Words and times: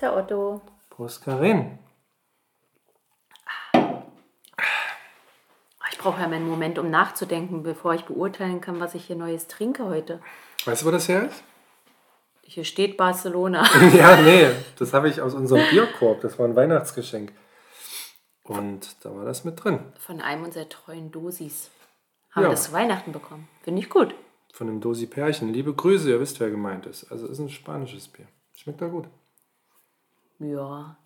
Prost, 0.00 0.02
Herr 0.02 0.16
Otto. 0.16 0.60
Prost, 0.88 1.24
Karin. 1.24 1.78
Ich 5.92 5.98
brauche 5.98 6.20
ja 6.22 6.28
meinen 6.28 6.48
Moment, 6.48 6.78
um 6.78 6.88
nachzudenken, 6.90 7.62
bevor 7.62 7.92
ich 7.94 8.04
beurteilen 8.06 8.62
kann, 8.62 8.80
was 8.80 8.94
ich 8.94 9.04
hier 9.04 9.16
Neues 9.16 9.46
trinke 9.46 9.84
heute. 9.84 10.20
Weißt 10.64 10.82
du, 10.82 10.86
wo 10.86 10.90
das 10.90 11.08
her 11.08 11.28
ist? 11.28 11.42
Hier 12.42 12.64
steht 12.64 12.96
Barcelona. 12.96 13.62
ja, 13.94 14.16
nee, 14.22 14.48
das 14.78 14.94
habe 14.94 15.08
ich 15.10 15.20
aus 15.20 15.34
unserem 15.34 15.68
Bierkorb. 15.70 16.22
Das 16.22 16.38
war 16.38 16.46
ein 16.46 16.56
Weihnachtsgeschenk. 16.56 17.32
Und 18.44 19.04
da 19.04 19.14
war 19.14 19.24
das 19.26 19.44
mit 19.44 19.62
drin. 19.62 19.80
Von 19.98 20.20
einem 20.22 20.44
unserer 20.44 20.68
treuen 20.68 21.12
Dosis. 21.12 21.70
Haben 22.30 22.44
Ja. 22.44 22.48
wir 22.48 22.52
das 22.52 22.64
zu 22.64 22.72
Weihnachten 22.72 23.12
bekommen. 23.12 23.48
Finde 23.62 23.82
ich 23.82 23.90
gut. 23.90 24.14
Von 24.54 24.66
dem 24.66 24.80
Dosi 24.80 25.06
Pärchen. 25.06 25.52
Liebe 25.52 25.74
Grüße, 25.74 26.08
ihr 26.10 26.20
wisst, 26.20 26.40
wer 26.40 26.50
gemeint 26.50 26.86
ist. 26.86 27.12
Also 27.12 27.26
ist 27.26 27.38
ein 27.38 27.50
spanisches 27.50 28.08
Bier. 28.08 28.26
Schmeckt 28.56 28.80
da 28.80 28.86
gut. 28.88 29.06
Ja. 30.40 30.96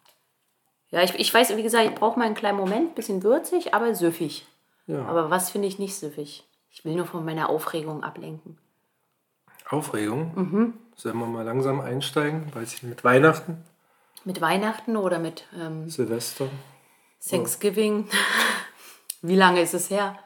Ja, 0.90 1.02
ich, 1.02 1.14
ich 1.16 1.32
weiß, 1.34 1.56
wie 1.56 1.62
gesagt, 1.62 1.84
ich 1.88 1.94
brauche 1.94 2.18
mal 2.18 2.24
einen 2.26 2.34
kleinen 2.34 2.56
Moment. 2.56 2.94
Bisschen 2.94 3.22
würzig, 3.22 3.74
aber 3.74 3.94
süffig. 3.94 4.46
Ja. 4.86 5.04
Aber 5.06 5.30
was 5.30 5.50
finde 5.50 5.68
ich 5.68 5.78
nicht 5.78 5.96
süffig? 5.96 6.44
Ich 6.70 6.84
will 6.84 6.94
nur 6.94 7.06
von 7.06 7.24
meiner 7.24 7.48
Aufregung 7.50 8.02
ablenken. 8.02 8.58
Aufregung. 9.68 10.32
Mhm. 10.34 10.74
Sollen 10.96 11.18
wir 11.18 11.26
mal 11.26 11.42
langsam 11.44 11.80
einsteigen? 11.80 12.54
Weiß 12.54 12.74
ich 12.74 12.82
mit 12.82 13.02
Weihnachten, 13.04 13.64
Mit 14.24 14.40
Weihnachten 14.40 14.96
oder 14.96 15.18
mit 15.18 15.44
ähm, 15.58 15.88
Silvester. 15.90 16.48
Thanksgiving? 17.28 18.08
Wie 19.22 19.36
lange 19.36 19.62
ist 19.62 19.74
es 19.74 19.90
her? 19.90 20.18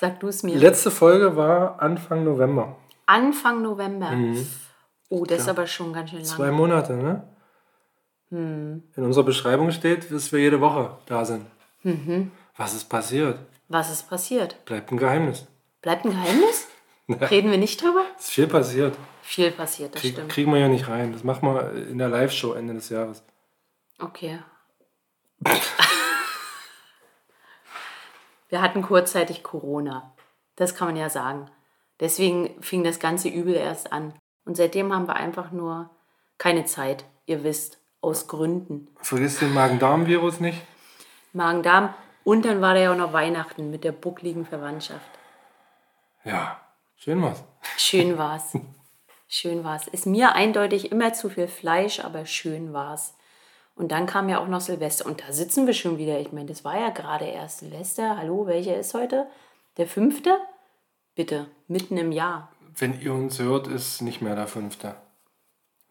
Sag 0.00 0.20
du 0.20 0.28
es 0.28 0.40
Die 0.40 0.46
mir. 0.48 0.58
letzte 0.58 0.90
Folge 0.90 1.36
war 1.36 1.80
Anfang 1.80 2.24
November. 2.24 2.76
Anfang 3.06 3.62
November. 3.62 4.10
Oh, 5.08 5.24
das 5.24 5.42
ist 5.42 5.48
aber 5.48 5.66
schon 5.66 5.92
ganz 5.92 6.10
schön 6.10 6.18
lang. 6.18 6.28
Zwei 6.28 6.50
Monate, 6.50 6.94
ne? 6.94 7.28
Hm. 8.32 8.82
In 8.96 9.04
unserer 9.04 9.24
Beschreibung 9.24 9.70
steht, 9.72 10.10
dass 10.10 10.32
wir 10.32 10.40
jede 10.40 10.62
Woche 10.62 10.96
da 11.04 11.26
sind. 11.26 11.44
Mhm. 11.82 12.30
Was 12.56 12.72
ist 12.72 12.84
passiert? 12.88 13.38
Was 13.68 13.92
ist 13.92 14.08
passiert? 14.08 14.64
Bleibt 14.64 14.90
ein 14.90 14.96
Geheimnis. 14.96 15.46
Bleibt 15.82 16.06
ein 16.06 16.12
Geheimnis? 16.12 16.66
Reden 17.30 17.50
wir 17.50 17.58
nicht 17.58 17.82
drüber? 17.82 18.04
Es 18.16 18.24
ist 18.24 18.30
viel 18.30 18.46
passiert. 18.46 18.96
Viel 19.20 19.50
passiert, 19.50 19.94
das 19.94 20.00
Krieg, 20.00 20.12
stimmt. 20.14 20.30
kriegen 20.30 20.50
wir 20.50 20.60
ja 20.60 20.68
nicht 20.68 20.88
rein. 20.88 21.12
Das 21.12 21.24
machen 21.24 21.46
wir 21.46 21.72
in 21.88 21.98
der 21.98 22.08
Live-Show 22.08 22.54
Ende 22.54 22.72
des 22.72 22.88
Jahres. 22.88 23.22
Okay. 23.98 24.38
Wir 28.48 28.60
hatten 28.60 28.82
kurzzeitig 28.82 29.42
Corona. 29.42 30.12
Das 30.56 30.74
kann 30.74 30.88
man 30.88 30.96
ja 30.96 31.08
sagen. 31.08 31.50
Deswegen 32.00 32.62
fing 32.62 32.84
das 32.84 32.98
ganze 32.98 33.28
Übel 33.28 33.54
erst 33.54 33.92
an. 33.92 34.12
Und 34.44 34.58
seitdem 34.58 34.92
haben 34.92 35.06
wir 35.06 35.16
einfach 35.16 35.52
nur 35.52 35.88
keine 36.36 36.66
Zeit. 36.66 37.06
Ihr 37.24 37.44
wisst, 37.44 37.78
aus 38.02 38.26
Gründen. 38.28 38.88
Vergiss 39.00 39.38
den 39.38 39.54
Magen-Darm-Virus 39.54 40.40
nicht. 40.40 40.60
Magen-Darm. 41.32 41.94
Und 42.24 42.44
dann 42.44 42.60
war 42.60 42.74
da 42.74 42.80
ja 42.80 42.92
auch 42.92 42.96
noch 42.96 43.12
Weihnachten 43.12 43.70
mit 43.70 43.84
der 43.84 43.92
buckligen 43.92 44.44
Verwandtschaft. 44.44 45.10
Ja, 46.24 46.60
schön 46.96 47.22
was. 47.22 47.42
Schön 47.78 48.18
war's. 48.18 48.52
Schön 49.28 49.64
war's. 49.64 49.88
Ist 49.88 50.06
mir 50.06 50.34
eindeutig 50.34 50.92
immer 50.92 51.14
zu 51.14 51.30
viel 51.30 51.48
Fleisch, 51.48 52.00
aber 52.00 52.26
schön 52.26 52.72
war's. 52.72 53.14
Und 53.74 53.90
dann 53.90 54.06
kam 54.06 54.28
ja 54.28 54.38
auch 54.38 54.48
noch 54.48 54.60
Silvester. 54.60 55.06
Und 55.06 55.22
da 55.26 55.32
sitzen 55.32 55.66
wir 55.66 55.74
schon 55.74 55.96
wieder. 55.96 56.20
Ich 56.20 56.32
meine, 56.32 56.46
das 56.46 56.64
war 56.64 56.78
ja 56.78 56.90
gerade 56.90 57.24
erst 57.24 57.60
Silvester. 57.60 58.18
Hallo, 58.18 58.46
welcher 58.46 58.76
ist 58.76 58.92
heute? 58.94 59.26
Der 59.78 59.86
fünfte? 59.86 60.36
Bitte, 61.14 61.46
mitten 61.68 61.96
im 61.96 62.12
Jahr. 62.12 62.52
Wenn 62.76 63.00
ihr 63.00 63.12
uns 63.14 63.38
hört, 63.38 63.66
ist 63.68 64.02
nicht 64.02 64.20
mehr 64.20 64.36
der 64.36 64.46
fünfte. 64.46 64.94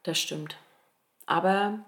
Das 0.04 0.20
stimmt. 0.20 0.58
Aber 1.26 1.80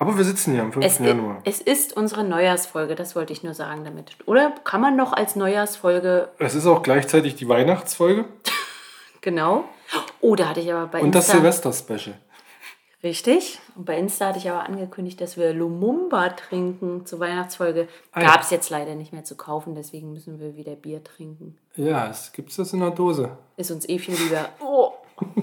Aber 0.00 0.16
wir 0.16 0.24
sitzen 0.24 0.54
hier 0.54 0.62
am 0.62 0.72
5. 0.72 0.86
es, 0.86 0.98
Januar. 0.98 1.42
es 1.44 1.60
ist 1.60 1.94
unsere 1.94 2.24
Neujahrsfolge, 2.24 2.94
das 2.94 3.14
wollte 3.14 3.34
ich 3.34 3.42
nur 3.42 3.52
sagen 3.52 3.84
damit. 3.84 4.16
Oder 4.24 4.50
kann 4.64 4.80
man 4.80 4.96
noch 4.96 5.12
als 5.12 5.36
Neujahrsfolge, 5.36 6.30
Es 6.38 6.54
ist 6.54 6.66
auch 6.66 6.82
gleichzeitig 6.82 7.36
die 7.36 7.46
Weihnachtsfolge 7.46 8.24
genau. 9.20 9.64
Oh, 10.22 10.34
da 10.36 10.48
hatte 10.48 10.60
ich 10.60 10.72
aber 10.72 10.86
bei 10.86 11.02
und 11.02 11.14
das 11.14 11.26
Insta... 11.26 11.36
Silvester-Special. 11.38 12.16
Richtig. 13.02 13.58
Und 13.76 13.84
bei 13.84 13.98
Insta 13.98 14.28
hatte 14.28 14.38
ich 14.38 14.48
aber 14.48 14.64
angekündigt, 14.64 15.20
dass 15.20 15.36
wir 15.36 15.52
Lumumba 15.52 16.30
trinken 16.30 17.04
zur 17.04 17.20
Weihnachtsfolge. 17.20 17.86
Ah. 18.12 18.20
Gab 18.22 18.40
es 18.40 18.48
jetzt 18.48 18.70
leider 18.70 18.94
nicht 18.94 19.12
mehr 19.12 19.24
zu 19.24 19.36
kaufen, 19.36 19.74
deswegen 19.74 20.14
müssen 20.14 20.40
wir 20.40 20.56
wieder 20.56 20.76
Bier 20.76 21.04
trinken. 21.04 21.58
Ja, 21.76 22.08
es 22.08 22.32
gibt 22.32 22.58
das 22.58 22.72
in 22.72 22.80
der 22.80 22.92
Dose. 22.92 23.36
Ist 23.58 23.70
uns 23.70 23.86
eh 23.86 23.98
viel 23.98 24.14
lieber. 24.14 24.48
Oh, 24.60 24.92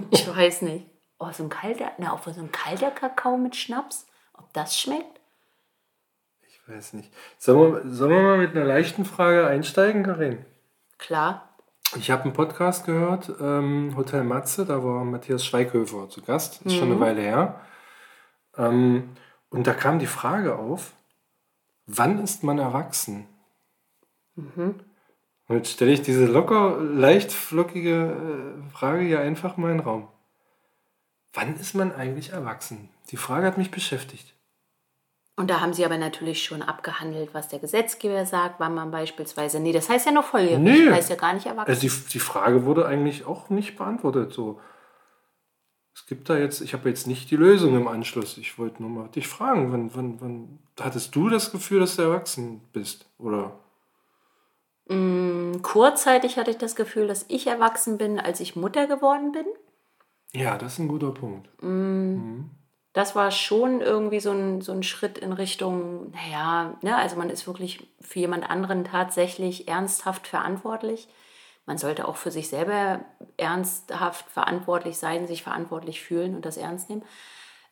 ich 0.09 0.28
weiß 0.35 0.63
nicht. 0.63 0.88
Oh, 1.19 1.28
so 1.31 1.44
ein 1.44 1.50
kalter, 1.50 1.91
na, 2.00 2.13
auch 2.13 2.24
so 2.24 2.31
ein 2.31 2.51
kalter 2.51 2.89
Kakao 2.89 3.38
mit 3.38 3.56
Schnaps. 3.56 4.07
Ob 4.47 4.53
das 4.53 4.80
schmeckt? 4.80 5.19
Ich 6.47 6.62
weiß 6.69 6.94
nicht. 6.94 7.13
Sollen 7.38 7.74
wir, 7.74 7.91
sollen 7.94 8.12
wir 8.12 8.22
mal 8.22 8.38
mit 8.38 8.52
einer 8.52 8.63
leichten 8.63 9.03
Frage 9.03 9.46
einsteigen, 9.46 10.03
Karin? 10.03 10.46
Klar. 10.97 11.50
Ich 11.97 12.09
habe 12.12 12.24
einen 12.24 12.34
Podcast 12.34 12.86
gehört, 12.86 13.30
ähm, 13.41 13.94
Hotel 13.97 14.24
Matze, 14.24 14.66
da 14.66 14.84
war 14.84 15.03
Matthias 15.03 15.46
Schweighöfer 15.46 16.09
zu 16.09 16.22
Gast, 16.22 16.62
ist 16.62 16.75
schon 16.75 16.91
eine 16.91 17.00
Weile 17.00 17.22
her. 17.22 17.62
Ähm, 18.57 19.09
und 19.50 19.68
da 19.68 19.74
kam 19.74 20.00
die 20.00 20.07
Frage 20.07 20.57
auf, 20.57 20.94
wann 21.86 22.19
ist 22.24 22.44
man 22.44 22.59
erwachsen? 22.59 23.28
Und 24.36 25.56
jetzt 25.56 25.72
stelle 25.72 25.91
ich 25.91 26.02
diese 26.02 26.25
locker, 26.25 26.78
leicht 26.80 27.34
flockige 27.34 28.56
äh, 28.66 28.72
Frage 28.72 29.03
hier 29.03 29.19
einfach 29.19 29.57
mal 29.57 29.72
in 29.72 29.80
den 29.80 29.86
Raum. 29.86 30.07
Wann 31.34 31.56
ist 31.57 31.74
man 31.74 31.94
eigentlich 31.94 32.31
erwachsen? 32.31 32.90
Die 33.12 33.18
Frage 33.18 33.46
hat 33.46 33.57
mich 33.57 33.72
beschäftigt. 33.72 34.37
Und 35.38 35.52
da 35.52 35.62
haben 35.62 35.72
sie 35.72 35.86
aber 35.86 36.00
natürlich 36.00 36.44
schon 36.44 36.64
abgehandelt, 36.64 37.30
was 37.34 37.48
der 37.48 37.59
Gesetzgeber 37.59 38.25
sagt, 38.25 38.59
wann 38.59 38.74
man 38.74 38.90
beispielsweise. 38.90 39.59
Nee, 39.59 39.72
das 39.72 39.88
heißt 39.88 40.08
ja 40.08 40.12
noch 40.12 40.25
volljährig. 40.25 40.58
Nee. 40.58 40.86
Das 40.86 40.96
heißt 40.96 41.09
ja 41.12 41.16
gar 41.16 41.34
nicht 41.34 41.46
erwachsen. 41.46 41.70
Also 41.70 41.81
die, 41.81 42.09
die 42.12 42.20
Frage 42.20 42.66
wurde 42.66 42.88
eigentlich 42.88 43.25
auch 43.28 43.50
nicht 43.50 43.78
beantwortet. 43.78 44.34
So. 44.34 44.59
Es 45.94 46.08
gibt 46.08 46.30
da 46.30 46.38
jetzt, 46.38 46.62
ich 46.62 46.74
habe 46.74 46.90
jetzt 46.90 47.06
nicht 47.06 47.30
die 47.30 47.36
Lösung 47.36 47.75
im 47.75 47.88
Anschluss. 47.88 48.40
Ich 48.40 48.58
wollte 48.58 48.81
nur 48.81 48.90
mal 48.90 49.08
dich 49.09 49.28
fragen, 49.28 49.72
wann, 49.72 49.96
wann, 49.96 50.22
wann 50.22 50.59
hattest 50.80 51.16
du 51.16 51.30
das 51.30 51.52
Gefühl, 51.52 51.81
dass 51.81 51.96
du 51.96 52.02
erwachsen 52.02 52.62
bist? 52.74 53.06
Oder? 53.19 53.59
Kurzzeitig 55.62 56.38
hatte 56.38 56.50
ich 56.50 56.58
das 56.58 56.75
Gefühl, 56.75 57.08
dass 57.08 57.25
ich 57.28 57.46
erwachsen 57.46 57.98
bin, 57.98 58.19
als 58.19 58.40
ich 58.40 58.56
Mutter 58.56 58.88
geworden 58.88 59.34
bin. 59.34 59.46
Ja, 60.34 60.58
das 60.58 60.74
ist 60.74 60.80
ein 60.80 60.88
guter 60.88 61.12
Punkt. 61.12 61.50
Das 62.94 63.16
war 63.16 63.31
schon 63.31 63.81
irgendwie 63.81 64.20
so 64.20 64.31
ein, 64.31 64.62
so 64.62 64.72
ein 64.72 64.84
Schritt 64.84 65.18
in 65.18 65.34
Richtung, 65.34 66.12
naja, 66.12 66.75
ne, 66.81 66.98
also 66.98 67.16
man 67.16 67.30
ist 67.30 67.46
wirklich 67.46 67.88
für 68.02 68.20
jemand 68.20 68.50
anderen 68.50 68.86
tatsächlich 68.86 69.68
ernsthaft 69.68 70.28
verantwortlich. 70.28 71.08
Man 71.68 71.78
sollte 71.78 72.08
auch 72.08 72.16
für 72.16 72.31
sich 72.31 72.50
selber 72.50 73.02
ernsthaft 73.36 74.30
verantwortlich 74.31 74.98
sein, 74.98 75.28
sich 75.28 75.44
verantwortlich 75.44 76.02
fühlen 76.02 76.34
und 76.36 76.46
das 76.46 76.58
ernst 76.58 76.90
nehmen. 76.90 77.03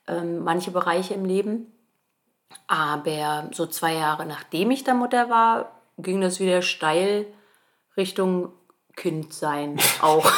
Ähm, 0.08 0.44
manche 0.44 0.72
Bereiche 0.72 1.14
im 1.14 1.26
Leben. 1.26 1.72
Aber 2.68 3.50
so 3.52 3.66
zwei 3.66 3.94
Jahre 3.94 4.26
nachdem 4.26 4.70
ich 4.70 4.84
der 4.84 4.94
Mutter 4.94 5.30
war, 5.30 5.72
ging 5.98 6.22
das 6.22 6.40
wieder 6.40 6.62
steil 6.62 7.26
Richtung 7.98 8.52
Kind 8.96 9.34
sein 9.34 9.80
auch. 10.02 10.30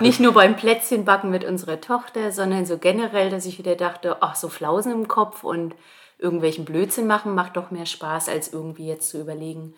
Nicht 0.00 0.20
nur 0.20 0.32
beim 0.32 0.56
Plätzchenbacken 0.56 1.30
mit 1.30 1.44
unserer 1.44 1.80
Tochter, 1.80 2.32
sondern 2.32 2.66
so 2.66 2.78
generell, 2.78 3.30
dass 3.30 3.46
ich 3.46 3.58
wieder 3.58 3.76
dachte, 3.76 4.16
ach, 4.20 4.34
so 4.34 4.48
Flausen 4.48 4.92
im 4.92 5.08
Kopf 5.08 5.44
und 5.44 5.74
irgendwelchen 6.18 6.64
Blödsinn 6.64 7.06
machen 7.06 7.34
macht 7.34 7.56
doch 7.56 7.70
mehr 7.70 7.86
Spaß, 7.86 8.28
als 8.28 8.52
irgendwie 8.52 8.86
jetzt 8.86 9.08
zu 9.10 9.20
überlegen, 9.20 9.74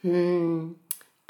hm, 0.00 0.76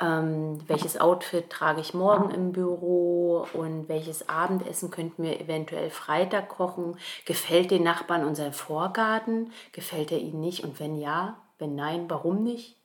ähm, 0.00 0.60
welches 0.68 1.00
Outfit 1.00 1.50
trage 1.50 1.80
ich 1.80 1.92
morgen 1.94 2.30
im 2.30 2.52
Büro 2.52 3.46
und 3.52 3.88
welches 3.88 4.28
Abendessen 4.28 4.90
könnten 4.90 5.24
wir 5.24 5.40
eventuell 5.40 5.90
Freitag 5.90 6.48
kochen. 6.48 6.96
Gefällt 7.24 7.70
den 7.70 7.82
Nachbarn 7.82 8.24
unser 8.24 8.52
Vorgarten? 8.52 9.52
Gefällt 9.72 10.12
er 10.12 10.18
ihnen 10.18 10.40
nicht? 10.40 10.62
Und 10.62 10.78
wenn 10.78 10.96
ja, 10.96 11.36
wenn 11.58 11.74
nein, 11.74 12.04
warum 12.08 12.44
nicht? 12.44 12.76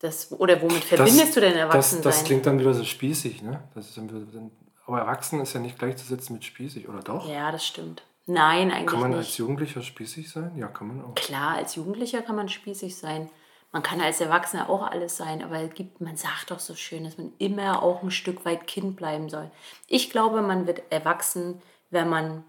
Das, 0.00 0.30
oder 0.32 0.62
womit 0.62 0.84
verbindest 0.84 1.34
du 1.36 1.40
denn 1.40 1.54
das, 1.54 1.60
Erwachsensein? 1.60 2.02
das 2.02 2.24
klingt 2.24 2.46
dann 2.46 2.60
wieder 2.60 2.72
so 2.72 2.84
spießig, 2.84 3.42
ne? 3.42 3.62
Das 3.74 3.86
ist 3.88 3.96
dann 3.96 4.50
aber 4.86 5.00
erwachsen 5.00 5.40
ist 5.40 5.52
ja 5.52 5.60
nicht 5.60 5.78
gleichzusetzen 5.78 6.34
mit 6.34 6.44
spießig, 6.46 6.88
oder 6.88 7.00
doch? 7.00 7.28
Ja, 7.28 7.52
das 7.52 7.66
stimmt. 7.66 8.02
Nein, 8.24 8.70
eigentlich 8.70 8.86
Kann 8.86 9.00
man 9.00 9.10
nicht. 9.10 9.18
als 9.18 9.36
Jugendlicher 9.36 9.82
spießig 9.82 10.30
sein? 10.30 10.52
Ja, 10.56 10.68
kann 10.68 10.88
man 10.88 11.04
auch. 11.04 11.14
Klar, 11.14 11.56
als 11.56 11.74
Jugendlicher 11.74 12.22
kann 12.22 12.36
man 12.36 12.48
spießig 12.48 12.96
sein. 12.96 13.28
Man 13.70 13.82
kann 13.82 14.00
als 14.00 14.20
Erwachsener 14.22 14.70
auch 14.70 14.82
alles 14.82 15.18
sein, 15.18 15.42
aber 15.42 15.60
es 15.60 15.74
gibt, 15.74 16.00
man 16.00 16.16
sagt 16.16 16.50
doch 16.50 16.58
so 16.58 16.74
schön, 16.74 17.04
dass 17.04 17.18
man 17.18 17.32
immer 17.38 17.82
auch 17.82 18.02
ein 18.02 18.10
Stück 18.10 18.46
weit 18.46 18.66
Kind 18.66 18.96
bleiben 18.96 19.28
soll. 19.28 19.50
Ich 19.88 20.08
glaube, 20.08 20.40
man 20.40 20.66
wird 20.66 20.80
erwachsen, 20.90 21.60
wenn 21.90 22.08
man 22.08 22.44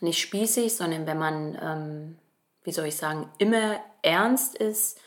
nicht 0.00 0.20
spießig, 0.20 0.76
sondern 0.76 1.06
wenn 1.06 1.18
man, 1.18 1.58
ähm, 1.62 2.18
wie 2.64 2.72
soll 2.72 2.86
ich 2.86 2.96
sagen, 2.96 3.30
immer 3.38 3.80
ernst 4.02 4.56
ist, 4.56 5.00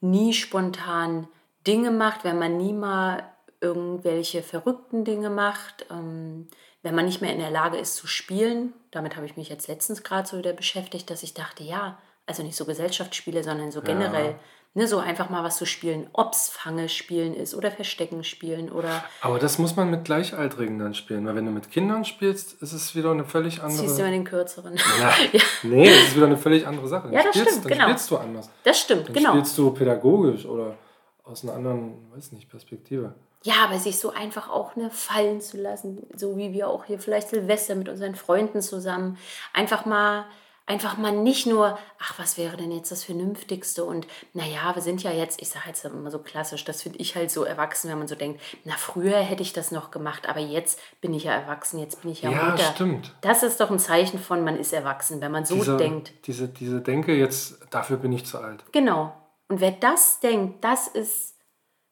nie 0.00 0.32
spontan 0.32 1.28
Dinge 1.66 1.90
macht, 1.90 2.24
wenn 2.24 2.38
man 2.38 2.56
nie 2.56 2.72
mal 2.72 3.24
irgendwelche 3.60 4.42
verrückten 4.42 5.04
Dinge 5.04 5.30
macht, 5.30 5.86
ähm, 5.90 6.48
wenn 6.82 6.94
man 6.94 7.06
nicht 7.06 7.20
mehr 7.20 7.32
in 7.32 7.40
der 7.40 7.50
Lage 7.50 7.78
ist 7.78 7.96
zu 7.96 8.06
spielen. 8.06 8.72
Damit 8.90 9.16
habe 9.16 9.26
ich 9.26 9.36
mich 9.36 9.48
jetzt 9.48 9.66
letztens 9.66 10.02
gerade 10.02 10.28
so 10.28 10.38
wieder 10.38 10.52
beschäftigt, 10.52 11.10
dass 11.10 11.22
ich 11.22 11.34
dachte, 11.34 11.64
ja, 11.64 11.98
also 12.26 12.42
nicht 12.42 12.56
so 12.56 12.64
Gesellschaftsspiele, 12.64 13.42
sondern 13.42 13.72
so 13.72 13.82
generell. 13.82 14.32
Ja. 14.32 14.38
Ne, 14.76 14.86
so 14.86 14.98
einfach 14.98 15.30
mal 15.30 15.42
was 15.42 15.56
zu 15.56 15.64
spielen, 15.64 16.06
ob 16.12 16.34
es 16.34 16.50
Fange 16.50 16.90
spielen 16.90 17.32
ist 17.32 17.54
oder 17.54 17.70
Verstecken 17.70 18.22
spielen 18.24 18.70
oder. 18.70 19.02
Aber 19.22 19.38
das 19.38 19.56
muss 19.58 19.74
man 19.74 19.90
mit 19.90 20.04
Gleichaltrigen 20.04 20.78
dann 20.78 20.92
spielen, 20.92 21.24
weil 21.24 21.34
wenn 21.34 21.46
du 21.46 21.50
mit 21.50 21.70
Kindern 21.70 22.04
spielst, 22.04 22.60
ist 22.60 22.74
es 22.74 22.94
wieder 22.94 23.10
eine 23.10 23.24
völlig 23.24 23.62
andere. 23.62 23.78
Siehst 23.78 23.98
du 23.98 24.02
mal 24.02 24.10
den 24.10 24.24
kürzeren. 24.24 24.74
Ja. 25.00 25.14
ja. 25.32 25.40
Nee, 25.62 25.88
es 25.88 26.08
ist 26.08 26.16
wieder 26.16 26.26
eine 26.26 26.36
völlig 26.36 26.66
andere 26.66 26.88
Sache. 26.88 27.04
Dann 27.04 27.14
ja, 27.14 27.22
das 27.22 27.30
spielst, 27.30 27.50
stimmt, 27.52 27.64
dann 27.64 27.72
genau. 27.72 27.84
spielst 27.84 28.10
du 28.10 28.16
anders. 28.18 28.50
Das 28.64 28.78
stimmt, 28.78 29.08
dann 29.08 29.14
genau. 29.14 29.30
spielst 29.30 29.56
du 29.56 29.70
pädagogisch 29.70 30.44
oder 30.44 30.74
aus 31.24 31.42
einer 31.42 31.54
anderen, 31.54 31.94
weiß 32.14 32.32
nicht, 32.32 32.50
Perspektive. 32.50 33.14
Ja, 33.44 33.54
aber 33.64 33.78
sich 33.78 33.98
so 33.98 34.10
einfach 34.10 34.50
auch 34.50 34.76
ne, 34.76 34.90
fallen 34.90 35.40
zu 35.40 35.56
lassen, 35.56 36.06
so 36.14 36.36
wie 36.36 36.52
wir 36.52 36.68
auch 36.68 36.84
hier 36.84 36.98
vielleicht 36.98 37.30
Silvester 37.30 37.76
mit 37.76 37.88
unseren 37.88 38.14
Freunden 38.14 38.60
zusammen, 38.60 39.16
einfach 39.54 39.86
mal 39.86 40.26
einfach 40.66 40.96
mal 40.96 41.12
nicht 41.12 41.46
nur, 41.46 41.78
ach, 42.00 42.18
was 42.18 42.36
wäre 42.36 42.56
denn 42.56 42.72
jetzt 42.72 42.90
das 42.90 43.04
Vernünftigste? 43.04 43.84
Und 43.84 44.06
naja, 44.34 44.74
wir 44.74 44.82
sind 44.82 45.02
ja 45.02 45.12
jetzt, 45.12 45.40
ich 45.40 45.48
sage 45.48 45.68
jetzt 45.68 45.84
immer 45.84 46.10
so 46.10 46.18
klassisch, 46.18 46.64
das 46.64 46.82
finde 46.82 46.98
ich 46.98 47.14
halt 47.14 47.30
so 47.30 47.44
erwachsen, 47.44 47.88
wenn 47.90 47.98
man 47.98 48.08
so 48.08 48.16
denkt, 48.16 48.40
na, 48.64 48.74
früher 48.76 49.18
hätte 49.18 49.42
ich 49.42 49.52
das 49.52 49.70
noch 49.70 49.90
gemacht, 49.90 50.28
aber 50.28 50.40
jetzt 50.40 50.80
bin 51.00 51.14
ich 51.14 51.24
ja 51.24 51.32
erwachsen, 51.32 51.78
jetzt 51.78 52.02
bin 52.02 52.10
ich 52.10 52.22
ja, 52.22 52.30
Ja, 52.30 52.44
Mutter. 52.50 52.64
stimmt. 52.74 53.14
Das 53.20 53.42
ist 53.42 53.60
doch 53.60 53.70
ein 53.70 53.78
Zeichen 53.78 54.18
von, 54.18 54.42
man 54.44 54.58
ist 54.58 54.72
erwachsen, 54.72 55.20
wenn 55.20 55.30
man 55.32 55.44
so 55.44 55.54
Diese, 55.54 55.76
denkt. 55.76 56.12
diese, 56.26 56.48
diese 56.48 56.80
Denke, 56.80 57.14
jetzt, 57.14 57.58
dafür 57.70 57.96
bin 57.96 58.12
ich 58.12 58.26
zu 58.26 58.38
alt. 58.38 58.64
Genau. 58.72 59.14
Und 59.48 59.60
wer 59.60 59.70
das 59.70 60.18
denkt, 60.20 60.64
das 60.64 60.88
ist, 60.88 61.36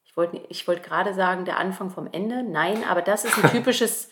ich 0.02 0.16
wollte 0.16 0.40
wollt 0.66 0.82
gerade 0.82 1.14
sagen, 1.14 1.44
der 1.44 1.58
Anfang 1.58 1.90
vom 1.90 2.08
Ende. 2.10 2.42
Nein, 2.42 2.82
aber 2.88 3.02
das 3.02 3.24
ist 3.24 3.36
ein 3.42 3.50
typisches 3.52 4.08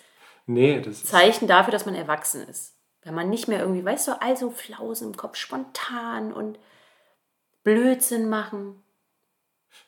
Nee, 0.46 0.80
das 0.80 0.94
ist. 0.98 1.06
Zeichen 1.08 1.46
dafür, 1.48 1.72
dass 1.72 1.86
man 1.86 1.94
erwachsen 1.94 2.46
ist. 2.48 2.76
Wenn 3.04 3.14
man 3.14 3.30
nicht 3.30 3.48
mehr 3.48 3.60
irgendwie, 3.60 3.84
weißt 3.84 4.08
du, 4.08 4.22
also 4.22 4.50
Flausen 4.50 5.08
im 5.08 5.16
Kopf, 5.16 5.36
spontan 5.36 6.32
und 6.32 6.58
Blödsinn 7.64 8.28
machen. 8.28 8.82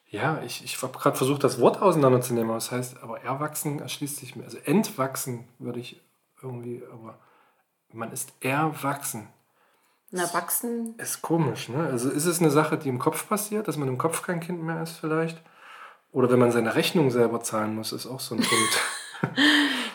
Ja, 0.08 0.40
ich, 0.42 0.64
ich 0.64 0.80
habe 0.82 0.96
gerade 0.98 1.16
versucht, 1.16 1.42
das 1.42 1.60
Wort 1.60 1.82
auseinanderzunehmen. 1.82 2.50
aber 2.50 2.58
Das 2.58 2.70
heißt, 2.70 3.02
aber 3.02 3.20
erwachsen 3.22 3.80
erschließt 3.80 4.16
sich 4.16 4.36
mir. 4.36 4.44
Also 4.44 4.58
entwachsen 4.64 5.48
würde 5.58 5.80
ich 5.80 6.00
irgendwie, 6.42 6.82
aber 6.92 7.18
man 7.92 8.12
ist 8.12 8.32
erwachsen. 8.40 9.28
Und 10.12 10.18
erwachsen, 10.18 10.94
Ist 10.98 11.22
komisch, 11.22 11.68
ne? 11.68 11.88
Also 11.88 12.10
ist 12.10 12.26
es 12.26 12.40
eine 12.40 12.50
Sache, 12.50 12.78
die 12.78 12.88
im 12.88 13.00
Kopf 13.00 13.28
passiert, 13.28 13.66
dass 13.66 13.76
man 13.76 13.88
im 13.88 13.98
Kopf 13.98 14.22
kein 14.22 14.40
Kind 14.40 14.62
mehr 14.62 14.82
ist 14.82 14.98
vielleicht? 14.98 15.42
Oder 16.12 16.30
wenn 16.30 16.38
man 16.38 16.52
seine 16.52 16.76
Rechnung 16.76 17.10
selber 17.10 17.40
zahlen 17.40 17.74
muss, 17.74 17.92
ist 17.92 18.06
auch 18.06 18.20
so 18.20 18.36
ein 18.36 18.40
Punkt. 18.40 18.80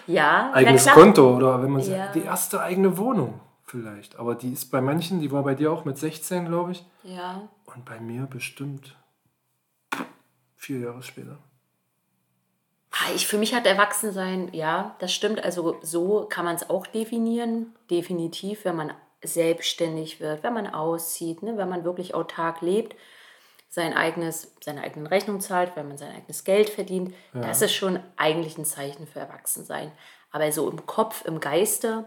ja. 0.08 0.52
Eigenes. 0.54 0.88
Konto 0.88 1.36
oder 1.36 1.62
wenn 1.62 1.72
man 1.72 1.82
Ja. 1.82 2.12
die 2.12 2.24
erste 2.24 2.62
eigene 2.62 2.98
Wohnung 2.98 3.40
vielleicht. 3.66 4.18
Aber 4.20 4.36
die 4.36 4.52
ist 4.54 4.72
bei 4.72 4.82
manchen, 4.82 5.20
die 5.20 5.32
war 5.32 5.44
bei 5.44 5.56
dir 5.56 5.72
auch 5.72 5.86
mit 5.86 5.98
16, 5.98 6.46
glaube 6.46 6.72
ich. 6.72 6.86
Ja. 7.04 7.42
Und 7.66 7.86
bei 7.86 8.00
mir 8.00 8.26
bestimmt 8.26 8.96
vier 10.56 10.80
Jahre 10.80 11.04
später. 11.04 11.38
Ah, 12.92 13.12
Ich, 13.16 13.28
für 13.28 13.38
mich 13.38 13.54
hat 13.54 13.66
Erwachsensein, 13.66 14.50
ja, 14.52 14.96
das 15.00 15.14
stimmt. 15.14 15.44
Also 15.44 15.78
so 15.82 16.26
kann 16.30 16.46
man 16.46 16.56
es 16.56 16.70
auch 16.70 16.88
definieren. 16.88 17.76
Definitiv, 17.90 18.66
wenn 18.66 18.76
man 18.76 18.94
selbstständig 19.24 20.20
wird, 20.20 20.44
wenn 20.44 20.54
man 20.54 20.68
auszieht, 20.68 21.44
ne, 21.44 21.58
wenn 21.58 21.70
man 21.70 21.84
wirklich 21.84 22.14
autark 22.16 22.62
lebt, 22.62 22.96
sein 23.70 23.94
eigenes, 23.94 24.56
seine 24.62 24.82
eigenen 24.82 25.08
Rechnungen 25.08 25.42
zahlt, 25.42 25.76
wenn 25.76 25.88
man 25.88 25.98
sein 25.98 26.16
eigenes 26.16 26.44
Geld 26.44 26.70
verdient. 26.70 27.14
Das 27.34 27.62
ist 27.62 27.74
schon 27.74 28.00
eigentlich 28.18 28.58
ein 28.58 28.66
Zeichen 28.66 29.06
für 29.08 29.20
Erwachsensein. 29.20 29.92
Aber 30.32 30.52
so 30.52 30.70
im 30.70 30.86
Kopf, 30.86 31.24
im 31.26 31.40
Geiste 31.40 32.06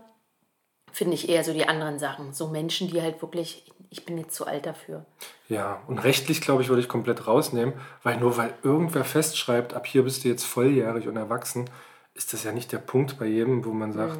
finde 0.90 1.14
ich 1.14 1.28
eher 1.28 1.44
so 1.44 1.52
die 1.52 1.66
anderen 1.66 1.98
Sachen. 1.98 2.32
So 2.32 2.48
Menschen, 2.48 2.88
die 2.88 3.00
halt 3.00 3.22
wirklich, 3.22 3.72
ich 3.90 4.04
bin 4.04 4.18
jetzt 4.18 4.34
zu 4.34 4.46
alt 4.46 4.66
dafür. 4.66 5.06
Ja, 5.48 5.82
und 5.86 5.98
rechtlich, 5.98 6.40
glaube 6.40 6.62
ich, 6.62 6.68
würde 6.68 6.82
ich 6.82 6.88
komplett 6.88 7.26
rausnehmen, 7.26 7.74
weil 8.02 8.18
nur 8.18 8.36
weil 8.36 8.52
irgendwer 8.62 9.04
festschreibt, 9.04 9.72
ab 9.74 9.86
hier 9.86 10.02
bist 10.02 10.24
du 10.24 10.28
jetzt 10.28 10.44
volljährig 10.44 11.08
und 11.08 11.16
erwachsen, 11.16 11.70
ist 12.14 12.32
das 12.32 12.44
ja 12.44 12.52
nicht 12.52 12.72
der 12.72 12.78
Punkt 12.78 13.18
bei 13.18 13.26
jedem, 13.26 13.64
wo 13.64 13.72
man 13.72 13.92
sagt, 13.92 14.18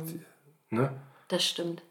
ne? 0.71 0.91
Das 1.29 1.45
stimmt. 1.45 1.83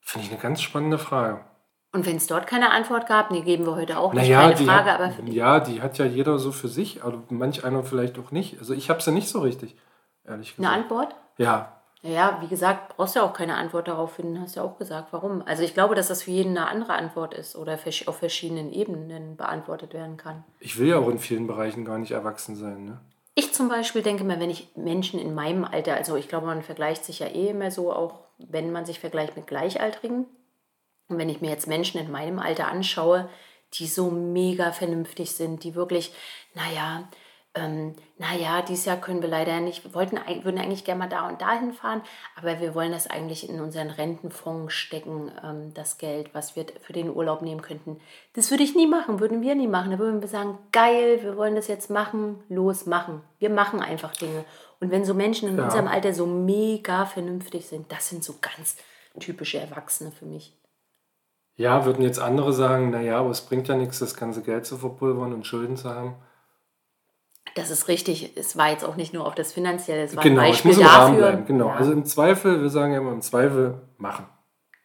Finde 0.00 0.26
ich 0.26 0.32
eine 0.32 0.40
ganz 0.40 0.62
spannende 0.62 0.98
Frage. 0.98 1.44
Und 1.92 2.06
wenn 2.06 2.16
es 2.16 2.26
dort 2.28 2.46
keine 2.46 2.70
Antwort 2.70 3.06
gab, 3.08 3.30
nee, 3.32 3.40
geben 3.40 3.66
wir 3.66 3.74
heute 3.74 3.98
auch 3.98 4.12
nicht 4.12 4.22
Naja, 4.22 4.42
keine 4.42 4.54
die 4.54 4.64
Frage, 4.64 4.92
hat, 4.92 5.00
aber 5.00 5.28
ja, 5.28 5.60
die 5.60 5.82
hat 5.82 5.98
ja 5.98 6.04
jeder 6.04 6.38
so 6.38 6.52
für 6.52 6.68
sich, 6.68 7.02
aber 7.02 7.22
manch 7.30 7.64
einer 7.64 7.82
vielleicht 7.82 8.18
auch 8.18 8.30
nicht. 8.30 8.58
Also 8.60 8.74
ich 8.74 8.90
habe 8.90 9.02
sie 9.02 9.10
nicht 9.10 9.28
so 9.28 9.40
richtig, 9.40 9.76
ehrlich 10.24 10.54
eine 10.56 10.68
gesagt. 10.68 10.82
Antwort? 10.82 11.16
Ja, 11.38 11.80
Ja, 12.02 12.38
wie 12.40 12.46
gesagt, 12.46 12.96
brauchst 12.96 13.16
du 13.16 13.20
ja 13.20 13.26
auch 13.26 13.32
keine 13.32 13.56
Antwort 13.56 13.88
darauf 13.88 14.14
finden, 14.14 14.40
hast 14.40 14.54
du 14.54 14.60
ja 14.60 14.66
auch 14.66 14.78
gesagt, 14.78 15.08
warum. 15.12 15.42
Also 15.46 15.64
ich 15.64 15.74
glaube, 15.74 15.94
dass 15.96 16.08
das 16.08 16.22
für 16.22 16.30
jeden 16.30 16.56
eine 16.56 16.68
andere 16.68 16.92
Antwort 16.92 17.34
ist 17.34 17.56
oder 17.56 17.76
auf 18.06 18.16
verschiedenen 18.16 18.72
Ebenen 18.72 19.36
beantwortet 19.36 19.92
werden 19.92 20.16
kann. 20.16 20.44
ich 20.60 20.78
will 20.78 20.88
ja 20.88 20.98
auch 20.98 21.08
in 21.08 21.18
vielen 21.18 21.46
Bereichen 21.46 21.84
gar 21.84 21.98
nicht 21.98 22.12
erwachsen 22.12 22.54
sein. 22.54 22.84
Ne? 22.84 23.00
Ich 23.34 23.52
zum 23.52 23.68
Beispiel 23.68 24.02
denke 24.02 24.24
mir, 24.24 24.38
wenn 24.38 24.50
ich 24.50 24.68
Menschen 24.76 25.18
in 25.18 25.34
meinem 25.34 25.64
Alter, 25.64 25.94
also 25.94 26.16
ich 26.16 26.28
glaube, 26.28 26.46
man 26.46 26.62
vergleicht 26.62 27.04
sich 27.04 27.18
ja 27.18 27.26
eh 27.26 27.48
immer 27.48 27.70
so, 27.70 27.92
auch 27.92 28.14
wenn 28.38 28.72
man 28.72 28.86
sich 28.86 29.00
vergleicht 29.00 29.36
mit 29.36 29.46
Gleichaltrigen. 29.46 30.26
Und 31.10 31.18
wenn 31.18 31.28
ich 31.28 31.40
mir 31.40 31.50
jetzt 31.50 31.66
Menschen 31.66 32.00
in 32.00 32.10
meinem 32.10 32.38
Alter 32.38 32.68
anschaue, 32.68 33.28
die 33.74 33.86
so 33.86 34.10
mega 34.10 34.72
vernünftig 34.72 35.32
sind, 35.32 35.62
die 35.64 35.74
wirklich, 35.74 36.12
naja, 36.54 37.08
ähm, 37.54 37.96
naja, 38.16 38.62
dieses 38.62 38.84
Jahr 38.84 38.96
können 38.98 39.22
wir 39.22 39.28
leider 39.28 39.58
nicht, 39.60 39.82
wir 39.82 39.92
wollten, 39.92 40.18
würden 40.44 40.60
eigentlich 40.60 40.84
gerne 40.84 41.00
mal 41.00 41.08
da 41.08 41.26
und 41.28 41.42
dahin 41.42 41.72
fahren, 41.72 42.00
aber 42.36 42.60
wir 42.60 42.76
wollen 42.76 42.92
das 42.92 43.08
eigentlich 43.10 43.48
in 43.48 43.60
unseren 43.60 43.90
Rentenfonds 43.90 44.72
stecken, 44.72 45.32
ähm, 45.42 45.74
das 45.74 45.98
Geld, 45.98 46.32
was 46.32 46.54
wir 46.54 46.66
für 46.80 46.92
den 46.92 47.10
Urlaub 47.10 47.42
nehmen 47.42 47.60
könnten. 47.60 48.00
Das 48.34 48.52
würde 48.52 48.62
ich 48.62 48.76
nie 48.76 48.86
machen, 48.86 49.18
würden 49.18 49.42
wir 49.42 49.56
nie 49.56 49.66
machen. 49.66 49.90
Da 49.90 49.98
würden 49.98 50.20
wir 50.20 50.28
sagen, 50.28 50.58
geil, 50.70 51.18
wir 51.22 51.36
wollen 51.36 51.56
das 51.56 51.66
jetzt 51.66 51.90
machen, 51.90 52.40
los, 52.48 52.86
machen. 52.86 53.20
Wir 53.40 53.50
machen 53.50 53.80
einfach 53.80 54.14
Dinge. 54.14 54.44
Und 54.78 54.92
wenn 54.92 55.04
so 55.04 55.14
Menschen 55.14 55.48
in 55.48 55.58
Ja. 55.58 55.64
unserem 55.64 55.88
Alter 55.88 56.14
so 56.14 56.26
mega 56.26 57.04
vernünftig 57.04 57.66
sind, 57.66 57.90
das 57.90 58.08
sind 58.08 58.22
so 58.22 58.36
ganz 58.40 58.76
typische 59.18 59.58
Erwachsene 59.58 60.12
für 60.12 60.24
mich. 60.24 60.52
Ja, 61.60 61.84
würden 61.84 62.02
jetzt 62.02 62.18
andere 62.18 62.52
sagen, 62.54 62.88
naja, 62.90 63.18
aber 63.18 63.30
es 63.30 63.42
bringt 63.42 63.68
ja 63.68 63.76
nichts, 63.76 63.98
das 63.98 64.14
ganze 64.16 64.40
Geld 64.42 64.64
zu 64.64 64.78
verpulvern 64.78 65.34
und 65.34 65.46
Schulden 65.46 65.76
zu 65.76 65.90
haben. 65.90 66.14
Das 67.54 67.68
ist 67.70 67.88
richtig. 67.88 68.36
Es 68.36 68.56
war 68.56 68.70
jetzt 68.70 68.84
auch 68.84 68.96
nicht 68.96 69.12
nur 69.12 69.26
auf 69.26 69.34
das 69.34 69.52
Finanzielle, 69.52 70.04
es 70.04 70.16
war 70.16 70.22
Genau, 70.22 70.40
ein 70.40 70.50
Beispiel 70.50 70.70
muss 70.70 70.80
im 70.80 70.86
Rahmen 70.86 71.16
dafür. 71.18 71.30
bleiben. 71.32 71.46
Genau. 71.46 71.68
Ja, 71.68 71.74
Also 71.74 71.92
im 71.92 72.04
Zweifel, 72.06 72.62
wir 72.62 72.70
sagen 72.70 72.92
ja 72.94 72.98
immer 73.00 73.12
im 73.12 73.20
Zweifel 73.22 73.80
machen. 73.98 74.26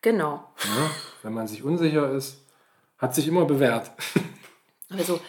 genau. 0.02 0.44
Ne? 0.66 0.90
Wenn 1.24 1.34
man 1.34 1.48
sich 1.48 1.64
unsicher 1.64 2.12
ist, 2.12 2.46
hat 2.98 3.16
sich 3.16 3.28
immer 3.28 3.46
bewährt. 3.46 3.92
Aber 4.92 5.04
so, 5.04 5.20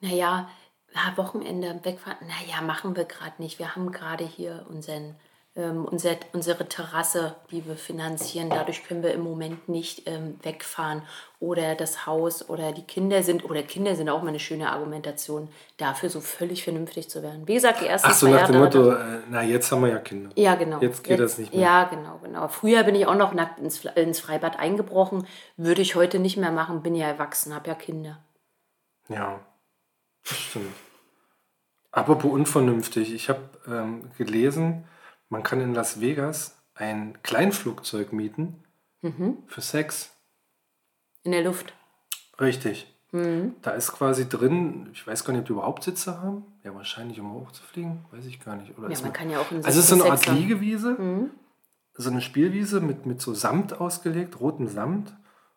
naja, 0.00 0.48
ja, 0.94 1.12
Wochenende 1.16 1.80
wegfahren, 1.82 2.18
naja, 2.28 2.62
machen 2.62 2.94
wir 2.94 3.04
gerade 3.06 3.42
nicht. 3.42 3.58
Wir 3.58 3.74
haben 3.74 3.90
gerade 3.90 4.24
hier 4.24 4.66
unseren, 4.68 5.16
ähm, 5.54 5.84
unser, 5.84 6.16
unsere 6.32 6.66
Terrasse, 6.66 7.34
die 7.50 7.66
wir 7.66 7.76
finanzieren. 7.76 8.48
Dadurch 8.48 8.84
können 8.84 9.02
wir 9.02 9.12
im 9.12 9.20
Moment 9.20 9.68
nicht 9.68 10.08
ähm, 10.08 10.38
wegfahren. 10.42 11.02
Oder 11.40 11.74
das 11.74 12.06
Haus 12.06 12.48
oder 12.48 12.72
die 12.72 12.84
Kinder 12.84 13.22
sind, 13.22 13.44
oder 13.44 13.62
Kinder 13.62 13.94
sind 13.96 14.08
auch 14.08 14.22
mal 14.22 14.28
eine 14.28 14.38
schöne 14.40 14.70
Argumentation, 14.70 15.48
dafür 15.76 16.08
so 16.08 16.20
völlig 16.20 16.62
vernünftig 16.64 17.10
zu 17.10 17.22
werden. 17.22 17.46
Wie 17.48 17.54
gesagt, 17.54 17.80
die 17.82 17.86
ersten 17.86 18.08
Ach 18.08 18.14
so, 18.14 18.28
nach 18.28 18.46
dem 18.46 18.54
Jahre 18.54 18.64
Motto, 18.64 18.82
dauert- 18.92 19.00
äh, 19.00 19.18
na 19.28 19.42
jetzt 19.42 19.70
haben 19.72 19.82
wir 19.82 19.90
ja 19.90 19.98
Kinder. 19.98 20.30
Ja, 20.36 20.54
genau. 20.54 20.78
Jetzt 20.80 21.04
geht 21.04 21.20
das 21.20 21.36
nicht 21.38 21.52
mehr. 21.52 21.62
Ja, 21.62 21.84
genau, 21.84 22.18
genau. 22.22 22.48
Früher 22.48 22.84
bin 22.84 22.94
ich 22.94 23.06
auch 23.06 23.16
noch 23.16 23.34
nackt 23.34 23.58
ins, 23.58 23.84
ins 23.84 24.20
Freibad 24.20 24.58
eingebrochen. 24.58 25.26
Würde 25.56 25.82
ich 25.82 25.96
heute 25.96 26.18
nicht 26.18 26.36
mehr 26.36 26.52
machen, 26.52 26.82
bin 26.82 26.94
ja 26.94 27.08
erwachsen, 27.08 27.54
habe 27.54 27.68
ja 27.68 27.74
Kinder. 27.74 28.18
Ja, 29.08 29.40
das 30.26 30.38
stimmt. 30.38 30.72
Apropos 31.90 32.32
unvernünftig, 32.32 33.12
ich 33.12 33.28
habe 33.28 33.40
ähm, 33.66 34.10
gelesen, 34.16 34.86
man 35.32 35.42
kann 35.42 35.60
in 35.62 35.72
Las 35.74 36.00
Vegas 36.00 36.56
ein 36.74 37.18
Kleinflugzeug 37.22 38.12
mieten 38.12 38.62
Mhm. 39.00 39.38
für 39.46 39.62
Sex. 39.62 40.10
In 41.24 41.32
der 41.32 41.42
Luft. 41.42 41.72
Richtig. 42.40 42.86
Mhm. 43.12 43.54
Da 43.62 43.70
ist 43.72 43.92
quasi 43.92 44.28
drin, 44.28 44.90
ich 44.92 45.06
weiß 45.06 45.24
gar 45.24 45.32
nicht, 45.32 45.40
ob 45.40 45.46
die 45.46 45.52
überhaupt 45.52 45.82
Sitze 45.84 46.20
haben. 46.20 46.44
Ja, 46.62 46.74
wahrscheinlich, 46.74 47.18
um 47.18 47.32
hochzufliegen. 47.32 48.04
Weiß 48.12 48.26
ich 48.26 48.40
gar 48.44 48.56
nicht. 48.56 48.76
Oder 48.78 48.90
Ja, 48.90 49.00
man 49.00 49.12
kann 49.12 49.30
ja 49.30 49.40
auch 49.40 49.50
in 49.50 49.64
Also 49.64 49.80
es 49.80 49.90
ist 49.90 49.98
so 49.98 50.02
eine 50.04 50.12
Art 50.12 50.26
Liegewiese, 50.26 50.92
Mhm. 50.98 51.30
so 51.94 52.10
eine 52.10 52.20
Spielwiese 52.20 52.80
mit, 52.80 53.06
mit 53.06 53.20
so 53.20 53.32
Samt 53.34 53.80
ausgelegt, 53.80 54.38
rotem 54.40 54.68
Samt. 54.68 55.12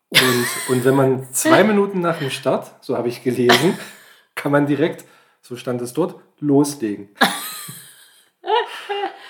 Und, 0.09 0.19
und 0.69 0.85
wenn 0.85 0.95
man 0.95 1.31
zwei 1.33 1.63
Minuten 1.65 1.99
nach 1.99 2.19
dem 2.19 2.29
Start, 2.29 2.71
so 2.83 2.95
habe 2.97 3.09
ich 3.09 3.23
gelesen, 3.23 3.77
kann 4.35 4.51
man 4.53 4.65
direkt, 4.65 5.05
so 5.41 5.55
stand 5.57 5.81
es 5.81 5.93
dort, 5.93 6.15
loslegen. 6.39 7.09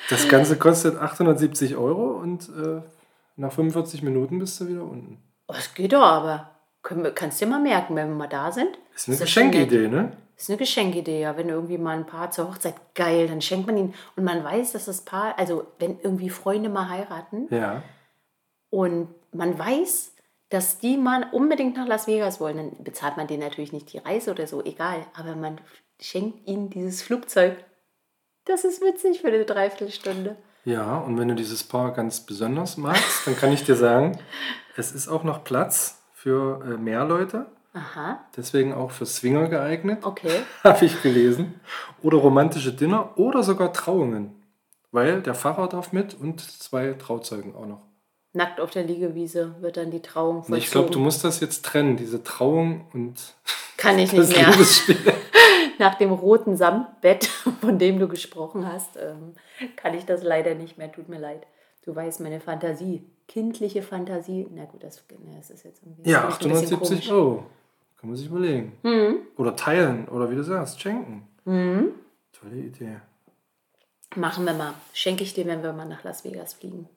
Das 0.10 0.28
Ganze 0.28 0.58
kostet 0.58 0.98
870 0.98 1.76
Euro 1.78 2.18
und 2.20 2.50
äh, 2.50 2.82
nach 3.38 3.52
45 3.52 4.04
Minuten 4.04 4.40
bist 4.40 4.60
du 4.60 4.68
wieder 4.68 4.84
unten. 4.84 5.22
Oh, 5.48 5.54
das 5.54 5.74
geht 5.74 5.94
doch 5.94 6.02
aber. 6.02 6.52
Wir, 6.90 7.12
kannst 7.12 7.42
du 7.42 7.46
dir 7.46 7.52
mal 7.52 7.60
merken, 7.62 7.96
wenn 7.96 8.10
wir 8.10 8.16
mal 8.16 8.28
da 8.28 8.52
sind. 8.52 8.78
Ist 8.96 9.08
eine. 9.10 9.18
Geschenkidee, 9.18 9.88
ne? 9.88 10.12
ist 10.38 10.50
eine 10.50 10.58
Geschenkidee, 10.58 11.22
ja. 11.22 11.36
Wenn 11.38 11.50
irgendwie 11.50 11.78
mal 11.78 11.98
ein 11.98 12.06
Paar 12.06 12.30
zur 12.32 12.50
Hochzeit, 12.50 12.76
geil, 12.94 13.28
dann 13.28 13.42
schenkt 13.42 13.68
man 13.68 13.78
ihn. 13.78 13.94
Und 14.16 14.24
man 14.24 14.44
weiß, 14.44 14.74
dass 14.74 14.86
das 14.86 15.02
Paar, 15.02 15.38
also 15.40 15.66
wenn 15.80 16.00
irgendwie 16.02 16.30
Freunde 16.30 16.70
mal 16.70 16.90
heiraten 16.90 17.48
Ja. 17.50 17.82
und 18.70 19.08
man 19.32 19.58
weiß, 19.58 20.14
dass 20.50 20.78
die 20.78 20.98
mal 20.98 21.26
unbedingt 21.32 21.76
nach 21.76 21.88
Las 21.88 22.08
Vegas 22.08 22.40
wollen, 22.40 22.58
dann 22.58 22.84
bezahlt 22.84 23.18
man 23.18 23.28
denen 23.28 23.42
natürlich 23.44 23.74
nicht 23.74 23.92
die 23.92 23.98
Reise 23.98 24.32
oder 24.32 24.46
so, 24.46 24.64
egal. 24.64 25.06
Aber 25.16 25.36
man 25.36 25.60
schenkt 26.00 26.48
ihnen 26.48 26.70
dieses 26.70 27.02
Flugzeug. 27.02 27.58
Das 28.46 28.64
ist 28.64 28.82
witzig 28.82 29.22
für 29.22 29.28
eine 29.28 29.44
Dreiviertelstunde. 29.44 30.36
Ja, 30.66 30.98
und 30.98 31.20
wenn 31.20 31.28
du 31.28 31.36
dieses 31.36 31.64
Paar 31.64 31.94
ganz 31.94 32.22
besonders 32.22 32.78
magst, 32.78 33.26
dann 33.26 33.36
kann 33.36 33.52
ich 33.52 33.64
dir 33.64 33.76
sagen, 33.76 34.18
es 34.78 34.92
ist 34.92 35.08
auch 35.08 35.24
noch 35.24 35.44
Platz 35.44 36.02
für 36.14 36.64
äh, 36.66 36.78
mehr 36.78 37.06
Leute. 37.06 37.48
Aha, 37.74 38.24
Deswegen 38.38 38.74
auch 38.74 38.92
für 38.92 39.06
Swinger 39.06 39.50
geeignet, 39.50 40.00
okay. 40.04 40.44
habe 40.64 40.86
ich 40.86 41.02
gelesen. 41.02 41.60
Oder 42.02 42.20
romantische 42.20 42.72
Dinner 42.72 43.18
oder 43.18 43.44
sogar 43.44 43.74
Trauungen. 43.74 44.34
Weil 44.92 45.22
der 45.22 45.36
Pfarrer 45.36 45.68
darf 45.68 45.92
mit 45.92 46.14
und 46.14 46.40
zwei 46.40 46.94
Trauzeugen 46.94 47.54
auch 47.54 47.66
noch. 47.66 47.82
Nackt 48.32 48.62
auf 48.62 48.72
der 48.72 48.84
Liegewiese 48.84 49.56
wird 49.60 49.76
dann 49.78 49.92
die 49.92 50.02
Trauung 50.02 50.44
vollzogen. 50.44 50.58
Ich 50.58 50.72
glaube, 50.72 50.90
du 50.90 51.00
musst 51.00 51.24
das 51.26 51.42
jetzt 51.42 51.66
trennen, 51.66 51.98
diese 51.98 52.24
Trauung 52.24 52.88
und 52.94 53.16
Kann 53.76 54.00
ich 54.00 54.12
das 54.16 54.30
nicht 54.30 54.40
mehr. 54.40 54.52
Liebesspiel. 54.52 54.98
Nach 55.80 55.96
dem 55.96 56.12
roten 56.12 56.56
Samtbett, 56.56 57.26
von 57.62 57.78
dem 57.80 58.00
du 58.00 58.08
gesprochen 58.08 58.72
hast, 58.72 58.98
ähm, 58.98 59.34
kann 59.76 59.94
ich 59.94 60.06
das 60.06 60.24
leider 60.24 60.56
nicht 60.56 60.78
mehr. 60.78 60.92
Tut 60.92 61.10
mir 61.10 61.20
leid. 61.20 61.46
Du 61.84 61.96
weißt, 61.96 62.20
meine 62.22 62.40
Fantasie, 62.40 63.04
kindliche 63.28 63.82
Fantasie. 63.84 64.48
Na 64.52 64.66
gut, 64.66 64.84
das, 64.84 65.04
das 65.36 65.50
ist 65.50 65.64
jetzt 65.64 65.84
irgendwie 65.84 66.10
Ja, 66.10 66.22
vielleicht 66.32 66.42
ein 66.44 66.50
bisschen 66.50 66.78
870 66.78 66.80
komisch. 66.80 67.12
Euro. 67.12 67.44
Kann 67.98 68.10
man 68.10 68.18
sich 68.18 68.28
überlegen. 68.28 68.78
Mhm. 68.84 69.18
Oder 69.38 69.56
teilen, 69.56 70.08
oder 70.10 70.30
wie 70.30 70.36
du 70.36 70.44
sagst, 70.44 70.82
schenken. 70.82 71.28
Tolle 71.46 72.56
Idee. 72.56 72.98
Machen 74.16 74.46
wir 74.46 74.54
mal. 74.54 74.74
Schenke 74.94 75.24
ich 75.24 75.34
dir, 75.34 75.46
wenn 75.46 75.62
wir 75.62 75.74
mal 75.74 75.86
nach 75.88 76.04
Las 76.04 76.24
Vegas 76.24 76.54
fliegen. 76.56 76.90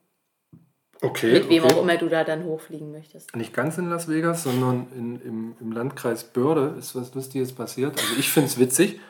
Okay. 1.01 1.33
Mit 1.33 1.49
wem 1.49 1.65
okay. 1.65 1.75
auch 1.75 1.83
immer 1.83 1.97
du 1.97 2.09
da 2.09 2.25
dann 2.25 2.45
hochfliegen 2.45 2.91
möchtest. 2.91 3.35
Nicht 3.37 3.55
ganz 3.55 3.79
in 3.79 3.89
Las 3.89 4.09
Vegas, 4.09 4.43
sondern 4.43 4.89
in, 4.97 5.21
im, 5.21 5.57
im 5.61 5.73
Landkreis 5.73 6.25
Börde 6.25 6.77
ist 6.79 6.97
was 6.97 7.15
Lustiges 7.15 7.53
passiert. 7.53 7.99
Also 8.01 8.17
ich 8.19 8.31
finde 8.31 8.49
es 8.49 8.59
witzig. 8.59 9.01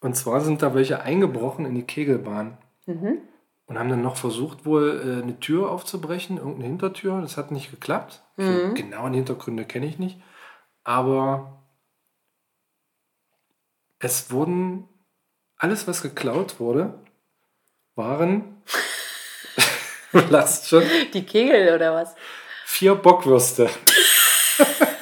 Und 0.00 0.16
zwar 0.16 0.40
sind 0.40 0.62
da 0.62 0.74
welche 0.74 1.00
eingebrochen 1.00 1.64
in 1.64 1.74
die 1.74 1.84
Kegelbahn. 1.84 2.58
Und 3.66 3.78
haben 3.78 3.88
dann 3.88 4.02
noch 4.02 4.16
versucht, 4.16 4.66
wohl 4.66 5.00
äh, 5.00 5.22
eine 5.22 5.38
Tür 5.38 5.70
aufzubrechen, 5.70 6.36
irgendeine 6.36 6.66
Hintertür. 6.66 7.20
Das 7.20 7.36
hat 7.36 7.50
nicht 7.50 7.70
geklappt. 7.70 8.22
Die 8.36 8.74
genauen 8.74 9.14
Hintergründe 9.14 9.64
kenne 9.64 9.86
ich 9.86 9.98
nicht. 9.98 10.20
Aber 10.84 11.62
es 14.00 14.32
wurden, 14.32 14.88
alles 15.56 15.86
was 15.86 16.02
geklaut 16.02 16.58
wurde, 16.58 16.98
waren, 17.94 18.62
lasst 20.30 20.68
schon, 20.68 20.82
Die 21.12 21.24
Kegel 21.24 21.74
oder 21.74 21.94
was? 21.94 22.14
vier 22.66 22.94
Bockwürste. 22.94 23.68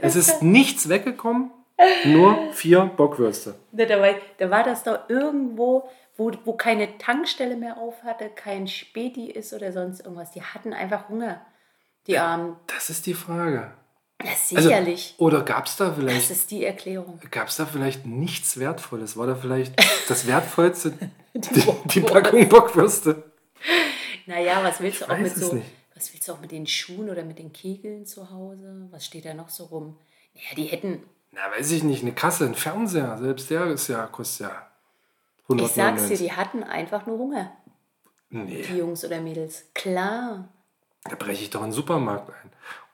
es 0.00 0.16
ist 0.16 0.42
nichts 0.42 0.88
weggekommen, 0.88 1.50
nur 2.04 2.52
vier 2.52 2.80
Bockwürste. 2.96 3.54
Ne, 3.72 3.86
Da 3.86 4.00
war, 4.00 4.14
da 4.38 4.50
war 4.50 4.64
das 4.64 4.84
doch 4.84 5.08
irgendwo, 5.08 5.88
wo, 6.16 6.32
wo 6.44 6.54
keine 6.54 6.98
Tankstelle 6.98 7.56
mehr 7.56 7.78
auf 7.78 8.02
hatte, 8.04 8.28
kein 8.28 8.66
Späti 8.66 9.30
ist 9.30 9.52
oder 9.52 9.72
sonst 9.72 10.00
irgendwas. 10.00 10.30
Die 10.32 10.42
hatten 10.42 10.72
einfach 10.72 11.08
Hunger. 11.08 11.44
Die 12.06 12.18
Armen. 12.18 12.56
Das 12.66 12.90
ist 12.90 13.06
die 13.06 13.14
Frage. 13.14 13.72
Das 14.18 14.52
Also, 14.54 14.68
sicherlich. 14.68 15.14
oder 15.18 15.42
gab 15.42 15.66
es 15.66 15.76
da 15.76 15.88
das 15.88 15.96
vielleicht, 15.98 16.30
ist 16.30 16.50
die 16.50 16.64
Erklärung. 16.64 17.18
gab 17.30 17.48
es 17.48 17.56
da 17.56 17.66
vielleicht 17.66 18.06
nichts 18.06 18.58
Wertvolles? 18.58 19.16
War 19.16 19.26
da 19.26 19.34
vielleicht 19.34 19.74
das 20.08 20.26
Wertvollste 20.28 20.92
die, 21.34 21.64
die 21.86 22.00
Packung 22.00 22.48
Bockwürste? 22.48 23.24
Naja, 24.26 24.62
was 24.62 24.80
willst 24.80 25.00
du 25.00 25.06
auch 25.10 25.18
mit 25.18 25.34
so, 25.34 25.54
nicht. 25.54 25.66
was 25.94 26.12
willst 26.12 26.28
du 26.28 26.32
auch 26.32 26.40
mit 26.40 26.52
den 26.52 26.66
Schuhen 26.66 27.10
oder 27.10 27.24
mit 27.24 27.38
den 27.40 27.52
Kegeln 27.52 28.06
zu 28.06 28.30
Hause? 28.30 28.86
Was 28.90 29.04
steht 29.04 29.24
da 29.24 29.34
noch 29.34 29.48
so 29.48 29.64
rum? 29.64 29.98
Naja, 30.34 30.54
die 30.56 30.64
hätten, 30.66 31.02
Na, 31.32 31.40
weiß 31.56 31.72
ich 31.72 31.82
nicht, 31.82 32.02
eine 32.02 32.12
Kasse, 32.12 32.44
ein 32.44 32.54
Fernseher, 32.54 33.18
selbst 33.18 33.50
der 33.50 33.66
ist 33.66 33.88
ja, 33.88 34.06
kostet 34.06 34.46
ja 34.46 34.68
ich 35.48 35.58
sag's 35.58 35.74
dir, 35.74 35.82
199. 35.82 36.18
die 36.18 36.32
hatten 36.32 36.62
einfach 36.62 37.06
nur 37.06 37.18
Hunger, 37.18 37.52
Nee, 38.30 38.62
die 38.66 38.76
Jungs 38.78 39.04
oder 39.04 39.20
Mädels. 39.20 39.64
Klar. 39.74 40.48
da 41.04 41.16
breche 41.16 41.42
ich 41.42 41.50
doch 41.50 41.60
in 41.60 41.66
den 41.66 41.72
Supermarkt 41.72 42.30
ein. 42.30 42.50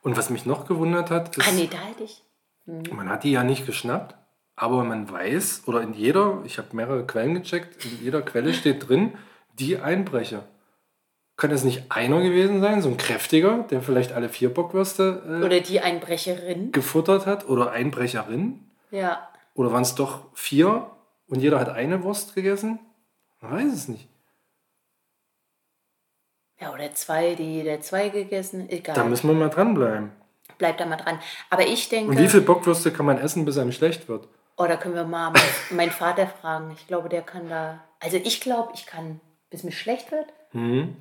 Und 0.09 0.17
was 0.17 0.31
mich 0.31 0.47
noch 0.47 0.65
gewundert 0.65 1.11
hat, 1.11 1.37
ist, 1.37 1.47
Ah, 1.47 1.51
nee, 1.51 1.69
da 1.71 1.77
hätte 1.77 2.03
ich. 2.03 2.23
man 2.91 3.09
hat 3.09 3.23
die 3.23 3.31
ja 3.31 3.43
nicht 3.43 3.67
geschnappt, 3.67 4.15
aber 4.55 4.83
man 4.83 5.07
weiß, 5.11 5.63
oder 5.67 5.81
in 5.81 5.93
jeder, 5.93 6.41
ich 6.45 6.57
habe 6.57 6.75
mehrere 6.75 7.05
Quellen 7.05 7.35
gecheckt, 7.35 7.85
in 7.85 8.03
jeder 8.03 8.23
Quelle 8.23 8.55
steht 8.55 8.89
drin, 8.89 9.13
die 9.53 9.77
Einbrecher. 9.77 10.45
Kann 11.37 11.51
es 11.51 11.63
nicht 11.63 11.91
einer 11.91 12.21
gewesen 12.21 12.59
sein, 12.59 12.81
so 12.81 12.89
ein 12.89 12.97
kräftiger, 12.97 13.67
der 13.69 13.83
vielleicht 13.83 14.11
alle 14.13 14.29
vier 14.29 14.51
Bockwürste 14.51 15.21
äh, 15.41 15.45
Oder 15.45 15.59
die 15.59 15.79
Einbrecherin. 15.79 16.71
gefuttert 16.71 17.27
hat, 17.27 17.47
oder 17.47 17.69
Einbrecherin? 17.69 18.67
Ja. 18.89 19.29
Oder 19.53 19.71
waren 19.71 19.83
es 19.83 19.93
doch 19.93 20.23
vier 20.33 20.89
und 21.27 21.39
jeder 21.39 21.59
hat 21.59 21.69
eine 21.69 22.01
Wurst 22.01 22.33
gegessen? 22.33 22.79
Man 23.41 23.51
weiß 23.51 23.73
es 23.73 23.87
nicht. 23.87 24.08
Ja, 26.61 26.73
oder 26.73 26.93
zwei, 26.93 27.35
die 27.35 27.55
jeder 27.55 27.79
zwei 27.81 28.09
gegessen. 28.09 28.69
Egal. 28.69 28.95
Da 28.95 29.03
müssen 29.05 29.27
wir 29.27 29.33
mal 29.35 29.49
dranbleiben. 29.49 30.11
Bleibt 30.57 30.79
da 30.81 30.85
mal 30.85 30.97
dran. 30.97 31.19
Aber 31.49 31.65
ich 31.65 31.87
denke, 31.89 32.11
Und 32.11 32.17
wie 32.19 32.27
viel 32.27 32.41
Bockwürste 32.41 32.91
kann 32.91 33.05
man 33.05 33.17
essen, 33.17 33.45
bis 33.45 33.57
einem 33.57 33.71
schlecht 33.71 34.09
wird? 34.09 34.27
oh, 34.57 34.65
da 34.67 34.75
können 34.75 34.93
wir 34.95 35.05
mal 35.05 35.31
mein- 35.31 35.41
meinen 35.77 35.91
Vater 35.91 36.27
fragen. 36.27 36.71
Ich 36.77 36.85
glaube, 36.87 37.07
der 37.07 37.21
kann 37.21 37.47
da. 37.47 37.79
Also 38.01 38.17
ich 38.17 38.41
glaube, 38.41 38.71
ich 38.75 38.85
kann, 38.85 39.21
bis 39.49 39.63
mir 39.63 39.71
schlecht 39.71 40.11
wird, 40.11 40.25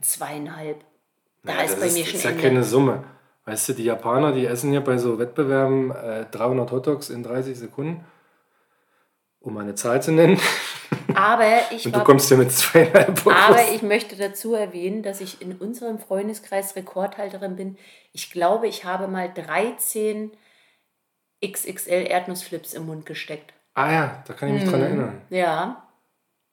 zweieinhalb. 0.00 0.80
Da 1.42 1.54
Ja, 1.54 1.60
ist 1.62 1.72
das 1.74 1.80
bei 1.80 1.86
mir 1.86 2.00
das 2.02 2.06
schon 2.08 2.16
ist 2.18 2.24
ja 2.24 2.30
Ende. 2.30 2.42
keine 2.42 2.62
Summe. 2.62 3.04
Weißt 3.46 3.68
du, 3.68 3.72
die 3.72 3.84
Japaner, 3.84 4.30
die 4.32 4.46
essen 4.46 4.72
ja 4.72 4.78
bei 4.80 4.96
so 4.98 5.18
Wettbewerben 5.18 5.90
äh, 5.90 6.26
300 6.30 6.70
Hotdogs 6.70 7.10
in 7.10 7.22
30 7.24 7.58
Sekunden, 7.58 8.04
um 9.40 9.56
eine 9.58 9.74
Zahl 9.74 10.02
zu 10.02 10.12
nennen. 10.12 10.38
Aber 11.14 11.44
ich 11.70 11.86
Und 11.86 11.94
du 11.94 11.98
war 11.98 12.04
kommst 12.04 12.30
ja 12.30 12.36
mit 12.36 12.52
zweieinhalb 12.52 13.08
Aber 13.08 13.22
Bockwürsten. 13.22 13.74
ich 13.74 13.82
möchte 13.82 14.16
dazu 14.16 14.54
erwähnen, 14.54 15.02
dass 15.02 15.20
ich 15.20 15.40
in 15.42 15.52
unserem 15.56 15.98
Freundeskreis 15.98 16.76
Rekordhalterin 16.76 17.56
bin. 17.56 17.76
Ich 18.12 18.30
glaube, 18.30 18.66
ich 18.68 18.84
habe 18.84 19.08
mal 19.08 19.30
13 19.32 20.30
XXL 21.44 22.06
Erdnussflips 22.08 22.74
im 22.74 22.86
Mund 22.86 23.06
gesteckt. 23.06 23.52
Ah 23.74 23.92
ja, 23.92 24.24
da 24.26 24.34
kann 24.34 24.48
ich 24.54 24.62
mich 24.62 24.70
dran 24.70 24.80
erinnern. 24.82 25.20
Ja, 25.30 25.86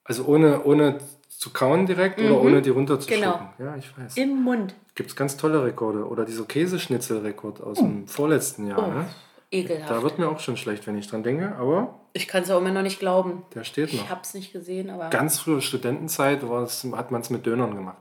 Also 0.04 0.24
ohne, 0.26 0.62
ohne 0.64 0.98
zu 1.28 1.50
kauen 1.52 1.86
direkt 1.86 2.18
oder 2.20 2.40
ohne 2.40 2.62
die 2.62 2.70
runterzuschlucken. 2.70 3.48
Genau. 3.58 3.70
Ja, 3.70 3.76
ich 3.76 3.96
weiß. 3.98 4.16
im 4.16 4.42
Mund. 4.42 4.74
Gibt 4.94 5.10
es 5.10 5.16
ganz 5.16 5.36
tolle 5.36 5.62
Rekorde. 5.64 6.06
Oder 6.08 6.24
dieser 6.24 6.44
Käseschnitzelrekord 6.44 7.60
aus 7.62 7.78
dem 7.78 8.06
vorletzten 8.08 8.68
Jahr. 8.68 8.86
Ne? 8.86 9.06
Ekelhaft. 9.50 9.90
Da 9.90 10.02
wird 10.02 10.18
mir 10.18 10.28
auch 10.28 10.40
schon 10.40 10.56
schlecht, 10.56 10.86
wenn 10.86 10.98
ich 10.98 11.08
dran 11.08 11.22
denke, 11.22 11.54
aber 11.56 12.00
ich 12.12 12.26
kann 12.28 12.42
es 12.42 12.50
auch 12.50 12.58
immer 12.58 12.70
noch 12.72 12.82
nicht 12.82 12.98
glauben. 12.98 13.44
der 13.54 13.62
steht 13.64 13.92
Ich 13.92 14.00
noch. 14.00 14.08
habe 14.10 14.20
es 14.22 14.34
nicht 14.34 14.52
gesehen, 14.52 14.90
aber 14.90 15.10
Ganz 15.10 15.38
früher 15.38 15.60
Studentenzeit 15.60 16.40
hat 16.42 17.10
man 17.10 17.20
es 17.20 17.30
mit 17.30 17.46
Dönern 17.46 17.74
gemacht. 17.74 17.98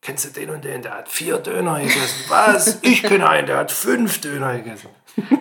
Kennst 0.00 0.24
du 0.24 0.30
den 0.40 0.50
und 0.50 0.64
den? 0.64 0.82
Der 0.82 0.94
hat 0.98 1.08
vier 1.08 1.38
Döner 1.38 1.78
gegessen. 1.78 2.24
Was? 2.28 2.78
Ich 2.82 3.02
kenne 3.04 3.28
einen, 3.28 3.46
der 3.46 3.58
hat 3.58 3.70
fünf 3.70 4.20
Döner 4.20 4.56
gegessen. 4.56 4.88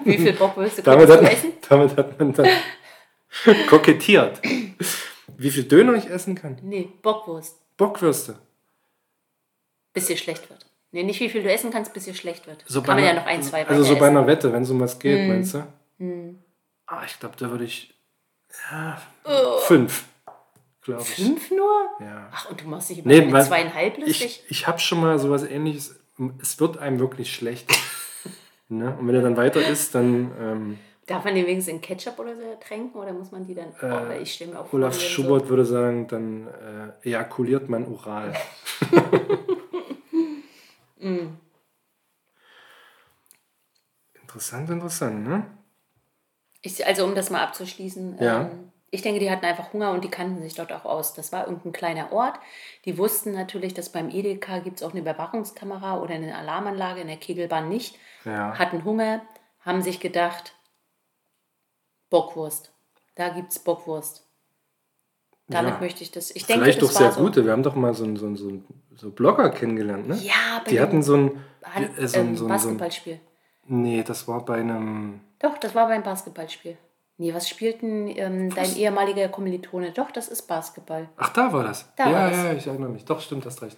wie 0.05 0.17
viel 0.19 0.33
Bockwürste 0.33 0.83
Damit 0.83 1.07
kannst 1.09 1.13
hat, 1.17 1.23
man, 1.23 1.31
essen? 1.31 1.53
damit 1.69 1.97
hat 1.97 2.19
man 2.19 2.33
dann 2.33 2.47
kokettiert. 3.69 4.39
Wie 5.37 5.49
viel 5.49 5.63
Döner 5.63 5.93
ich 5.95 6.07
essen 6.09 6.35
kann? 6.35 6.59
Nee, 6.61 6.89
Bockwurst. 7.01 7.57
Bockwürste. 7.77 8.35
Bis 9.93 10.05
dir 10.05 10.17
schlecht 10.17 10.47
wird. 10.49 10.65
Nee, 10.93 11.03
nicht 11.03 11.19
wie 11.21 11.29
viel 11.29 11.41
du 11.43 11.51
essen 11.51 11.71
kannst, 11.71 11.93
bis 11.93 12.03
dir 12.05 12.13
schlecht 12.13 12.47
wird. 12.47 12.63
So 12.67 12.81
kann 12.81 12.95
man 12.95 13.03
ja 13.05 13.11
einer- 13.11 13.21
noch 13.21 13.27
ein, 13.27 13.41
zwei 13.43 13.65
Also 13.65 13.83
so 13.83 13.93
bei 13.95 14.07
essen. 14.07 14.17
einer 14.17 14.27
Wette, 14.27 14.51
wenn 14.51 14.63
es 14.63 14.69
um 14.69 14.79
was 14.81 14.99
geht, 14.99 15.19
Hm. 15.19 15.27
meinst 15.29 15.53
du? 15.53 15.63
Ah, 16.87 17.03
ich 17.05 17.19
glaube, 17.19 17.35
da 17.37 17.49
würde 17.49 17.63
ich 17.63 17.93
ja, 18.69 19.01
fünf. 19.67 20.05
Glaube 20.81 21.03
ich. 21.03 21.07
Fünf 21.25 21.51
nur? 21.51 21.71
Ja. 22.01 22.27
Ach, 22.33 22.49
und 22.49 22.59
du 22.61 22.67
machst 22.67 22.89
dich 22.89 22.99
über 22.99 23.07
Nee, 23.07 23.21
eine 23.21 23.43
zweieinhalb 23.45 23.97
lustig? 23.99 24.43
Ich, 24.45 24.51
ich 24.51 24.67
habe 24.67 24.79
schon 24.79 24.99
mal 24.99 25.17
sowas 25.19 25.43
ähnliches. 25.43 25.97
Es 26.41 26.59
wird 26.59 26.77
einem 26.79 26.99
wirklich 26.99 27.33
schlecht. 27.33 27.69
ne? 28.67 28.97
Und 28.99 29.07
wenn 29.07 29.15
er 29.15 29.21
dann 29.21 29.37
weiter 29.37 29.65
isst, 29.65 29.95
dann 29.95 30.31
ähm, 30.39 30.79
Darf 31.05 31.23
man 31.23 31.35
den 31.35 31.45
wenigstens 31.45 31.73
in 31.75 31.81
Ketchup 31.81 32.19
oder 32.19 32.35
so 32.35 32.41
tränken 32.65 32.99
oder 32.99 33.13
muss 33.13 33.31
man 33.31 33.45
die 33.45 33.53
dann. 33.55 33.69
oh, 33.81 34.09
weil 34.09 34.21
ich 34.23 34.33
stelle 34.33 34.51
mir 34.53 34.59
auch 34.59 34.65
vor, 34.67 34.79
Olaf 34.79 34.99
Schubert 34.99 35.47
würde 35.49 35.65
sagen, 35.65 36.07
dann 36.07 36.47
äh, 37.03 37.07
ejakuliert 37.09 37.69
man 37.69 37.87
oral. 37.87 38.33
Mm. 41.03 41.35
Interessant, 44.41 44.69
interessant, 44.71 45.27
ne? 45.27 45.45
Ich, 46.63 46.85
also 46.85 47.05
um 47.05 47.13
das 47.15 47.29
mal 47.29 47.41
abzuschließen, 47.43 48.17
Ja. 48.19 48.41
ähm, 48.41 48.71
ich 48.89 49.01
denke, 49.03 49.19
die 49.19 49.29
hatten 49.31 49.45
einfach 49.45 49.71
Hunger 49.71 49.91
und 49.91 50.03
die 50.03 50.09
kannten 50.09 50.41
sich 50.41 50.53
dort 50.55 50.71
auch 50.73 50.83
aus. 50.83 51.13
Das 51.13 51.31
war 51.31 51.47
irgendein 51.47 51.71
kleiner 51.71 52.11
Ort. 52.11 52.35
Die 52.85 52.97
wussten 52.97 53.31
natürlich, 53.31 53.73
dass 53.73 53.89
beim 53.89 54.09
Edeka 54.09 54.59
gibt 54.59 54.77
es 54.77 54.83
auch 54.83 54.91
eine 54.91 54.99
Überwachungskamera 54.99 55.99
oder 56.01 56.15
eine 56.15 56.35
Alarmanlage, 56.35 57.01
in 57.01 57.07
der 57.07 57.17
Kegelbahn 57.17 57.69
nicht. 57.69 57.97
Ja. 58.25 58.57
Hatten 58.59 58.83
Hunger, 58.83 59.21
haben 59.61 59.81
sich 59.81 59.99
gedacht, 59.99 60.53
Bockwurst. 62.09 62.71
Da 63.15 63.29
gibt 63.29 63.51
es 63.51 63.59
Bockwurst. 63.59 64.25
Damit 65.47 65.75
Ja. 65.75 65.79
möchte 65.79 66.03
ich 66.03 66.11
das. 66.11 66.31
Ich 66.31 66.45
denke, 66.45 66.63
Vielleicht 66.63 66.81
doch 66.81 66.91
sehr 66.91 67.11
so. 67.11 67.21
gute. 67.21 67.45
Wir 67.45 67.51
haben 67.53 67.63
doch 67.63 67.75
mal 67.75 67.93
so, 67.93 68.03
einen- 68.03 68.17
so, 68.17 68.33
so, 68.35 68.61
so 68.95 69.11
Blogger 69.11 69.49
kennengelernt, 69.51 70.07
ne? 70.07 70.15
Ja, 70.15 70.61
Die 70.69 70.79
hatten 70.79 71.01
so 71.03 71.15
ein. 71.15 71.27
Äh, 71.75 72.07
so 72.07 72.19
ein, 72.19 72.27
ähm, 72.27 72.35
so 72.35 72.35
ein, 72.35 72.35
so 72.35 72.45
ein 72.45 72.49
Basketballspiel. 72.49 73.19
Nee, 73.67 74.03
das 74.03 74.27
war 74.27 74.43
bei 74.43 74.55
einem. 74.55 75.21
Doch, 75.39 75.57
das 75.57 75.75
war 75.75 75.87
beim 75.87 76.03
Basketballspiel. 76.03 76.77
Nee, 77.17 77.33
was 77.33 77.47
spielten 77.47 78.07
ähm, 78.07 78.53
dein 78.53 78.75
ehemaliger 78.75 79.27
Kommilitone? 79.29 79.91
Doch, 79.91 80.09
das 80.11 80.27
ist 80.27 80.47
Basketball. 80.47 81.07
Ach, 81.17 81.29
da 81.29 81.53
war 81.53 81.63
das. 81.63 81.93
Da 81.95 82.09
ja, 82.09 82.13
war 82.13 82.29
das. 82.29 82.37
ja, 82.43 82.53
ich 82.53 82.67
erinnere 82.67 82.89
mich. 82.89 83.05
Doch, 83.05 83.21
stimmt, 83.21 83.45
hast 83.45 83.61
recht. 83.61 83.77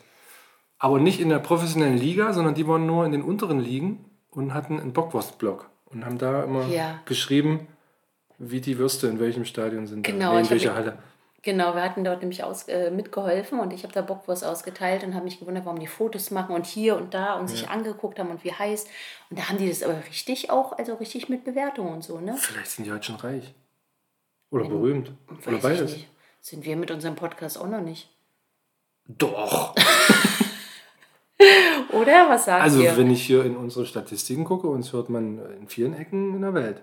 Aber 0.80 1.00
nicht 1.00 1.20
in 1.20 1.30
der 1.30 1.40
professionellen 1.40 1.98
Liga, 1.98 2.32
sondern 2.34 2.56
die 2.56 2.68
waren 2.68 2.86
nur 2.86 3.06
in 3.06 3.12
den 3.12 3.22
unteren 3.22 3.60
Ligen 3.60 4.06
und 4.30 4.54
hatten 4.54 4.80
einen 4.80 4.94
Bockwurst-Blog 4.94 5.70
und 5.86 6.06
haben 6.06 6.18
da 6.18 6.44
immer 6.44 6.68
Ja. 6.68 7.00
geschrieben, 7.06 7.68
wie 8.38 8.62
die 8.62 8.78
Würste 8.78 9.08
in 9.08 9.20
welchem 9.20 9.46
Stadion 9.46 9.88
sind. 9.88 10.04
Genau, 10.04 10.34
nee, 10.34 10.42
in 10.42 10.50
welcher 10.50 10.76
Halle. 10.76 10.98
Genau, 11.44 11.76
wir 11.76 11.84
hatten 11.84 12.04
dort 12.06 12.22
nämlich 12.22 12.42
aus, 12.44 12.68
äh, 12.70 12.90
mitgeholfen 12.90 13.60
und 13.60 13.74
ich 13.74 13.84
habe 13.84 13.94
da 13.94 14.02
Bockwurst 14.02 14.46
ausgeteilt 14.46 15.04
und 15.04 15.14
habe 15.14 15.26
mich 15.26 15.40
gewundert, 15.40 15.66
warum 15.66 15.78
die 15.78 15.88
Fotos 15.88 16.32
machen 16.32 16.56
und 16.56 16.66
hier 16.66 16.96
und 16.96 17.14
da 17.14 17.38
und 17.38 17.50
sich 17.50 17.68
angeguckt 17.70 18.18
haben 18.18 18.30
und 18.32 18.46
wie 18.46 18.54
heiß. 18.54 18.86
Und 19.30 19.38
da 19.40 19.50
haben 19.50 19.58
die 19.58 19.68
das 19.68 19.84
aber 19.84 19.98
richtig 20.08 20.50
auch, 20.50 20.72
also 20.78 20.94
richtig 20.96 21.28
mit 21.28 21.44
Bewertung 21.44 21.92
und 21.92 22.02
so, 22.02 22.20
ne? 22.22 22.38
Vielleicht 22.38 22.72
sind 22.72 22.86
die 22.86 22.92
heute 22.94 23.04
schon 23.04 23.18
reich. 23.18 23.54
Oder 24.52 24.70
berühmt. 24.70 25.12
Oder 25.46 25.58
beides. 25.58 25.98
Sind 26.40 26.64
wir 26.66 26.78
mit 26.78 26.92
unserem 26.92 27.16
Podcast 27.16 27.60
auch 27.60 27.68
noch 27.68 27.82
nicht. 27.82 28.10
Doch. 29.08 29.76
Oder? 31.92 32.30
Was 32.30 32.46
sagt 32.46 32.64
Also, 32.64 32.82
ihr? 32.82 32.96
wenn 32.96 33.12
ich 33.12 33.26
hier 33.26 33.44
in 33.44 33.58
unsere 33.58 33.86
Statistiken 33.86 34.46
gucke, 34.46 34.68
uns 34.68 34.94
hört 34.94 35.10
man 35.10 35.40
in 35.60 35.68
vielen 35.68 35.94
Ecken 35.94 36.36
in 36.36 36.42
der 36.42 36.54
Welt. 36.54 36.82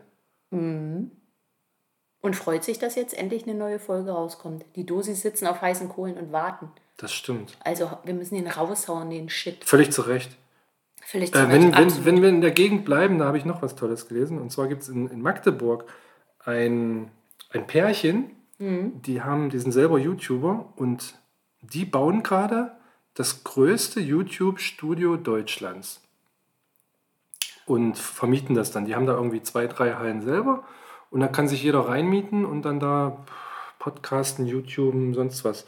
Und 2.22 2.36
freut 2.36 2.64
sich, 2.64 2.78
dass 2.78 2.96
jetzt 2.96 3.16
endlich 3.16 3.44
eine 3.44 3.54
neue 3.54 3.78
Folge 3.78 4.10
rauskommt. 4.10 4.64
Die 4.76 4.84
Dosis 4.84 5.22
sitzen 5.22 5.46
auf 5.46 5.62
heißen 5.62 5.88
Kohlen 5.88 6.18
und 6.18 6.32
warten. 6.32 6.70
Das 6.98 7.12
stimmt. 7.12 7.56
Also 7.64 7.90
wir 8.04 8.12
müssen 8.12 8.34
ihn 8.34 8.46
raushauen, 8.46 9.08
den 9.08 9.30
Shit. 9.30 9.64
Völlig 9.64 9.90
zu 9.90 10.02
Recht. 10.02 10.36
Vielleicht 11.02 11.34
Äh, 11.34 11.40
zum 11.40 11.50
wenn, 11.50 11.70
Beispiel 11.70 12.04
wenn, 12.04 12.04
wenn 12.04 12.22
wir 12.22 12.28
in 12.28 12.40
der 12.42 12.50
Gegend 12.50 12.84
bleiben, 12.84 13.18
da 13.18 13.24
habe 13.24 13.38
ich 13.38 13.46
noch 13.46 13.62
was 13.62 13.74
Tolles 13.74 14.06
gelesen. 14.06 14.38
Und 14.38 14.52
zwar 14.52 14.68
gibt 14.68 14.82
es 14.82 14.88
in, 14.88 15.08
in 15.08 15.22
Magdeburg 15.22 15.84
ein, 16.44 17.10
ein 17.50 17.66
Pärchen, 17.66 18.36
die 18.60 19.22
haben, 19.22 19.48
die 19.48 19.58
sind 19.58 19.72
selber 19.72 19.98
YouTuber 19.98 20.74
und 20.76 21.14
die 21.62 21.86
bauen 21.86 22.22
gerade 22.22 22.72
das 23.14 23.42
größte 23.42 24.00
YouTube-Studio 24.00 25.16
Deutschlands. 25.16 26.02
Und 27.64 27.96
vermieten 27.96 28.54
das 28.54 28.70
dann. 28.70 28.84
Die 28.84 28.94
haben 28.94 29.06
da 29.06 29.14
irgendwie 29.14 29.42
zwei, 29.42 29.66
drei 29.66 29.94
Hallen 29.94 30.20
selber 30.20 30.64
und 31.10 31.20
da 31.20 31.28
kann 31.28 31.48
sich 31.48 31.62
jeder 31.62 31.80
reinmieten 31.80 32.44
und 32.44 32.62
dann 32.62 32.80
da 32.80 33.24
podcasten, 33.78 34.46
YouTuben, 34.46 35.14
sonst 35.14 35.44
was. 35.44 35.64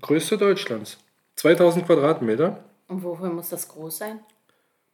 Größte 0.00 0.38
Deutschlands. 0.38 0.98
2000 1.36 1.86
Quadratmeter. 1.86 2.64
Und 2.88 3.02
wofür 3.02 3.30
muss 3.30 3.50
das 3.50 3.68
groß 3.68 3.98
sein? 3.98 4.20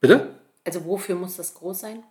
Bitte? 0.00 0.35
Also 0.64 0.85
wofür 0.85 1.14
muss 1.14 1.37
das 1.37 1.55
groß 1.55 1.81
sein? 1.81 2.02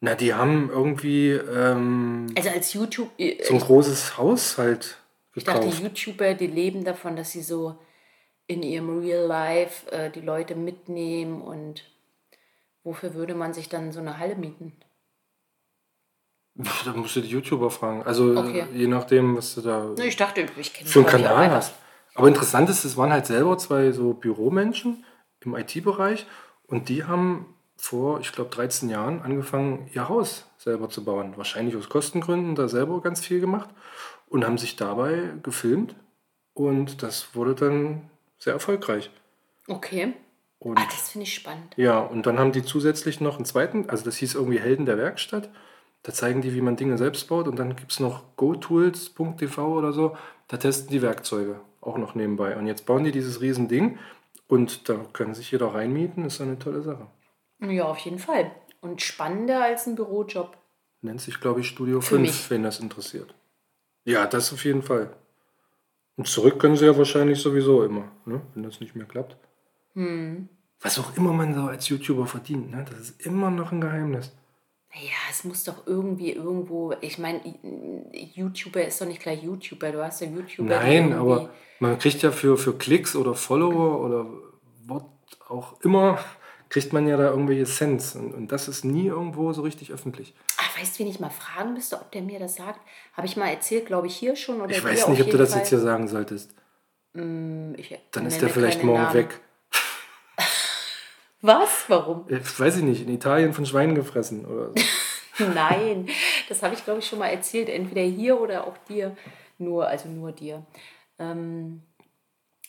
Na, 0.00 0.14
die 0.14 0.32
haben 0.32 0.70
irgendwie 0.70 1.30
ähm, 1.30 2.26
Also 2.36 2.48
als 2.50 2.72
YouTube, 2.72 3.10
äh, 3.18 3.42
so 3.44 3.54
ein 3.54 3.60
großes 3.60 4.16
Haus 4.16 4.56
halt 4.56 4.96
ich 5.34 5.44
dachte, 5.44 5.60
gekauft. 5.68 5.82
YouTuber, 5.82 6.34
die 6.34 6.46
leben 6.46 6.84
davon, 6.84 7.16
dass 7.16 7.32
sie 7.32 7.42
so 7.42 7.76
in 8.46 8.62
ihrem 8.62 9.00
Real 9.00 9.26
Life 9.26 9.90
äh, 9.92 10.10
die 10.10 10.22
Leute 10.22 10.54
mitnehmen 10.54 11.42
und 11.42 11.84
wofür 12.82 13.14
würde 13.14 13.34
man 13.34 13.52
sich 13.52 13.68
dann 13.68 13.92
so 13.92 14.00
eine 14.00 14.18
Halle 14.18 14.36
mieten? 14.36 14.72
Da 16.84 16.92
musst 16.92 17.16
du 17.16 17.20
die 17.20 17.28
YouTuber 17.28 17.70
fragen. 17.70 18.02
Also 18.02 18.36
Okay. 18.36 18.64
je 18.74 18.86
nachdem, 18.86 19.36
was 19.36 19.54
du 19.54 19.60
da 19.62 19.94
Ich 20.02 20.16
dachte, 20.16 20.46
ich 20.56 20.72
kenne 20.72 20.88
für 20.88 21.00
einen 21.00 21.08
Kanal 21.08 21.50
hast. 21.50 21.74
Aber 22.14 22.28
interessant 22.28 22.68
ist, 22.68 22.84
es 22.84 22.96
waren 22.96 23.12
halt 23.12 23.26
selber 23.26 23.56
zwei 23.58 23.92
so 23.92 24.12
Büromenschen 24.14 25.04
im 25.40 25.54
IT-Bereich 25.54 26.26
und 26.66 26.88
die 26.88 27.04
haben 27.04 27.46
vor, 27.76 28.20
ich 28.20 28.32
glaube, 28.32 28.50
13 28.50 28.90
Jahren 28.90 29.22
angefangen, 29.22 29.88
ihr 29.94 30.08
Haus 30.08 30.46
selber 30.58 30.90
zu 30.90 31.02
bauen. 31.04 31.32
Wahrscheinlich 31.36 31.76
aus 31.76 31.88
Kostengründen 31.88 32.54
da 32.54 32.68
selber 32.68 33.00
ganz 33.00 33.24
viel 33.24 33.40
gemacht 33.40 33.70
und 34.28 34.44
haben 34.44 34.58
sich 34.58 34.76
dabei 34.76 35.30
gefilmt 35.42 35.94
und 36.52 37.02
das 37.02 37.34
wurde 37.34 37.54
dann 37.54 38.10
sehr 38.38 38.52
erfolgreich. 38.52 39.10
Okay. 39.66 40.12
Und 40.58 40.78
Ah, 40.78 40.84
das 40.90 41.10
finde 41.10 41.26
ich 41.26 41.32
spannend. 41.34 41.72
Ja, 41.76 42.00
und 42.00 42.26
dann 42.26 42.38
haben 42.38 42.52
die 42.52 42.62
zusätzlich 42.62 43.22
noch 43.22 43.36
einen 43.36 43.46
zweiten, 43.46 43.88
also 43.88 44.04
das 44.04 44.16
hieß 44.16 44.34
irgendwie 44.34 44.60
Helden 44.60 44.84
der 44.84 44.98
Werkstatt. 44.98 45.48
Da 46.02 46.12
zeigen 46.12 46.40
die, 46.40 46.54
wie 46.54 46.60
man 46.60 46.76
Dinge 46.76 46.96
selbst 46.96 47.28
baut. 47.28 47.46
Und 47.46 47.58
dann 47.58 47.76
gibt 47.76 47.92
es 47.92 48.00
noch 48.00 48.36
gotools.tv 48.36 49.76
oder 49.76 49.92
so. 49.92 50.16
Da 50.48 50.56
testen 50.56 50.90
die 50.90 51.02
Werkzeuge 51.02 51.60
auch 51.80 51.98
noch 51.98 52.14
nebenbei. 52.14 52.56
Und 52.56 52.66
jetzt 52.66 52.86
bauen 52.86 53.04
die 53.04 53.12
dieses 53.12 53.40
riesen 53.40 53.68
Ding 53.68 53.98
und 54.48 54.88
da 54.88 54.96
kann 55.12 55.34
sich 55.34 55.50
jeder 55.50 55.74
reinmieten. 55.74 56.24
Ist 56.24 56.40
eine 56.40 56.58
tolle 56.58 56.82
Sache. 56.82 57.06
Ja, 57.60 57.84
auf 57.84 57.98
jeden 57.98 58.18
Fall. 58.18 58.50
Und 58.80 59.02
spannender 59.02 59.62
als 59.62 59.86
ein 59.86 59.94
Bürojob. 59.94 60.56
Nennt 61.02 61.20
sich, 61.20 61.40
glaube 61.40 61.60
ich, 61.60 61.68
Studio 61.68 62.00
Für 62.00 62.16
5, 62.16 62.20
mich. 62.22 62.50
wenn 62.50 62.62
das 62.62 62.80
interessiert. 62.80 63.34
Ja, 64.04 64.26
das 64.26 64.52
auf 64.52 64.64
jeden 64.64 64.82
Fall. 64.82 65.14
Und 66.16 66.26
zurück 66.26 66.58
können 66.58 66.76
sie 66.76 66.86
ja 66.86 66.96
wahrscheinlich 66.96 67.40
sowieso 67.40 67.82
immer, 67.82 68.10
ne? 68.26 68.42
wenn 68.54 68.62
das 68.62 68.80
nicht 68.80 68.94
mehr 68.94 69.06
klappt. 69.06 69.36
Hm. 69.94 70.48
Was 70.80 70.98
auch 70.98 71.16
immer 71.16 71.32
man 71.32 71.54
so 71.54 71.62
als 71.62 71.88
YouTuber 71.88 72.26
verdient, 72.26 72.70
ne? 72.70 72.84
das 72.88 73.00
ist 73.00 73.26
immer 73.26 73.50
noch 73.50 73.72
ein 73.72 73.80
Geheimnis. 73.80 74.32
Naja, 74.94 75.12
es 75.30 75.44
muss 75.44 75.64
doch 75.64 75.86
irgendwie 75.86 76.32
irgendwo. 76.32 76.94
Ich 77.00 77.18
meine, 77.18 77.40
YouTuber 78.34 78.84
ist 78.84 79.00
doch 79.00 79.06
nicht 79.06 79.22
gleich 79.22 79.42
YouTuber. 79.42 79.92
Du 79.92 80.02
hast 80.04 80.20
ja 80.20 80.26
YouTuber. 80.26 80.68
Nein, 80.68 81.12
aber 81.12 81.50
man 81.78 81.98
kriegt 81.98 82.22
ja 82.22 82.32
für, 82.32 82.56
für 82.58 82.76
Klicks 82.76 83.14
oder 83.14 83.34
Follower 83.34 84.00
oder 84.00 84.26
was 84.86 85.02
auch 85.48 85.80
immer, 85.82 86.18
kriegt 86.68 86.92
man 86.92 87.06
ja 87.06 87.16
da 87.16 87.30
irgendwelche 87.30 87.64
Cents. 87.64 88.16
Und, 88.16 88.34
und 88.34 88.52
das 88.52 88.66
ist 88.68 88.84
nie 88.84 89.06
irgendwo 89.06 89.52
so 89.52 89.62
richtig 89.62 89.92
öffentlich. 89.92 90.34
Ach, 90.58 90.78
weißt 90.80 90.98
du, 90.98 91.04
wen 91.04 91.10
ich 91.10 91.20
mal 91.20 91.30
fragen 91.30 91.72
müsste, 91.74 91.96
ob 91.96 92.10
der 92.10 92.22
mir 92.22 92.40
das 92.40 92.56
sagt? 92.56 92.80
Habe 93.14 93.26
ich 93.26 93.36
mal 93.36 93.48
erzählt, 93.48 93.86
glaube 93.86 94.08
ich, 94.08 94.16
hier 94.16 94.34
schon 94.34 94.60
oder 94.60 94.70
Ich 94.74 94.82
weiß 94.82 95.08
nicht, 95.08 95.22
ob 95.22 95.30
du 95.30 95.38
das 95.38 95.50
Fall? 95.50 95.60
jetzt 95.60 95.68
hier 95.68 95.78
sagen 95.80 96.08
solltest. 96.08 96.52
Ich 97.12 97.98
Dann 98.12 98.26
ist 98.26 98.40
der 98.40 98.48
vielleicht 98.50 98.82
morgen 98.84 99.02
Namen. 99.02 99.14
weg. 99.14 99.40
Was? 101.42 101.84
Warum? 101.88 102.26
Ich 102.28 102.60
weiß 102.60 102.76
ich 102.76 102.82
nicht, 102.82 103.02
in 103.02 103.08
Italien 103.14 103.52
von 103.54 103.64
Schweinen 103.66 103.94
gefressen 103.94 104.44
oder 104.44 104.72
so. 105.38 105.44
Nein, 105.54 106.08
das 106.48 106.62
habe 106.62 106.74
ich, 106.74 106.84
glaube 106.84 107.00
ich, 107.00 107.06
schon 107.06 107.18
mal 107.18 107.28
erzählt. 107.28 107.68
Entweder 107.68 108.02
hier 108.02 108.40
oder 108.40 108.66
auch 108.66 108.76
dir. 108.88 109.16
Nur, 109.58 109.86
also 109.88 110.08
nur 110.08 110.32
dir. 110.32 110.64
Ähm, 111.18 111.82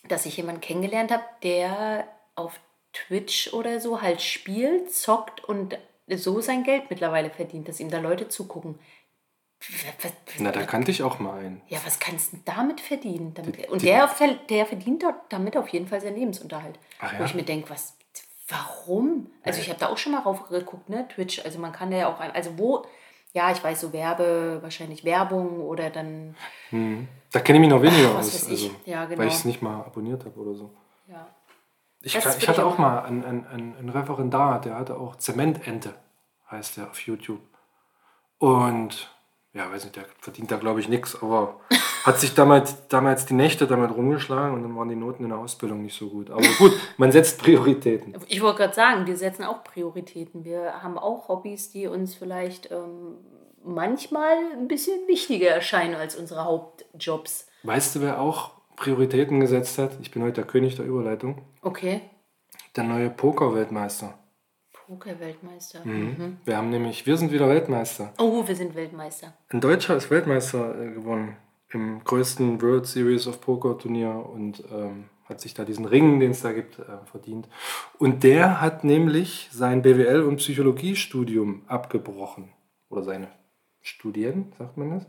dass 0.08 0.26
ich 0.26 0.38
jemanden 0.38 0.62
kennengelernt 0.62 1.12
habe, 1.12 1.24
der 1.44 2.08
auf 2.36 2.60
Twitch 2.94 3.54
oder 3.54 3.80
so 3.80 4.02
halt 4.02 4.22
spielt, 4.22 4.94
zockt 4.94 5.44
und 5.44 5.78
so 6.08 6.42
sein 6.42 6.64
Geld 6.64 6.90
mittlerweile 6.90 7.30
verdient, 7.30 7.68
dass 7.68 7.80
ihm 7.80 7.90
da 7.90 8.00
Leute 8.00 8.28
zugucken. 8.30 8.80
Was- 10.02 10.12
Na, 10.40 10.52
da 10.52 10.64
kannte 10.64 10.92
ich 10.92 11.04
auch 11.04 11.20
mal 11.20 11.40
einen. 11.40 11.62
Ja, 11.68 11.80
was 11.86 12.00
kannst 12.00 12.34
du 12.34 12.38
damit 12.46 12.82
verdienen? 12.82 13.34
Damit, 13.36 13.70
und 13.70 13.84
der, 13.84 14.10
der 14.50 14.66
verdient 14.66 15.04
dort 15.04 15.16
damit 15.30 15.56
auf 15.56 15.68
jeden 15.70 15.88
Fall 15.88 16.02
seinen 16.02 16.16
Lebensunterhalt. 16.18 16.80
Ach 17.00 17.14
Wo 17.14 17.20
ja. 17.20 17.26
ich 17.26 17.36
mir 17.36 17.44
denke, 17.44 17.70
was, 17.70 17.96
warum? 18.52 19.32
Also 19.44 19.60
ich 19.62 19.70
habe 19.70 19.80
da 19.80 19.88
auch 19.88 19.98
schon 19.98 20.12
mal 20.12 20.20
raufgeguckt, 20.22 20.90
ne, 20.90 21.08
Twitch. 21.08 21.44
Also 21.46 21.60
man 21.60 21.72
kann 21.72 21.90
da 21.92 21.98
ja 21.98 22.08
auch, 22.08 22.20
also 22.20 22.58
wo, 22.58 22.86
ja, 23.34 23.52
ich 23.52 23.64
weiß 23.64 23.82
so 23.82 23.94
Werbe, 23.94 24.60
wahrscheinlich 24.62 25.04
Werbung 25.06 25.62
oder 25.62 25.90
dann, 25.90 26.36
Da 26.72 27.40
kenne 27.40 27.58
ich 27.58 27.62
mich 27.62 27.70
noch 27.70 27.82
weniger 27.82 28.12
Ach, 28.14 28.20
aus. 28.20 28.50
Also, 28.50 28.72
Ja, 28.86 29.06
genau. 29.06 29.20
Weil 29.22 29.28
ich 29.30 29.36
es 29.36 29.46
nicht 29.46 29.62
mal 29.62 29.80
abonniert 29.82 30.26
habe 30.26 30.40
oder 30.40 30.54
so. 30.56 30.72
ja. 31.08 31.28
Ich, 32.04 32.14
kann- 32.20 32.34
ich 32.36 32.48
hatte 32.50 32.66
auch 32.66 32.80
mal 32.80 33.04
einen, 33.04 33.24
einen, 33.24 33.46
einen, 33.46 33.78
einen 33.78 33.90
Referendar, 33.90 34.60
der 34.60 34.76
hatte 34.76 34.98
auch 34.98 35.18
Zementente, 35.18 35.94
heißt 36.50 36.78
der 36.78 36.90
auf 36.90 37.00
YouTube. 37.02 37.42
Und 38.40 39.16
ja, 39.54 39.70
weiß 39.72 39.84
nicht, 39.84 39.96
der 39.96 40.06
verdient 40.20 40.50
da 40.52 40.58
glaube 40.58 40.80
ich 40.80 40.90
nichts, 40.90 41.22
aber 41.22 41.60
hat 42.04 42.20
sich 42.20 42.34
damals, 42.34 42.88
damals 42.88 43.26
die 43.26 43.34
Nächte 43.34 43.68
damit 43.68 43.92
rumgeschlagen 43.92 44.56
und 44.56 44.64
dann 44.64 44.76
waren 44.76 44.90
die 44.90 44.96
Noten 44.96 45.24
in 45.24 45.30
der 45.30 45.40
Ausbildung 45.40 45.82
nicht 45.82 45.98
so 45.98 46.10
gut. 46.10 46.32
Aber 46.32 46.46
gut, 46.58 46.74
man 46.98 47.12
setzt 47.12 47.42
Prioritäten. 47.42 48.16
Ich 48.28 48.42
wollte 48.42 48.60
gerade 48.60 48.74
sagen, 48.74 49.06
wir 49.06 49.18
setzen 49.18 49.44
auch 49.44 49.64
Prioritäten. 49.64 50.44
Wir 50.44 50.82
haben 50.82 50.98
auch 50.98 51.28
Hobbys, 51.28 51.70
die 51.72 51.88
uns 51.88 52.16
vielleicht 52.16 52.72
ähm, 52.72 53.18
manchmal 53.64 54.36
ein 54.54 54.68
bisschen 54.68 55.08
wichtiger 55.08 55.50
erscheinen 55.50 55.96
als 55.96 56.16
unsere 56.16 56.44
Hauptjobs. 56.44 57.48
Weißt 57.64 57.96
du, 57.96 58.02
wer 58.02 58.20
auch 58.20 58.52
Prioritäten 58.76 59.40
gesetzt 59.40 59.78
hat? 59.78 59.92
Ich 60.02 60.12
bin 60.12 60.24
heute 60.24 60.42
der 60.42 60.46
König 60.46 60.76
der 60.76 60.86
Überleitung. 60.86 61.44
Okay. 61.62 62.02
Der 62.76 62.84
neue 62.84 63.10
Poker-Weltmeister. 63.10 64.18
Poker-Weltmeister. 64.88 65.82
Wir 66.44 66.58
haben 66.58 66.70
nämlich, 66.70 67.06
wir 67.06 67.16
sind 67.16 67.32
wieder 67.32 67.48
Weltmeister. 67.48 68.12
Oh, 68.18 68.46
wir 68.46 68.56
sind 68.56 68.76
Weltmeister. 68.76 69.34
Ein 69.50 69.62
Deutscher 69.62 69.96
ist 69.96 70.10
Weltmeister 70.10 70.82
äh, 70.82 70.92
gewonnen 70.94 71.38
im 71.74 72.04
größten 72.04 72.62
World 72.62 72.86
Series 72.86 73.28
of 73.28 73.42
Poker 73.42 73.78
Turnier 73.78 74.26
und 74.32 74.64
ähm, 74.72 75.06
hat 75.26 75.42
sich 75.42 75.54
da 75.54 75.64
diesen 75.64 75.86
Ring, 75.86 76.20
den 76.20 76.32
es 76.32 76.42
da 76.42 76.52
gibt, 76.52 76.80
äh, 76.80 76.84
verdient. 77.06 77.48
Und 77.98 78.24
der 78.24 78.62
hat 78.62 78.84
nämlich 78.84 79.50
sein 79.52 79.82
BWL- 79.82 80.24
und 80.24 80.38
Psychologiestudium 80.38 81.64
abgebrochen. 81.68 82.50
Oder 82.90 83.04
seine 83.04 83.30
studieren, 83.82 84.52
sagt 84.58 84.78
man 84.78 84.90
das? 84.92 85.06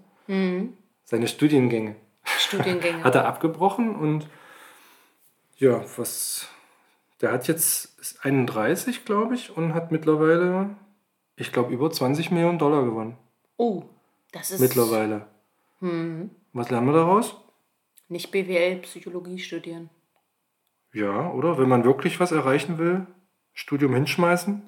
Seine 1.04 1.28
Studiengänge. 1.28 1.96
Studiengänge. 2.24 3.02
Hat 3.04 3.14
er 3.16 3.26
abgebrochen 3.26 3.96
und 3.96 4.28
ja, 5.56 5.84
was. 5.96 6.48
Der 7.20 7.30
hat 7.30 7.46
jetzt 7.46 8.00
ist 8.00 8.24
31, 8.24 9.04
glaube 9.04 9.36
ich, 9.36 9.56
und 9.56 9.74
hat 9.74 9.92
mittlerweile, 9.92 10.70
ich 11.36 11.52
glaube, 11.52 11.72
über 11.72 11.88
20 11.90 12.32
Millionen 12.32 12.58
Dollar 12.58 12.84
gewonnen. 12.84 13.16
oh, 13.56 13.84
das 14.32 14.50
ist 14.50 14.60
Mittlerweile. 14.60 15.26
Was 16.52 16.70
lernen 16.70 16.86
wir 16.86 16.94
daraus? 16.94 17.36
nicht 18.12 18.30
BWL, 18.30 18.76
Psychologie 18.82 19.38
studieren. 19.38 19.90
Ja, 20.92 21.30
oder? 21.30 21.58
Wenn 21.58 21.68
man 21.68 21.84
wirklich 21.84 22.20
was 22.20 22.30
erreichen 22.30 22.78
will, 22.78 23.06
Studium 23.54 23.94
hinschmeißen 23.94 24.62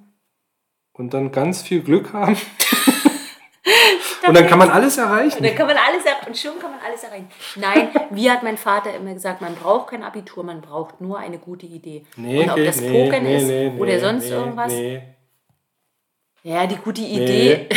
und 0.93 1.15
dann 1.15 1.31
ganz 1.31 1.63
viel 1.63 1.83
Glück 1.83 2.13
haben. 2.15 2.37
und 4.27 4.35
dann 4.35 4.47
kann 4.47 4.59
man 4.59 4.71
alles 4.71 4.97
erreichen. 4.97 5.43
Dann 5.43 5.55
kann 5.55 5.67
man 5.67 5.77
alles 5.77 6.05
er- 6.07 6.27
und 6.27 6.37
schon 6.37 6.59
kann 6.59 6.71
man 6.71 6.81
alles 6.81 7.05
erreichen. 7.05 7.29
Nein, 7.57 7.91
wie 8.11 8.31
hat 8.31 8.43
mein 8.43 8.57
Vater 8.57 8.95
immer 8.95 9.13
gesagt, 9.13 9.43
man 9.43 9.55
braucht 9.55 9.91
kein 9.91 10.03
Abitur, 10.03 10.43
man 10.43 10.63
braucht 10.63 11.03
nur 11.03 11.19
eine 11.19 11.39
gute 11.39 11.67
Idee. 11.67 12.07
und 12.17 12.51
ob 12.51 12.57
das 12.57 12.81
Pokern 12.81 13.27
ist 13.27 13.79
oder 13.79 13.93
nee, 13.93 13.99
sonst 13.99 14.25
nee, 14.25 14.35
irgendwas. 14.35 14.73
Nee. 14.73 15.03
Ja, 16.43 16.67
die 16.67 16.77
gute 16.77 17.03
Idee. 17.03 17.69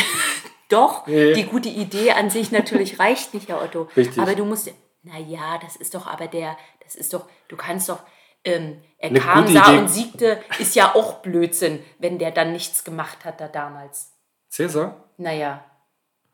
Doch, 0.70 1.08
Nee. 1.08 1.34
die 1.34 1.46
gute 1.46 1.70
Idee 1.70 2.12
an 2.12 2.30
sich 2.30 2.52
natürlich 2.52 3.00
reicht 3.00 3.34
nicht, 3.34 3.48
Herr 3.50 3.62
Otto. 3.62 3.88
Richtig. 3.96 4.20
Aber 4.20 4.36
du 4.36 4.46
musst, 4.46 4.72
naja, 5.04 5.58
das 5.62 5.76
ist 5.76 5.96
doch 5.96 6.08
aber 6.08 6.28
der, 6.28 6.58
das 6.84 6.96
ist 6.96 7.14
doch, 7.14 7.26
du 7.48 7.56
kannst 7.56 7.90
doch, 7.90 8.00
ähm, 8.44 8.82
er 8.98 9.10
Eine 9.10 9.20
kam, 9.20 9.48
sah 9.48 9.70
Idee. 9.70 9.78
und 9.80 9.88
siegte, 9.90 10.42
ist 10.60 10.76
ja 10.76 10.94
auch 10.96 11.16
Blödsinn, 11.16 11.84
wenn 12.00 12.18
der 12.20 12.32
dann 12.32 12.52
nichts 12.54 12.84
gemacht 12.84 13.26
hat 13.26 13.40
da 13.42 13.48
damals. 13.48 14.12
Cäsar? 14.50 15.04
Naja, 15.18 15.64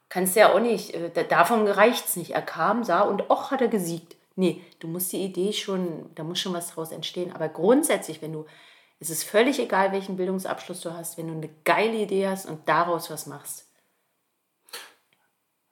kannst 0.10 0.36
ja 0.36 0.54
auch 0.54 0.60
nicht, 0.60 0.94
äh, 0.94 1.10
da- 1.14 1.24
davon 1.24 1.68
reicht's 1.68 2.16
nicht. 2.16 2.32
Er 2.32 2.42
kam, 2.42 2.84
sah 2.84 3.02
und 3.02 3.30
auch 3.30 3.52
hat 3.52 3.62
er 3.62 3.68
gesiegt. 3.68 4.16
Nee, 4.36 4.62
du 4.80 4.88
musst 4.88 5.12
die 5.12 5.24
Idee 5.24 5.54
schon, 5.54 6.10
da 6.16 6.24
muss 6.24 6.40
schon 6.40 6.54
was 6.54 6.72
draus 6.72 6.92
entstehen. 6.92 7.32
Aber 7.34 7.50
grundsätzlich, 7.50 8.22
wenn 8.22 8.34
du, 8.34 8.46
es 9.00 9.10
ist 9.10 9.24
völlig 9.24 9.60
egal, 9.60 9.92
welchen 9.92 10.18
Bildungsabschluss 10.18 10.82
du 10.82 10.94
hast, 10.94 11.18
wenn 11.18 11.28
du 11.28 11.34
eine 11.34 11.50
geile 11.66 11.98
Idee 11.98 12.28
hast 12.28 12.48
und 12.48 12.68
daraus 12.68 13.10
was 13.12 13.28
machst. 13.28 13.68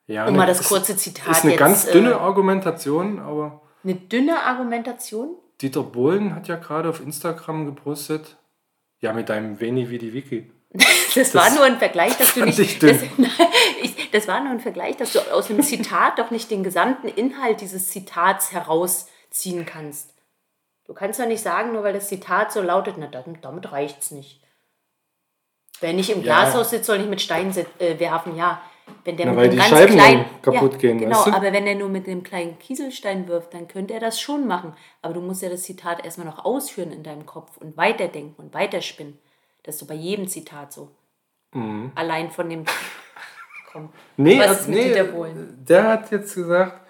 Ja, 0.08 0.26
Um 0.26 0.34
ne, 0.34 0.40
mal 0.40 0.48
das 0.48 0.62
ist- 0.62 0.68
kurze 0.68 0.96
Zitat 0.98 1.28
Ist 1.30 1.44
eine 1.44 1.52
jetzt, 1.54 1.60
ganz 1.60 1.86
äh, 1.86 1.92
dünne 1.94 2.18
Argumentation, 2.20 3.20
aber 3.20 3.62
Eine 3.84 3.96
dünne 3.96 4.42
Argumentation? 4.42 5.36
Dieter 5.62 5.84
Bohlen 5.84 6.36
hat 6.36 6.48
ja 6.48 6.56
gerade 6.56 6.90
auf 6.90 7.00
Instagram 7.02 7.66
gepostet, 7.68 8.38
ja, 9.00 9.14
mit 9.14 9.30
deinem 9.30 9.60
Veni 9.60 9.90
Vidi 9.90 10.14
Vici. 10.14 10.52
Das, 11.14 11.36
war 11.36 11.50
nur 11.54 11.66
ein 11.66 11.78
Vergleich, 11.78 12.18
dass 12.18 12.34
du 12.36 12.46
nicht. 12.46 12.58
ich 12.58 12.80
dünn. 12.80 12.98
Das, 12.98 13.18
nein, 13.18 13.48
ich, 13.82 14.12
das 14.12 14.28
war 14.30 14.40
nur 14.40 14.52
ein 14.52 14.62
Vergleich, 14.62 14.96
dass 14.96 15.12
du 15.12 15.20
aus 15.34 15.48
dem 15.48 15.62
Zitat 15.62 16.18
doch 16.20 16.32
nicht 16.32 16.50
den 16.50 16.64
gesamten 16.64 17.10
Inhalt 17.10 17.60
dieses 17.60 17.90
Zitats 17.90 18.54
herausziehen 18.54 19.66
kannst. 19.66 20.14
Du 20.86 20.94
kannst 20.94 21.20
doch 21.20 21.28
nicht 21.28 21.44
sagen, 21.44 21.74
nur 21.74 21.84
weil 21.84 21.92
das 21.92 22.08
Zitat 22.08 22.54
so 22.54 22.62
lautet, 22.62 22.96
na, 22.98 23.08
damit, 23.08 23.44
damit 23.44 23.72
reicht's 23.74 24.12
nicht. 24.12 24.42
Wer 25.82 25.92
nicht 25.92 26.10
im 26.12 26.24
Ja. 26.24 26.44
Glashaus 26.44 26.70
sitzt, 26.70 26.86
soll 26.86 27.00
nicht 27.00 27.10
mit 27.10 27.22
Steinen 27.22 27.54
äh, 27.80 28.00
werfen, 28.00 28.38
ja. 28.38 28.62
Wenn 29.04 29.18
der 29.18 29.26
Na, 29.28 29.32
mit 29.32 29.38
weil 29.40 29.44
einem 29.46 29.52
die 29.52 29.58
ganz 29.58 29.70
Scheiben 29.70 29.94
kleinen, 29.94 30.26
kaputt 30.42 30.80
gehen, 30.80 30.98
Genau, 31.00 31.16
weißt 31.18 31.28
du? 31.28 31.34
aber 31.34 31.52
wenn 31.54 31.66
er 31.68 31.76
nur 31.76 31.90
mit 31.90 32.08
einem 32.08 32.24
kleinen 32.24 32.60
Kieselstein 32.60 33.28
wirft, 33.28 33.54
dann 33.54 33.68
könnte 33.68 33.94
er 33.94 34.00
das 34.00 34.20
schon 34.22 34.48
machen. 34.48 34.74
Aber 35.02 35.14
du 35.14 35.22
musst 35.22 35.42
ja 35.42 35.50
das 35.50 35.64
Zitat 35.64 36.04
erstmal 36.06 36.28
noch 36.28 36.44
ausführen 36.46 36.92
in 36.92 37.02
deinem 37.04 37.26
Kopf 37.26 37.58
und 37.58 37.78
weiterdenken 37.78 38.36
und 38.42 38.54
weiterspinnen. 38.54 39.18
Das 39.64 39.76
ist 39.76 39.82
doch 39.82 39.88
bei 39.88 39.94
jedem 39.96 40.28
Zitat 40.28 40.72
so. 40.74 40.90
Allein 41.96 42.32
von 42.32 42.50
dem. 42.50 42.64
Komm. 43.72 43.84
Mhm. 43.84 43.90
Nee, 44.18 44.40
Was 44.40 44.62
ist 44.62 44.70
mit 44.70 44.84
Dieter 44.84 45.04
Bohlen? 45.06 45.58
der 45.68 45.84
hat 45.88 46.12
jetzt 46.12 46.36
gesagt, 46.36 46.82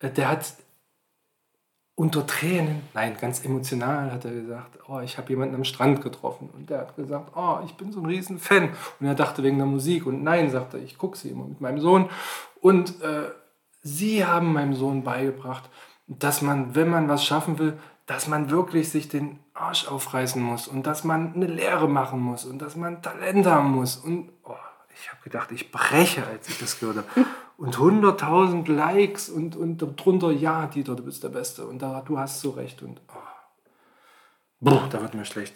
äh, 0.00 0.10
der 0.10 0.28
hat 0.30 0.46
unter 1.96 2.26
Tränen, 2.26 2.82
nein, 2.92 3.16
ganz 3.20 3.44
emotional 3.44 4.10
hat 4.10 4.24
er 4.24 4.32
gesagt, 4.32 4.78
oh, 4.88 4.98
ich 5.00 5.16
habe 5.16 5.28
jemanden 5.30 5.54
am 5.54 5.64
Strand 5.64 6.02
getroffen. 6.02 6.50
Und 6.52 6.68
der 6.68 6.78
hat 6.80 6.96
gesagt, 6.96 7.32
oh, 7.36 7.58
ich 7.64 7.74
bin 7.74 7.92
so 7.92 8.00
ein 8.00 8.06
riesen 8.06 8.38
Fan. 8.38 8.70
Und 8.98 9.06
er 9.06 9.14
dachte 9.14 9.42
wegen 9.44 9.58
der 9.58 9.66
Musik. 9.66 10.06
Und 10.06 10.24
nein, 10.24 10.50
sagte 10.50 10.78
ich 10.78 10.98
gucke 10.98 11.16
sie 11.16 11.30
immer 11.30 11.44
mit 11.44 11.60
meinem 11.60 11.80
Sohn. 11.80 12.10
Und 12.60 13.00
äh, 13.02 13.30
sie 13.82 14.26
haben 14.26 14.52
meinem 14.52 14.74
Sohn 14.74 15.04
beigebracht, 15.04 15.70
dass 16.08 16.42
man, 16.42 16.74
wenn 16.74 16.88
man 16.88 17.08
was 17.08 17.24
schaffen 17.24 17.58
will, 17.58 17.78
dass 18.06 18.26
man 18.26 18.50
wirklich 18.50 18.90
sich 18.90 19.08
den 19.08 19.38
Arsch 19.54 19.86
aufreißen 19.86 20.42
muss 20.42 20.66
und 20.66 20.86
dass 20.86 21.04
man 21.04 21.34
eine 21.34 21.46
Lehre 21.46 21.88
machen 21.88 22.20
muss 22.20 22.44
und 22.44 22.60
dass 22.60 22.74
man 22.76 23.02
Talent 23.02 23.46
haben 23.46 23.70
muss. 23.70 23.96
Und 23.96 24.30
oh, 24.42 24.56
ich 25.00 25.10
habe 25.10 25.22
gedacht, 25.22 25.52
ich 25.52 25.70
breche, 25.70 26.26
als 26.26 26.48
ich 26.48 26.58
das 26.58 26.80
gehört 26.80 26.98
habe. 26.98 27.26
Und 27.56 27.76
100.000 27.76 28.70
Likes 28.70 29.28
und, 29.28 29.54
und 29.56 29.78
drunter, 29.78 30.30
ja, 30.32 30.66
Dieter, 30.66 30.96
du 30.96 31.04
bist 31.04 31.22
der 31.22 31.28
Beste 31.28 31.66
und 31.66 31.80
da, 31.80 32.02
du 32.04 32.18
hast 32.18 32.40
so 32.40 32.50
recht. 32.50 32.82
Und 32.82 33.00
oh. 33.08 33.18
Boah, 34.60 34.88
da 34.90 35.00
wird 35.02 35.14
mir 35.14 35.24
schlecht. 35.24 35.54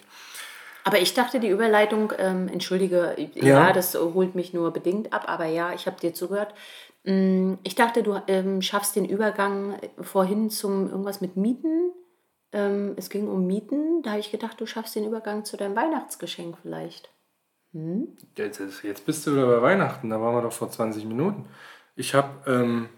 Aber 0.84 1.00
ich 1.00 1.12
dachte, 1.14 1.40
die 1.40 1.48
Überleitung, 1.48 2.12
ähm, 2.18 2.48
entschuldige, 2.48 3.16
Ja. 3.34 3.44
ja. 3.68 3.72
das 3.72 3.94
holt 3.94 4.34
mich 4.34 4.54
nur 4.54 4.70
bedingt 4.72 5.12
ab, 5.12 5.24
aber 5.26 5.46
ja, 5.46 5.72
ich 5.74 5.86
habe 5.86 5.98
dir 6.00 6.14
zugehört. 6.14 6.54
Mm, 7.04 7.54
Ich 7.62 7.74
dachte, 7.74 8.02
du 8.02 8.20
ähm, 8.28 8.62
schaffst 8.62 8.96
den 8.96 9.04
Übergang 9.04 9.76
vorhin 10.00 10.50
zum 10.50 10.88
irgendwas 10.88 11.20
mit 11.20 11.36
Mieten. 11.36 11.92
Ähm, 12.52 12.94
es 12.96 13.10
ging 13.10 13.28
um 13.28 13.46
Mieten. 13.46 14.02
Da 14.02 14.10
habe 14.10 14.20
ich 14.20 14.30
gedacht, 14.30 14.60
du 14.60 14.66
schaffst 14.66 14.94
den 14.96 15.04
Übergang 15.04 15.44
zu 15.44 15.56
deinem 15.56 15.76
Weihnachtsgeschenk 15.76 16.56
vielleicht. 16.62 17.10
Jetzt, 18.36 18.60
ist- 18.60 18.82
jetzt 18.82 19.04
bist 19.04 19.26
du 19.26 19.32
wieder 19.32 19.46
bei 19.46 19.60
Weihnachten, 19.60 20.08
da 20.08 20.20
waren 20.20 20.34
wir 20.36 20.42
doch 20.42 20.52
vor 20.52 20.70
20 20.70 21.04
Minuten. 21.04 21.46
Ich 21.98 22.14
habe, 22.14 22.28
ähm, 22.50 22.88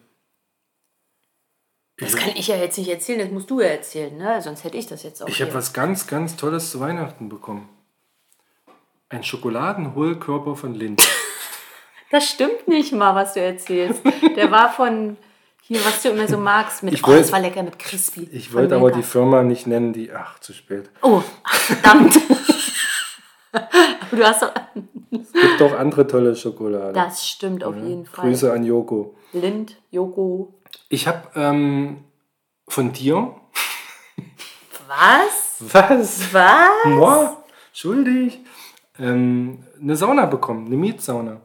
Das 1.97 2.15
kann 2.17 2.33
ich 2.37 2.49
ja 2.49 2.57
jetzt 2.57 2.77
nicht 2.77 2.89
erzählen, 2.91 3.19
das 3.21 3.31
musst 3.31 3.49
du 3.51 3.61
ja 3.61 3.69
erzählen, 3.69 4.15
ne? 4.17 4.41
Sonst 4.43 4.63
hätte 4.65 4.77
ich 4.77 4.87
das 4.87 5.03
jetzt 5.03 5.23
auch. 5.23 5.29
ich 5.29 5.41
habe 5.41 5.55
was 5.55 5.73
ganz, 5.73 6.07
ganz 6.07 6.37
Tolles 6.37 6.71
zu 6.71 6.81
Weihnachten 6.81 7.29
bekommen. 7.31 7.69
Ein 9.09 9.25
Schokoladenhohlkörper 9.25 10.55
von 10.57 10.75
Lind. 10.75 11.03
Das 12.13 12.29
stimmt 12.29 12.67
nicht 12.67 12.91
mal, 12.93 13.15
was 13.15 13.35
du 13.35 13.41
erzählst. 13.41 14.03
Der 14.35 14.51
war 14.51 14.73
von 14.73 15.17
hier, 15.63 15.79
was 15.85 16.03
du 16.03 16.09
immer 16.09 16.27
so 16.27 16.39
magst. 16.39 16.83
Mit, 16.83 16.93
Ich 16.95 17.05
oh, 17.05 17.07
wollt- 17.07 17.21
das 17.21 17.31
war 17.31 17.39
lecker 17.39 17.63
mit 17.63 17.79
Crispy. 17.79 18.29
Ich 18.33 18.53
wollte 18.53 18.75
aber 18.75 18.91
die 18.91 19.05
Firma 19.05 19.45
nicht 19.45 19.69
nennen, 19.69 19.93
die. 19.93 20.11
Ach, 20.13 20.41
zu 20.41 20.53
spät. 20.53 20.91
Oh, 21.03 21.23
verdammt. 21.45 22.19
Aber 23.53 24.17
du 24.17 24.25
hast 24.25 24.43
doch. 24.43 24.53
Es 25.43 25.49
gibt 25.49 25.63
auch 25.63 25.79
andere 25.79 26.07
tolle 26.07 26.35
Schokolade. 26.37 26.93
Das 26.93 27.29
stimmt 27.29 27.65
auf 27.65 27.77
jeden 27.77 28.07
Fall. 28.07 28.27
Grüße 28.27 28.53
an 28.53 28.65
Joko. 28.65 29.17
Lind, 29.33 29.77
Joko. 29.91 30.55
Ich 30.89 31.07
habe 31.07 31.23
ähm, 31.35 32.05
von 32.69 32.93
dir. 32.93 33.35
Was? 34.89 35.57
Was? 35.73 36.35
Was? 36.35 36.85
Moi? 36.85 37.29
Schuldig? 37.73 38.41
Ähm, 38.99 39.65
eine 39.81 39.97
Sauna 39.97 40.27
bekommen, 40.27 40.67
eine 40.67 40.77
Mietsauna. 40.77 41.41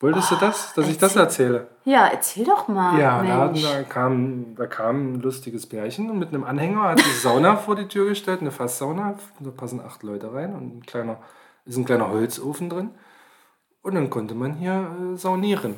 Wolltest 0.00 0.30
du 0.30 0.36
das, 0.36 0.74
dass 0.74 0.88
ich 0.88 0.96
das 0.96 1.16
erzähle? 1.16 1.66
Ja, 1.84 2.06
erzähl 2.06 2.44
doch 2.44 2.68
mal. 2.68 3.00
Ja, 3.00 3.20
da, 3.20 3.48
da, 3.48 3.82
kam, 3.82 4.54
da 4.54 4.66
kam 4.66 5.14
ein 5.14 5.20
lustiges 5.20 5.66
Pärchen 5.66 6.08
und 6.08 6.20
mit 6.20 6.28
einem 6.28 6.44
Anhänger 6.44 6.82
hat 6.84 7.00
die 7.00 7.18
Sauna 7.18 7.56
vor 7.66 7.74
die 7.74 7.88
Tür 7.88 8.08
gestellt, 8.08 8.40
eine 8.40 8.52
Fasssauna. 8.52 9.18
Da 9.40 9.50
passen 9.50 9.80
acht 9.80 10.04
Leute 10.04 10.32
rein 10.32 10.54
und 10.54 10.76
ein 10.76 10.82
kleiner, 10.86 11.18
ist 11.68 11.76
ein 11.76 11.84
kleiner 11.84 12.08
Holzofen 12.08 12.68
drin. 12.70 12.90
Und 13.82 13.94
dann 13.94 14.10
konnte 14.10 14.34
man 14.34 14.54
hier 14.56 15.12
äh, 15.14 15.16
saunieren. 15.16 15.76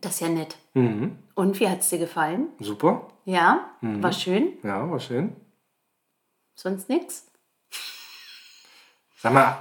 Das 0.00 0.12
ist 0.14 0.20
ja 0.20 0.28
nett. 0.28 0.56
Mhm. 0.74 1.18
Und 1.34 1.58
wie 1.58 1.68
hat 1.68 1.80
es 1.80 1.88
dir 1.88 1.98
gefallen? 1.98 2.48
Super. 2.60 3.08
Ja, 3.24 3.70
Mhm. 3.80 4.02
war 4.02 4.12
schön. 4.12 4.52
Ja, 4.62 4.88
war 4.90 5.00
schön. 5.00 5.34
Sonst 6.54 6.88
nichts? 6.88 7.26
Sag 9.18 9.32
mal, 9.32 9.56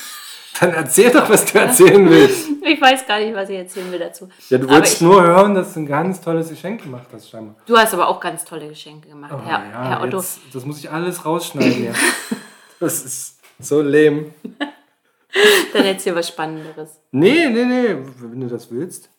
dann 0.60 0.70
erzähl 0.74 1.10
doch, 1.10 1.28
was 1.30 1.44
du 1.44 1.58
erzählen 1.58 2.08
willst. 2.08 2.48
Ich 2.68 2.78
weiß 2.82 3.06
gar 3.06 3.18
nicht, 3.18 3.34
was 3.34 3.48
ich 3.48 3.56
erzählen 3.56 3.90
will 3.90 3.98
dazu. 3.98 4.28
Ja, 4.50 4.58
du 4.58 4.68
wolltest 4.68 4.96
ich- 4.96 5.00
nur 5.00 5.22
hören, 5.22 5.54
dass 5.54 5.72
du 5.72 5.80
ein 5.80 5.86
ganz 5.86 6.20
tolles 6.20 6.50
Geschenk 6.50 6.82
gemacht 6.82 7.06
hast, 7.14 7.30
scheinbar. 7.30 7.54
Du 7.64 7.74
hast 7.78 7.94
aber 7.94 8.06
auch 8.08 8.20
ganz 8.20 8.44
tolle 8.44 8.68
Geschenke 8.68 9.08
gemacht, 9.08 9.32
Oh, 9.34 9.40
Herr, 9.42 9.64
ja, 9.70 9.84
Herr 9.88 10.02
Otto. 10.02 10.18
Jetzt, 10.18 10.40
das 10.52 10.66
muss 10.66 10.78
ich 10.78 10.90
alles 10.90 11.24
rausschneiden. 11.24 11.94
Das 12.80 13.02
ist 13.02 13.37
so 13.58 13.82
lame. 13.82 14.26
Dann 15.72 15.84
erzähl 15.84 16.14
was 16.14 16.28
Spannenderes. 16.28 17.00
Nee, 17.10 17.48
nee, 17.48 17.64
nee, 17.64 17.96
wenn 18.18 18.40
du 18.40 18.46
das 18.48 18.70
willst. 18.70 19.10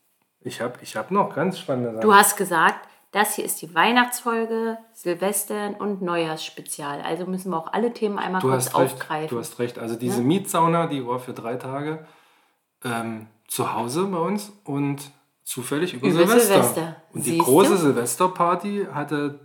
Ich 0.41 0.61
habe 0.61 0.73
ich 0.81 0.95
hab 0.95 1.11
noch 1.11 1.33
ganz 1.35 1.59
spannende 1.59 1.91
Sachen. 1.91 2.01
Du 2.01 2.13
hast 2.13 2.35
gesagt, 2.37 2.87
das 3.11 3.35
hier 3.35 3.45
ist 3.45 3.61
die 3.61 3.73
Weihnachtsfolge, 3.75 4.77
Silvestern 4.93 5.75
und 5.75 6.01
Neujahrsspezial. 6.01 7.01
Also 7.01 7.25
müssen 7.25 7.51
wir 7.51 7.57
auch 7.57 7.73
alle 7.73 7.93
Themen 7.93 8.17
einmal 8.19 8.41
Du 8.41 8.47
kurz 8.49 8.67
hast 8.67 8.77
recht. 8.79 8.93
aufgreifen. 8.93 9.27
Du 9.29 9.39
hast 9.39 9.59
recht. 9.59 9.77
Also 9.79 9.95
diese 9.95 10.21
Mietsauna, 10.21 10.87
die 10.87 11.05
war 11.05 11.19
für 11.19 11.33
drei 11.33 11.55
Tage 11.55 12.05
ähm, 12.83 13.27
zu 13.47 13.73
Hause 13.73 14.05
bei 14.05 14.17
uns 14.19 14.51
und 14.63 15.11
zufällig 15.43 15.93
über, 15.93 16.07
Über 16.07 16.19
Silvester. 16.19 16.53
Silvester. 16.63 16.95
Und 17.13 17.25
die 17.25 17.31
Siehst 17.31 17.45
große 17.45 17.71
du? 17.71 17.77
Silvesterparty 17.77 18.87
hatte, 18.93 19.39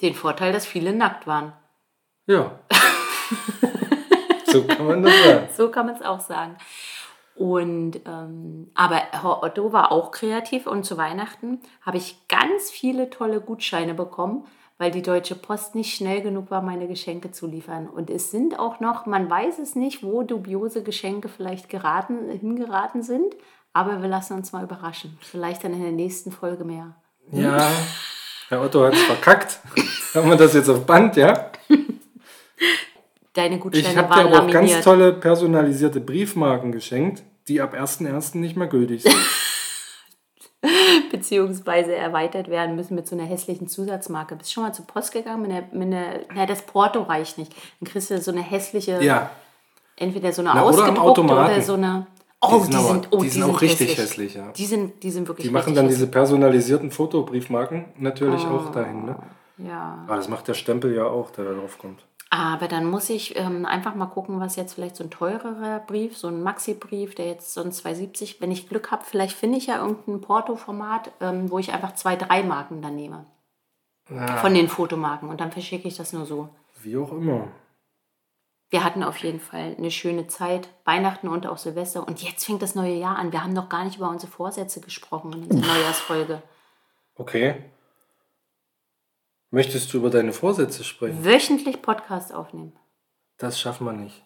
Den 0.00 0.14
Vorteil, 0.14 0.52
dass 0.52 0.66
viele 0.66 0.92
nackt 0.92 1.26
waren. 1.26 1.52
ja. 2.26 2.58
so 4.52 4.62
kann 4.64 4.86
man 4.86 5.02
das 5.02 5.24
sagen. 5.24 5.48
So 5.56 5.68
kann 5.70 5.86
man 5.86 5.94
es 5.96 6.02
auch 6.02 6.20
sagen. 6.20 6.56
Und 7.34 8.00
ähm, 8.06 8.70
aber 8.74 8.96
Herr 9.10 9.42
Otto 9.42 9.72
war 9.72 9.90
auch 9.90 10.10
kreativ 10.10 10.66
und 10.66 10.84
zu 10.84 10.98
Weihnachten 10.98 11.60
habe 11.80 11.96
ich 11.96 12.28
ganz 12.28 12.70
viele 12.70 13.08
tolle 13.08 13.40
Gutscheine 13.40 13.94
bekommen, 13.94 14.44
weil 14.76 14.90
die 14.90 15.02
Deutsche 15.02 15.34
Post 15.34 15.74
nicht 15.74 15.94
schnell 15.94 16.20
genug 16.20 16.50
war, 16.50 16.60
meine 16.60 16.88
Geschenke 16.88 17.30
zu 17.30 17.46
liefern. 17.46 17.88
Und 17.88 18.10
es 18.10 18.30
sind 18.30 18.58
auch 18.58 18.80
noch, 18.80 19.06
man 19.06 19.30
weiß 19.30 19.58
es 19.60 19.74
nicht, 19.74 20.02
wo 20.02 20.22
dubiose 20.22 20.82
Geschenke 20.82 21.28
vielleicht 21.28 21.68
geraten, 21.70 22.28
hingeraten 22.30 23.02
sind, 23.02 23.34
aber 23.72 24.02
wir 24.02 24.08
lassen 24.08 24.34
uns 24.34 24.52
mal 24.52 24.64
überraschen. 24.64 25.16
Vielleicht 25.22 25.64
dann 25.64 25.72
in 25.72 25.82
der 25.82 25.92
nächsten 25.92 26.32
Folge 26.32 26.64
mehr. 26.64 26.94
Ja, 27.30 27.70
Herr 28.48 28.60
Otto 28.60 28.84
hat 28.84 28.92
es 28.92 29.02
verkackt. 29.02 29.60
Haben 30.14 30.28
wir 30.28 30.36
das 30.36 30.52
jetzt 30.52 30.68
auf 30.68 30.84
Band, 30.84 31.16
ja? 31.16 31.50
Deine 33.34 33.58
Gutscheine 33.58 33.88
Ich 33.88 33.96
habe 33.96 34.08
dir 34.08 34.24
waren 34.24 34.34
aber 34.34 34.46
auch 34.46 34.50
ganz 34.50 34.80
tolle 34.82 35.12
personalisierte 35.12 36.00
Briefmarken 36.00 36.72
geschenkt, 36.72 37.22
die 37.48 37.60
ab 37.60 37.74
1.1. 37.74 38.38
nicht 38.38 38.56
mehr 38.56 38.68
gültig 38.68 39.02
sind. 39.02 39.16
beziehungsweise 41.10 41.94
erweitert 41.94 42.48
werden 42.48 42.76
müssen 42.76 42.94
mit 42.94 43.06
so 43.06 43.16
einer 43.16 43.24
hässlichen 43.24 43.68
Zusatzmarke. 43.68 44.36
Bist 44.36 44.50
du 44.50 44.54
schon 44.54 44.64
mal 44.64 44.72
zur 44.72 44.86
Post 44.86 45.12
gegangen? 45.12 45.42
Mit 45.42 45.50
einer, 45.50 45.62
mit 45.72 45.94
einer, 45.94 46.20
na, 46.34 46.46
das 46.46 46.62
Porto 46.62 47.02
reicht 47.02 47.38
nicht. 47.38 47.54
Dann 47.80 47.88
kriegst 47.88 48.10
du 48.10 48.20
so 48.20 48.30
eine 48.30 48.42
hässliche, 48.42 49.02
ja, 49.02 49.30
entweder 49.96 50.32
so 50.32 50.42
eine 50.42 50.52
Na, 50.54 50.62
ausgedruckte 50.62 51.22
oder 51.22 51.60
so 51.60 51.74
eine. 51.74 52.06
Oh, 52.44 52.58
die 52.58 52.72
sind, 52.72 52.74
aber, 52.74 53.00
oh, 53.12 53.22
die 53.22 53.28
sind 53.28 53.44
auch 53.44 53.60
richtig 53.60 53.96
hässlich. 53.96 54.34
ja. 54.34 54.50
Die 54.50 54.66
sind, 54.66 55.00
die 55.04 55.12
sind 55.12 55.28
wirklich 55.28 55.46
Die 55.46 55.52
machen 55.52 55.76
dann 55.76 55.84
hässlich. 55.84 56.00
diese 56.00 56.10
personalisierten 56.10 56.90
Fotobriefmarken 56.90 57.84
natürlich 57.98 58.44
auch 58.44 58.72
dahin. 58.72 59.04
Ne? 59.04 59.16
Ja. 59.58 59.98
Aber 60.06 60.16
das 60.16 60.28
macht 60.28 60.48
der 60.48 60.54
Stempel 60.54 60.92
ja 60.92 61.04
auch, 61.04 61.30
der 61.30 61.44
da 61.44 61.52
drauf 61.52 61.78
kommt. 61.78 62.04
Aber 62.34 62.66
dann 62.66 62.86
muss 62.86 63.10
ich 63.10 63.36
ähm, 63.36 63.66
einfach 63.66 63.94
mal 63.94 64.06
gucken, 64.06 64.40
was 64.40 64.56
jetzt 64.56 64.72
vielleicht 64.72 64.96
so 64.96 65.04
ein 65.04 65.10
teurerer 65.10 65.80
Brief, 65.80 66.16
so 66.16 66.28
ein 66.28 66.42
Maxi-Brief, 66.42 67.14
der 67.14 67.26
jetzt 67.26 67.52
so 67.52 67.60
ein 67.60 67.72
2,70, 67.72 68.36
wenn 68.40 68.50
ich 68.50 68.70
Glück 68.70 68.90
habe, 68.90 69.04
vielleicht 69.04 69.36
finde 69.36 69.58
ich 69.58 69.66
ja 69.66 69.82
irgendein 69.82 70.22
Porto-Format, 70.22 71.12
ähm, 71.20 71.50
wo 71.50 71.58
ich 71.58 71.74
einfach 71.74 71.92
zwei, 71.92 72.16
drei 72.16 72.42
Marken 72.42 72.80
dann 72.80 72.96
nehme. 72.96 73.26
Von 74.40 74.54
den 74.54 74.68
Fotomarken 74.68 75.28
und 75.28 75.42
dann 75.42 75.52
verschicke 75.52 75.86
ich 75.86 75.98
das 75.98 76.14
nur 76.14 76.24
so. 76.24 76.48
Wie 76.80 76.96
auch 76.96 77.12
immer. 77.12 77.48
Wir 78.70 78.82
hatten 78.82 79.02
auf 79.02 79.18
jeden 79.18 79.40
Fall 79.40 79.74
eine 79.76 79.90
schöne 79.90 80.26
Zeit, 80.26 80.70
Weihnachten 80.86 81.28
und 81.28 81.46
auch 81.46 81.58
Silvester. 81.58 82.06
Und 82.06 82.22
jetzt 82.22 82.46
fängt 82.46 82.62
das 82.62 82.74
neue 82.74 82.94
Jahr 82.94 83.18
an. 83.18 83.32
Wir 83.32 83.44
haben 83.44 83.52
noch 83.52 83.68
gar 83.68 83.84
nicht 83.84 83.98
über 83.98 84.08
unsere 84.08 84.32
Vorsätze 84.32 84.80
gesprochen 84.80 85.34
in 85.34 85.42
dieser 85.50 85.66
Neujahrsfolge. 85.66 86.42
Okay. 87.14 87.56
Möchtest 89.54 89.92
du 89.92 89.98
über 89.98 90.08
deine 90.08 90.32
Vorsätze 90.32 90.82
sprechen? 90.82 91.22
Wöchentlich 91.26 91.82
Podcast 91.82 92.32
aufnehmen. 92.32 92.72
Das 93.36 93.60
schaffen 93.60 93.84
wir 93.86 93.92
nicht. 93.92 94.24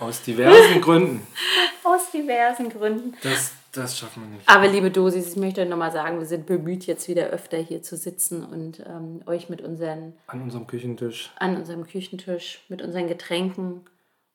Aus 0.00 0.22
diversen 0.22 0.80
Gründen. 0.80 1.24
Aus 1.84 2.10
diversen 2.10 2.68
Gründen. 2.68 3.14
Das, 3.22 3.52
das 3.70 3.96
schaffen 3.96 4.24
wir 4.24 4.30
nicht. 4.36 4.48
Aber 4.48 4.66
liebe 4.66 4.90
Dosis, 4.90 5.28
ich 5.30 5.36
möchte 5.36 5.60
euch 5.62 5.68
nochmal 5.68 5.92
sagen, 5.92 6.18
wir 6.18 6.26
sind 6.26 6.46
bemüht, 6.46 6.86
jetzt 6.86 7.06
wieder 7.06 7.26
öfter 7.28 7.56
hier 7.58 7.82
zu 7.84 7.96
sitzen 7.96 8.44
und 8.44 8.80
ähm, 8.80 9.22
euch 9.26 9.48
mit 9.48 9.62
unseren, 9.62 10.14
An 10.26 10.42
unserem 10.42 10.66
Küchentisch. 10.66 11.30
an 11.38 11.56
unserem 11.56 11.86
Küchentisch, 11.86 12.64
mit 12.68 12.82
unseren 12.82 13.06
Getränken 13.06 13.82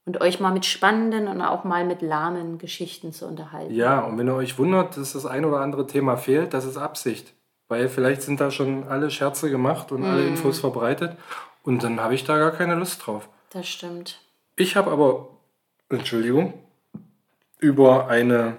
und 0.06 0.22
euch 0.22 0.40
mal 0.40 0.54
mit 0.54 0.66
spannenden 0.66 1.28
und 1.28 1.42
auch 1.42 1.66
mal 1.66 1.84
mit 1.86 2.02
lahmen 2.02 2.60
Geschichten 2.60 3.12
zu 3.12 3.28
unterhalten. 3.28 3.74
Ja, 3.74 4.00
und 4.06 4.18
wenn 4.18 4.28
ihr 4.30 4.36
euch 4.36 4.58
wundert, 4.58 4.96
dass 4.96 5.14
das 5.14 5.26
ein 5.26 5.44
oder 5.44 5.60
andere 5.60 5.86
Thema 5.86 6.16
fehlt, 6.16 6.54
das 6.54 6.64
ist 6.64 6.78
Absicht. 6.78 7.34
Weil 7.74 7.90
vielleicht 7.90 8.22
sind 8.22 8.40
da 8.40 8.52
schon 8.52 8.84
alle 8.84 9.10
Scherze 9.10 9.50
gemacht 9.50 9.92
und 9.92 10.04
alle 10.06 10.28
Infos 10.28 10.60
verbreitet. 10.60 11.18
Und 11.64 11.82
dann 11.82 12.00
habe 12.00 12.14
ich 12.14 12.24
da 12.24 12.38
gar 12.38 12.52
keine 12.52 12.76
Lust 12.76 13.04
drauf. 13.04 13.28
Das 13.50 13.68
stimmt. 13.68 14.20
Ich 14.56 14.76
habe 14.76 14.92
aber, 14.92 15.30
Entschuldigung, 15.90 16.54
über 17.58 18.10
eine 18.10 18.58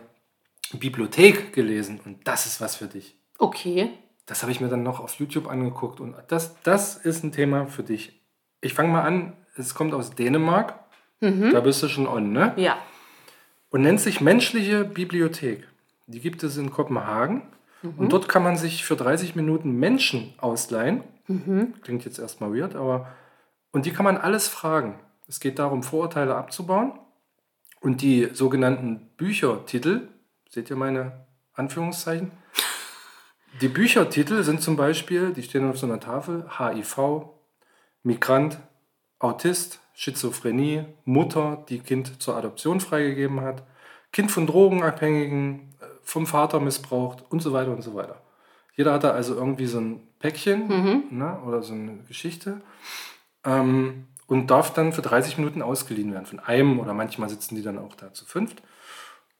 Bibliothek 0.72 1.52
gelesen. 1.52 2.00
Und 2.04 2.26
das 2.26 2.46
ist 2.46 2.60
was 2.60 2.74
für 2.74 2.86
dich. 2.86 3.14
Okay. 3.38 3.90
Das 4.26 4.42
habe 4.42 4.50
ich 4.50 4.60
mir 4.60 4.66
dann 4.68 4.82
noch 4.82 4.98
auf 4.98 5.14
YouTube 5.20 5.48
angeguckt. 5.48 6.00
Und 6.00 6.16
das, 6.26 6.60
das 6.64 6.96
ist 6.96 7.22
ein 7.22 7.30
Thema 7.30 7.66
für 7.66 7.84
dich. 7.84 8.20
Ich 8.62 8.74
fange 8.74 8.88
mal 8.88 9.02
an. 9.02 9.34
Es 9.56 9.76
kommt 9.76 9.94
aus 9.94 10.10
Dänemark. 10.16 10.74
Da 11.20 11.60
bist 11.60 11.80
du 11.84 11.88
schon 11.88 12.08
on, 12.08 12.32
ne? 12.32 12.52
Ja. 12.56 12.76
und 13.70 13.82
nennt 13.82 14.00
sich 14.00 14.20
Menschliche 14.20 14.84
Bibliothek. 14.84 15.68
Die 16.08 16.18
gibt 16.20 16.42
es 16.42 16.56
in 16.56 16.70
Kopenhagen. 16.72 17.42
Und 17.96 18.12
dort 18.12 18.28
kann 18.28 18.42
man 18.42 18.56
sich 18.56 18.84
für 18.84 18.96
30 18.96 19.34
Minuten 19.36 19.72
Menschen 19.72 20.34
ausleihen. 20.38 21.04
Klingt 21.82 22.04
jetzt 22.04 22.18
erstmal 22.18 22.54
weird, 22.54 22.74
aber. 22.74 23.08
Und 23.72 23.86
die 23.86 23.92
kann 23.92 24.04
man 24.04 24.16
alles 24.16 24.48
fragen. 24.48 24.98
Es 25.28 25.40
geht 25.40 25.58
darum, 25.58 25.82
Vorurteile 25.82 26.34
abzubauen. 26.34 26.98
Und 27.80 28.00
die 28.00 28.30
sogenannten 28.32 29.10
Büchertitel, 29.16 30.08
seht 30.48 30.70
ihr 30.70 30.76
meine 30.76 31.26
Anführungszeichen? 31.54 32.30
Die 33.60 33.68
Büchertitel 33.68 34.42
sind 34.42 34.62
zum 34.62 34.74
Beispiel, 34.74 35.32
die 35.32 35.44
stehen 35.44 35.70
auf 35.70 35.78
so 35.78 35.86
einer 35.86 36.00
Tafel, 36.00 36.44
HIV, 36.58 37.28
Migrant, 38.02 38.58
Autist, 39.20 39.78
Schizophrenie, 39.94 40.86
Mutter, 41.04 41.64
die 41.68 41.78
Kind 41.78 42.20
zur 42.20 42.36
Adoption 42.36 42.80
freigegeben 42.80 43.42
hat, 43.42 43.62
Kind 44.12 44.32
von 44.32 44.48
Drogenabhängigen, 44.48 45.73
vom 46.04 46.26
Vater 46.26 46.60
missbraucht 46.60 47.24
und 47.30 47.40
so 47.40 47.52
weiter 47.52 47.72
und 47.72 47.82
so 47.82 47.94
weiter. 47.94 48.20
Jeder 48.76 48.92
hat 48.92 49.04
da 49.04 49.10
also 49.10 49.34
irgendwie 49.34 49.66
so 49.66 49.78
ein 49.78 50.00
Päckchen 50.18 50.68
ne, 51.10 51.40
oder 51.46 51.62
so 51.62 51.74
eine 51.74 51.98
Geschichte 52.08 52.60
ähm, 53.44 54.06
und 54.26 54.50
darf 54.50 54.72
dann 54.72 54.92
für 54.92 55.02
30 55.02 55.38
Minuten 55.38 55.62
ausgeliehen 55.62 56.12
werden 56.12 56.26
von 56.26 56.40
einem 56.40 56.80
oder 56.80 56.94
manchmal 56.94 57.28
sitzen 57.28 57.56
die 57.56 57.62
dann 57.62 57.78
auch 57.78 57.94
da 57.94 58.12
zu 58.12 58.24
fünft. 58.24 58.62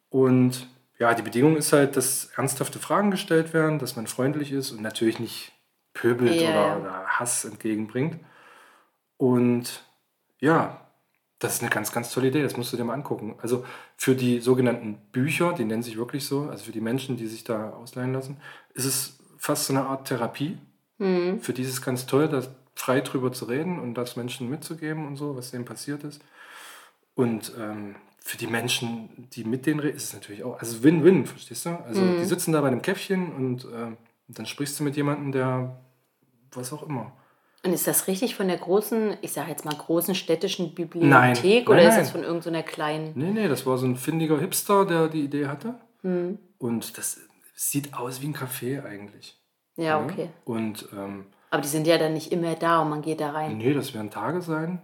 Und 0.08 0.68
ja, 0.98 1.14
die 1.14 1.22
Bedingung 1.22 1.56
ist 1.56 1.72
halt, 1.72 1.96
dass 1.96 2.26
ernsthafte 2.36 2.78
Fragen 2.78 3.10
gestellt 3.10 3.52
werden, 3.52 3.78
dass 3.78 3.96
man 3.96 4.06
freundlich 4.06 4.52
ist 4.52 4.70
und 4.70 4.82
natürlich 4.82 5.18
nicht 5.18 5.52
pöbelt 5.92 6.40
Ja, 6.40 6.76
oder, 6.76 6.80
oder 6.80 7.06
Hass 7.06 7.44
entgegenbringt. 7.44 8.20
Und 9.16 9.84
ja, 10.38 10.83
das 11.44 11.56
ist 11.56 11.60
eine 11.60 11.70
ganz, 11.70 11.92
ganz 11.92 12.10
tolle 12.10 12.28
Idee. 12.28 12.42
Das 12.42 12.56
musst 12.56 12.72
du 12.72 12.76
dir 12.76 12.84
mal 12.84 12.94
angucken. 12.94 13.34
Also 13.42 13.64
für 13.96 14.14
die 14.14 14.40
sogenannten 14.40 14.96
Bücher, 15.12 15.52
die 15.52 15.64
nennen 15.64 15.82
sich 15.82 15.98
wirklich 15.98 16.24
so, 16.24 16.48
also 16.48 16.64
für 16.64 16.72
die 16.72 16.80
Menschen, 16.80 17.16
die 17.16 17.26
sich 17.26 17.44
da 17.44 17.70
ausleihen 17.70 18.14
lassen, 18.14 18.38
ist 18.72 18.86
es 18.86 19.18
fast 19.36 19.66
so 19.66 19.74
eine 19.74 19.84
Art 19.86 20.08
Therapie. 20.08 20.58
Für 21.40 21.52
die 21.52 21.62
ist 21.62 21.68
es 21.68 21.82
ganz 21.82 22.06
toll, 22.06 22.28
da 22.28 22.42
frei 22.74 23.00
drüber 23.02 23.30
zu 23.32 23.44
reden 23.44 23.78
und 23.78 23.94
das 23.94 24.16
Menschen 24.16 24.48
mitzugeben 24.48 25.06
und 25.06 25.16
so, 25.16 25.36
was 25.36 25.50
denen 25.50 25.66
passiert 25.66 26.02
ist. 26.02 26.22
Und 27.14 27.52
ähm, 27.58 27.96
für 28.18 28.38
die 28.38 28.46
Menschen, 28.46 29.28
die 29.34 29.44
mit 29.44 29.66
denen 29.66 29.80
reden, 29.80 29.96
ist 29.96 30.04
es 30.04 30.14
natürlich 30.14 30.44
auch, 30.44 30.58
also 30.58 30.82
Win-Win, 30.82 31.26
verstehst 31.26 31.66
du? 31.66 31.70
Also 31.84 32.00
die 32.18 32.24
sitzen 32.24 32.52
da 32.52 32.62
bei 32.62 32.68
einem 32.68 32.80
Käffchen 32.80 33.32
und 33.32 33.66
ähm, 33.74 33.98
dann 34.28 34.46
sprichst 34.46 34.80
du 34.80 34.84
mit 34.84 34.96
jemandem, 34.96 35.30
der 35.30 35.78
was 36.52 36.72
auch 36.72 36.82
immer. 36.84 37.12
Und 37.64 37.72
ist 37.72 37.86
das 37.86 38.08
richtig 38.08 38.34
von 38.34 38.48
der 38.48 38.58
großen, 38.58 39.16
ich 39.22 39.32
sage 39.32 39.50
jetzt 39.50 39.64
mal 39.64 39.74
großen 39.74 40.14
städtischen 40.14 40.74
Bibliothek 40.74 41.08
Nein. 41.10 41.66
oder 41.66 41.76
Nein, 41.76 41.86
ist 41.88 41.94
nein. 41.94 41.98
das 42.04 42.10
von 42.10 42.22
irgendeiner 42.22 42.62
kleinen? 42.62 43.12
Nee, 43.14 43.30
nee, 43.30 43.48
das 43.48 43.64
war 43.64 43.78
so 43.78 43.86
ein 43.86 43.96
findiger 43.96 44.38
Hipster, 44.38 44.84
der 44.84 45.08
die 45.08 45.22
Idee 45.24 45.46
hatte. 45.46 45.74
Und 46.58 46.98
das 46.98 47.20
sieht 47.54 47.94
aus 47.94 48.20
wie 48.20 48.26
ein 48.26 48.34
Café 48.36 48.84
eigentlich. 48.84 49.40
Ja, 49.76 49.98
okay. 50.02 50.28
Und 50.44 50.86
ähm, 50.92 51.26
Aber 51.50 51.62
die 51.62 51.68
sind 51.68 51.86
ja 51.86 51.96
dann 51.96 52.12
nicht 52.12 52.30
immer 52.32 52.54
da 52.54 52.82
und 52.82 52.90
man 52.90 53.00
geht 53.00 53.20
da 53.20 53.30
rein. 53.30 53.56
nee, 53.56 53.72
das 53.72 53.94
werden 53.94 54.10
Tage 54.10 54.42
sein. 54.42 54.82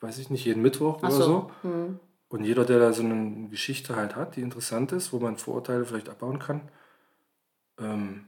Weiß 0.00 0.18
ich 0.18 0.28
nicht, 0.28 0.44
jeden 0.44 0.62
Mittwoch 0.62 0.98
Ach 1.02 1.08
oder 1.10 1.24
so. 1.24 1.50
so. 1.62 1.98
Und 2.28 2.44
jeder, 2.44 2.64
der 2.64 2.78
da 2.80 2.92
so 2.92 3.02
eine 3.04 3.48
Geschichte 3.48 3.94
halt 3.96 4.16
hat, 4.16 4.34
die 4.36 4.42
interessant 4.42 4.90
ist, 4.92 5.12
wo 5.12 5.18
man 5.18 5.36
Vorurteile 5.36 5.84
vielleicht 5.84 6.08
abbauen 6.08 6.38
kann, 6.40 6.62
ähm, 7.80 8.26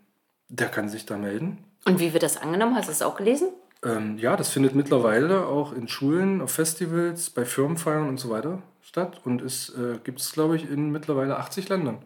der 0.48 0.68
kann 0.68 0.88
sich 0.88 1.06
da 1.06 1.16
melden. 1.18 1.64
Und 1.84 1.98
wie 2.00 2.12
wird 2.12 2.22
das 2.22 2.40
angenommen? 2.40 2.76
Hast 2.76 2.88
du 2.88 2.92
es 2.92 3.02
auch 3.02 3.16
gelesen? 3.16 3.48
Ähm, 3.82 4.18
ja, 4.18 4.36
das 4.36 4.50
findet 4.50 4.74
mittlerweile 4.74 5.46
auch 5.46 5.72
in 5.72 5.88
Schulen, 5.88 6.42
auf 6.42 6.52
Festivals, 6.52 7.30
bei 7.30 7.44
Firmenfeiern 7.44 8.08
und 8.08 8.18
so 8.18 8.30
weiter 8.30 8.62
statt 8.82 9.20
und 9.24 9.40
es 9.40 9.70
äh, 9.70 9.98
gibt 10.04 10.20
es, 10.20 10.32
glaube 10.32 10.56
ich, 10.56 10.68
in 10.68 10.90
mittlerweile 10.90 11.38
80 11.38 11.68
Ländern. 11.68 11.98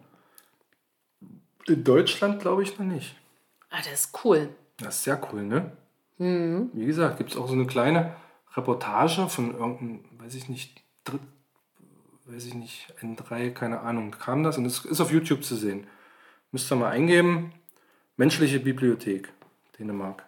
In 1.67 1.83
Deutschland 1.83 2.41
glaube 2.41 2.63
ich 2.63 2.77
noch 2.77 2.85
nicht. 2.85 3.15
Ah, 3.69 3.77
das 3.77 4.05
ist 4.05 4.19
cool. 4.23 4.49
Das 4.77 4.97
ist 4.97 5.03
sehr 5.03 5.19
cool, 5.31 5.43
ne? 5.43 5.71
Wie 6.17 6.85
gesagt, 6.85 7.17
gibt 7.17 7.31
es 7.31 7.37
auch 7.37 7.47
so 7.47 7.53
eine 7.53 7.65
kleine 7.65 8.15
Reportage 8.55 9.27
von 9.27 9.51
irgendeinem, 9.51 10.05
weiß 10.19 10.35
ich 10.35 10.47
nicht, 10.47 10.81
Dritt, 11.03 11.21
weiß 12.25 12.45
ich 12.45 12.53
nicht, 12.53 12.93
N3, 13.01 13.51
keine 13.51 13.81
Ahnung, 13.81 14.11
kam 14.11 14.43
das 14.43 14.57
und 14.57 14.65
es 14.65 14.85
ist 14.85 15.01
auf 15.01 15.11
YouTube 15.11 15.43
zu 15.43 15.55
sehen. 15.55 15.87
Müsst 16.51 16.71
ihr 16.71 16.75
mal 16.77 16.89
eingeben, 16.89 17.51
menschliche 18.15 18.59
Bibliothek, 18.59 19.29
Dänemark. 19.77 20.25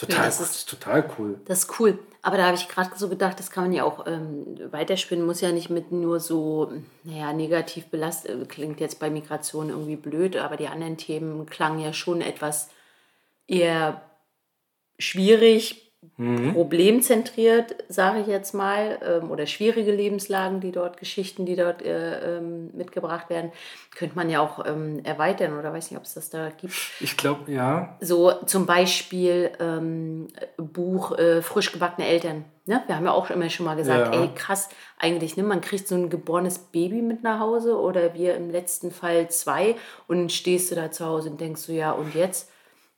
Total, 0.00 0.26
das 0.26 0.40
ist- 0.40 0.56
ist 0.56 0.68
total 0.68 1.08
cool. 1.18 1.40
Das 1.46 1.60
ist 1.64 1.80
cool. 1.80 1.98
Aber 2.22 2.36
da 2.36 2.44
habe 2.46 2.56
ich 2.56 2.68
gerade 2.68 2.90
so 2.96 3.08
gedacht, 3.08 3.38
das 3.38 3.50
kann 3.50 3.64
man 3.64 3.72
ja 3.72 3.84
auch 3.84 4.06
ähm, 4.06 4.58
weiterspinnen, 4.72 5.24
muss 5.24 5.40
ja 5.40 5.52
nicht 5.52 5.70
mit 5.70 5.90
nur 5.90 6.20
so, 6.20 6.70
naja, 7.04 7.32
negativ 7.32 7.86
belastet, 7.86 8.48
klingt 8.50 8.78
jetzt 8.80 8.98
bei 9.00 9.08
Migration 9.08 9.70
irgendwie 9.70 9.96
blöd, 9.96 10.36
aber 10.36 10.56
die 10.58 10.68
anderen 10.68 10.98
Themen 10.98 11.46
klangen 11.46 11.78
ja 11.80 11.92
schon 11.94 12.20
etwas 12.20 12.68
eher 13.46 14.02
schwierig, 14.98 15.89
Mhm. 16.16 16.54
problemzentriert, 16.54 17.76
sage 17.88 18.20
ich 18.20 18.26
jetzt 18.26 18.54
mal, 18.54 18.98
ähm, 19.04 19.30
oder 19.30 19.46
schwierige 19.46 19.92
Lebenslagen, 19.92 20.60
die 20.60 20.72
dort, 20.72 20.96
Geschichten, 20.96 21.44
die 21.44 21.56
dort 21.56 21.82
äh, 21.82 22.38
ähm, 22.38 22.70
mitgebracht 22.74 23.28
werden, 23.28 23.52
könnte 23.94 24.16
man 24.16 24.30
ja 24.30 24.40
auch 24.40 24.64
ähm, 24.66 25.00
erweitern 25.04 25.58
oder 25.58 25.72
weiß 25.74 25.90
nicht, 25.90 25.98
ob 25.98 26.04
es 26.04 26.14
das 26.14 26.30
da 26.30 26.48
gibt. 26.50 26.74
Ich 27.00 27.18
glaube, 27.18 27.52
ja. 27.52 27.98
So 28.00 28.32
zum 28.46 28.64
Beispiel 28.64 29.50
ähm, 29.60 30.28
Buch 30.56 31.18
äh, 31.18 31.42
Frisch 31.42 31.70
gebackene 31.70 32.06
Eltern. 32.06 32.46
Ne? 32.64 32.82
Wir 32.86 32.96
haben 32.96 33.04
ja 33.04 33.12
auch 33.12 33.28
immer 33.28 33.50
schon 33.50 33.66
mal 33.66 33.76
gesagt, 33.76 34.14
Ja. 34.14 34.22
ey 34.22 34.30
krass, 34.34 34.70
eigentlich, 34.98 35.36
ne, 35.36 35.42
man 35.42 35.60
kriegt 35.60 35.86
so 35.86 35.96
ein 35.96 36.08
geborenes 36.08 36.58
Baby 36.58 37.02
mit 37.02 37.22
nach 37.22 37.40
Hause 37.40 37.78
oder 37.78 38.14
wir 38.14 38.36
im 38.36 38.48
letzten 38.50 38.90
Fall 38.90 39.28
zwei 39.28 39.76
und 40.06 40.18
dann 40.18 40.30
stehst 40.30 40.70
du 40.70 40.76
da 40.76 40.90
zu 40.90 41.04
Hause 41.04 41.28
und 41.30 41.40
denkst 41.40 41.60
so, 41.60 41.72
ja 41.72 41.92
und 41.92 42.14
jetzt? 42.14 42.50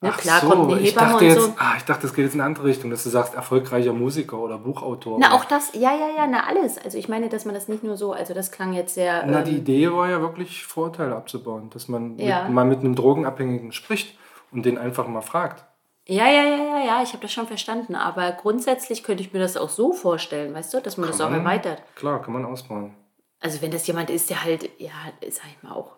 Ne, 0.03 0.11
Ach 0.13 0.19
klar 0.19 0.41
so, 0.41 0.49
kommt 0.51 0.73
eine 0.73 0.81
ich 0.81 0.91
Hebamme 0.91 1.13
dachte 1.13 1.25
und 1.25 1.31
jetzt, 1.31 1.43
so. 1.43 1.55
ah, 1.59 1.75
ich 1.77 1.85
dachte, 1.85 2.03
das 2.03 2.13
geht 2.15 2.25
jetzt 2.25 2.35
in 2.35 2.41
eine 2.41 2.49
andere 2.49 2.65
Richtung, 2.67 2.91
dass 2.91 3.05
du 3.05 3.09
sagst, 3.11 3.35
erfolgreicher 3.35 3.93
Musiker 3.93 4.37
oder 4.39 4.59
Buchautor. 4.59 5.17
Na, 5.21 5.29
oder- 5.29 5.37
auch 5.37 5.45
das, 5.45 5.71
ja, 5.75 5.93
ja, 5.95 6.09
ja, 6.17 6.27
na, 6.29 6.45
alles. 6.49 6.77
Also 6.77 6.99
ich 6.99 7.09
meine, 7.09 7.29
dass 7.29 7.45
man 7.45 7.55
das 7.55 7.69
nicht 7.69 7.85
nur 7.85 7.97
so, 7.97 8.13
also 8.13 8.35
das 8.35 8.51
klang 8.51 8.73
jetzt 8.73 8.95
sehr. 8.95 9.25
Na, 9.27 9.39
ähm, 9.39 9.45
die 9.45 9.57
Idee 9.59 9.93
war 9.93 10.11
ja 10.11 10.21
wirklich, 10.21 10.65
Vorurteile 10.67 11.15
abzubauen, 11.15 11.71
dass 11.71 11.87
man 11.87 12.19
Ja. 12.19 12.43
mit, 12.45 12.53
mal 12.53 12.65
mit 12.65 12.81
einem 12.81 12.97
Drogenabhängigen 12.97 13.71
spricht 13.73 14.19
und 14.51 14.67
den 14.67 14.77
einfach 14.77 15.07
mal 15.07 15.21
fragt. 15.23 15.65
ja, 16.09 16.27
ja, 16.27 16.43
ja, 16.43 16.57
ja, 16.57 16.85
ja, 16.85 17.03
ich 17.05 17.11
habe 17.13 17.23
das 17.23 17.33
schon 17.33 17.47
verstanden. 17.47 17.95
Aber 17.95 18.33
grundsätzlich 18.33 19.05
könnte 19.05 19.23
ich 19.23 19.33
mir 19.33 19.39
das 19.39 19.57
auch 19.57 19.69
so 19.69 19.93
vorstellen, 19.93 20.53
weißt 20.53 20.75
du, 20.75 20.81
dass 20.81 20.97
man 20.97 21.09
das 21.09 21.21
auch 21.21 21.31
man- 21.31 21.39
erweitert. 21.41 21.81
Klar, 21.95 22.21
kann 22.21 22.33
man 22.35 22.45
ausbauen. 22.45 22.93
Also 23.39 23.63
wenn 23.63 23.71
das 23.71 23.87
jemand 23.87 24.11
ist, 24.11 24.29
der 24.31 24.43
halt, 24.43 24.69
ja, 24.79 24.91
sag 25.31 25.45
ich 25.47 25.63
mal 25.63 25.73
auch, 25.77 25.93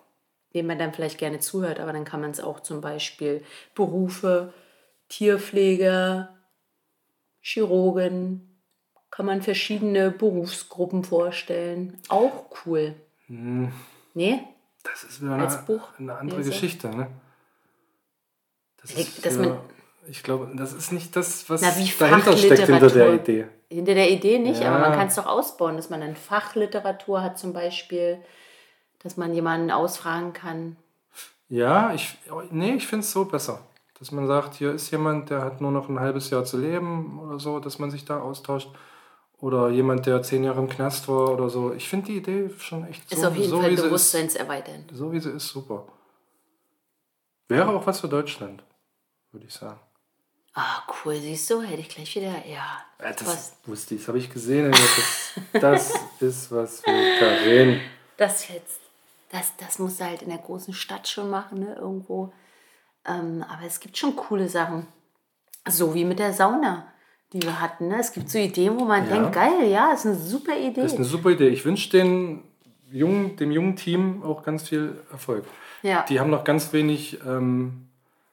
dem 0.54 0.66
man 0.66 0.78
dann 0.78 0.92
vielleicht 0.92 1.18
gerne 1.18 1.40
zuhört, 1.40 1.80
aber 1.80 1.92
dann 1.92 2.04
kann 2.04 2.20
man 2.20 2.30
es 2.30 2.40
auch 2.40 2.60
zum 2.60 2.80
Beispiel 2.80 3.42
Berufe, 3.74 4.52
Tierpfleger, 5.08 6.34
Chirurgen, 7.40 8.50
kann 9.10 9.26
man 9.26 9.42
verschiedene 9.42 10.10
Berufsgruppen 10.10 11.04
vorstellen. 11.04 12.00
Auch 12.08 12.46
cool. 12.66 12.94
Nee? 13.28 14.40
Das 14.82 15.04
ist 15.04 15.22
wieder 15.22 15.34
Als 15.34 15.58
eine, 15.58 15.66
Buch 15.66 15.88
eine 15.98 16.16
andere 16.16 16.38
lese. 16.38 16.50
Geschichte, 16.50 16.88
ne? 16.88 17.08
Das 18.80 18.92
ist 18.92 19.24
dass 19.24 19.36
für, 19.36 19.60
ich 20.08 20.22
glaube, 20.22 20.50
das 20.54 20.72
ist 20.72 20.92
nicht 20.92 21.16
das, 21.16 21.48
was 21.48 21.62
Na, 21.62 21.70
dahinter 21.70 22.36
steckt 22.36 22.66
hinter 22.66 22.90
der. 22.90 23.14
Idee. 23.14 23.46
Hinter 23.70 23.94
der 23.94 24.10
Idee 24.10 24.38
nicht, 24.38 24.60
Ja. 24.60 24.70
aber 24.74 24.80
man 24.80 24.92
kann 24.92 25.08
es 25.08 25.14
doch 25.14 25.26
ausbauen, 25.26 25.76
dass 25.76 25.90
man 25.90 26.00
dann 26.00 26.16
Fachliteratur 26.16 27.22
hat 27.22 27.38
zum 27.38 27.52
Beispiel, 27.52 28.18
dass 29.04 29.16
man 29.16 29.32
jemanden 29.32 29.70
ausfragen 29.70 30.32
kann. 30.32 30.76
Ja, 31.48 31.94
ich, 31.94 32.18
nee, 32.50 32.74
ich 32.74 32.86
finde 32.88 33.04
es 33.04 33.12
so 33.12 33.26
besser. 33.26 33.60
Dass 33.98 34.10
man 34.10 34.26
sagt, 34.26 34.54
hier 34.54 34.72
ist 34.72 34.90
jemand, 34.90 35.30
der 35.30 35.42
hat 35.42 35.60
nur 35.60 35.70
noch 35.70 35.88
ein 35.88 36.00
halbes 36.00 36.30
Jahr 36.30 36.44
zu 36.44 36.58
leben 36.58 37.20
oder 37.20 37.38
so, 37.38 37.60
dass 37.60 37.78
man 37.78 37.92
sich 37.92 38.04
da 38.04 38.18
austauscht. 38.18 38.68
Oder 39.38 39.68
jemand, 39.68 40.06
der 40.06 40.22
zehn 40.22 40.42
Jahre 40.42 40.58
im 40.60 40.68
Knast 40.68 41.06
war 41.06 41.30
oder 41.32 41.50
so. 41.50 41.72
Ich 41.74 41.88
finde 41.88 42.06
die 42.06 42.16
Idee 42.16 42.50
schon 42.58 42.86
echt 42.88 43.12
Ist 43.12 43.20
so, 43.20 43.28
auf 43.28 43.36
jeden 43.36 43.50
so 43.50 43.60
Fall 43.60 43.70
wie 43.70 43.76
sie 43.76 43.82
ist. 43.82 43.88
Bewusstseinserweitern. 43.88 44.84
So 44.92 45.12
wie 45.12 45.20
sie 45.20 45.30
ist, 45.30 45.48
super. 45.48 45.86
Wäre 47.48 47.68
auch 47.68 47.86
was 47.86 48.00
für 48.00 48.08
Deutschland, 48.08 48.64
würde 49.32 49.46
ich 49.46 49.52
sagen. 49.52 49.78
Ah, 50.54 50.82
cool, 51.04 51.16
siehst 51.16 51.50
du, 51.50 51.60
hätte 51.60 51.80
ich 51.80 51.88
gleich 51.88 52.14
wieder, 52.16 52.32
ja. 52.46 52.84
Ja, 53.00 53.12
das 53.12 53.26
was, 53.26 53.56
wusste 53.66 53.96
ich, 53.96 54.00
das 54.02 54.08
habe 54.08 54.18
ich 54.18 54.30
gesehen. 54.30 54.70
Das, 55.52 55.60
das 55.60 55.94
ist 56.20 56.50
was 56.52 56.80
für 56.80 57.18
Karin. 57.18 57.80
das 58.16 58.48
jetzt, 58.48 58.80
das, 59.34 59.56
das 59.56 59.78
musst 59.78 60.00
du 60.00 60.04
halt 60.04 60.22
in 60.22 60.28
der 60.28 60.38
großen 60.38 60.72
Stadt 60.72 61.08
schon 61.08 61.28
machen, 61.28 61.58
ne, 61.60 61.74
irgendwo. 61.74 62.32
Ähm, 63.06 63.44
aber 63.48 63.66
es 63.66 63.80
gibt 63.80 63.98
schon 63.98 64.14
coole 64.16 64.48
Sachen. 64.48 64.86
So 65.68 65.94
wie 65.94 66.04
mit 66.04 66.18
der 66.18 66.32
Sauna, 66.32 66.86
die 67.32 67.42
wir 67.42 67.60
hatten. 67.60 67.88
Ne? 67.88 67.98
Es 67.98 68.12
gibt 68.12 68.30
so 68.30 68.38
Ideen, 68.38 68.78
wo 68.78 68.84
man 68.84 69.08
Ja. 69.08 69.14
denkt, 69.14 69.32
geil, 69.32 69.64
ja, 69.66 69.92
ist 69.92 70.06
eine 70.06 70.14
super 70.14 70.56
Idee. 70.56 70.82
Das 70.82 70.92
ist 70.92 70.96
eine 70.98 71.04
super 71.06 71.30
Idee. 71.30 71.48
Ich 71.48 71.64
wünsche 71.64 71.90
den 71.90 72.44
jungen, 72.90 73.36
dem 73.36 73.50
jungen 73.50 73.76
Team 73.76 74.22
auch 74.22 74.42
ganz 74.42 74.68
viel 74.68 75.02
Erfolg. 75.10 75.44
ja. 75.82 76.04
Die 76.08 76.20
haben 76.20 76.30
noch 76.30 76.44
ganz 76.44 76.72
wenig 76.72 77.20
ähm, 77.26 77.88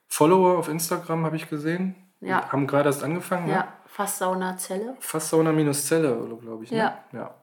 Follower 0.07 0.57
auf 0.57 0.69
Instagram, 0.69 1.25
habe 1.25 1.35
ich 1.35 1.49
gesehen. 1.49 1.95
Ja. 2.19 2.47
Haben 2.51 2.67
gerade 2.67 2.89
erst 2.89 3.03
angefangen. 3.03 3.47
Ne? 3.47 3.53
ja, 3.53 3.73
fast 3.87 4.19
Saunazelle. 4.19 4.95
Fast 4.99 5.29
Sauna 5.29 5.51
minus 5.51 5.87
Zelle, 5.87 6.15
glaube 6.41 6.63
ich. 6.65 6.71
Ne? 6.71 6.77
Ja. 6.77 6.97
Ja. 7.11 7.33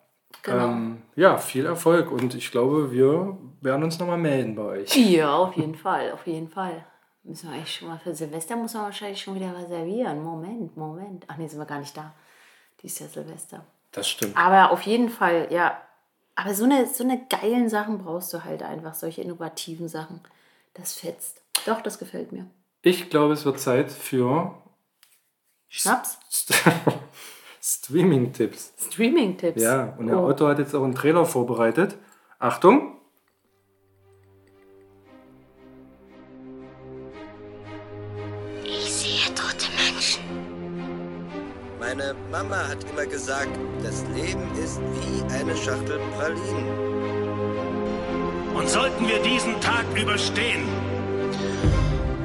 Genau. 0.42 0.68
Ähm, 0.68 1.02
ja, 1.16 1.36
viel 1.36 1.66
Erfolg 1.66 2.10
und 2.10 2.34
ich 2.34 2.50
glaube, 2.50 2.92
wir 2.92 3.36
werden 3.60 3.82
uns 3.82 3.98
nochmal 3.98 4.18
melden 4.18 4.54
bei 4.54 4.62
euch. 4.62 4.96
Ja, 4.96 5.36
auf 5.36 5.56
jeden 5.56 5.74
Fall, 5.74 6.12
auf 6.12 6.26
jeden 6.26 6.48
Fall. 6.48 6.84
Müssen 7.24 7.50
wir 7.50 7.56
eigentlich 7.56 7.74
schon 7.74 7.88
mal 7.88 7.98
für 7.98 8.14
Silvester 8.14 8.56
muss 8.56 8.74
man 8.74 8.84
wahrscheinlich 8.84 9.20
schon 9.20 9.34
wieder 9.34 9.54
reservieren. 9.56 10.22
Moment, 10.22 10.76
Moment. 10.76 11.24
Ach 11.28 11.36
nee, 11.36 11.46
sind 11.46 11.58
wir 11.58 11.66
gar 11.66 11.80
nicht 11.80 11.96
da. 11.96 12.14
Dies 12.82 12.98
Jahr 12.98 13.08
Silvester. 13.08 13.66
Das 13.92 14.08
stimmt. 14.08 14.36
Aber 14.36 14.70
auf 14.70 14.82
jeden 14.82 15.08
Fall, 15.10 15.48
ja. 15.50 15.80
Aber 16.36 16.54
so 16.54 16.64
eine, 16.64 16.86
so 16.86 17.02
eine 17.02 17.26
geilen 17.28 17.68
Sachen 17.68 17.98
brauchst 17.98 18.32
du 18.32 18.44
halt 18.44 18.62
einfach, 18.62 18.94
solche 18.94 19.22
innovativen 19.22 19.88
Sachen. 19.88 20.20
Das 20.74 20.94
fetzt. 20.94 21.42
Doch, 21.66 21.82
das 21.82 21.98
gefällt 21.98 22.32
mir. 22.32 22.46
Ich 22.82 23.10
glaube, 23.10 23.34
es 23.34 23.44
wird 23.44 23.58
Zeit 23.58 23.90
für 23.90 24.54
Schnaps? 25.68 26.18
St 27.68 27.84
Streaming-Tipps. 27.84 28.72
Streaming-Tipps. 28.78 29.60
Ja, 29.62 29.94
und 29.98 30.06
der 30.06 30.18
Oh. 30.18 30.26
Otto 30.28 30.48
hat 30.48 30.58
jetzt 30.58 30.74
auch 30.74 30.84
einen 30.84 30.94
Trailer 30.94 31.26
vorbereitet. 31.26 31.98
Achtung! 32.38 32.96
Ich 38.64 38.92
sehe 38.92 39.34
tote 39.34 39.66
Menschen. 39.76 40.22
Meine 41.78 42.14
Mama 42.30 42.68
hat 42.68 42.78
immer 42.90 43.04
gesagt, 43.06 43.50
das 43.82 44.04
Leben 44.14 44.42
ist 44.62 44.80
wie 44.94 45.22
eine 45.34 45.56
Schachtel 45.56 46.00
Pralinen. 46.16 46.68
Und 48.54 48.68
sollten 48.68 49.06
wir 49.06 49.20
diesen 49.22 49.60
Tag 49.60 49.84
überstehen, 50.00 50.62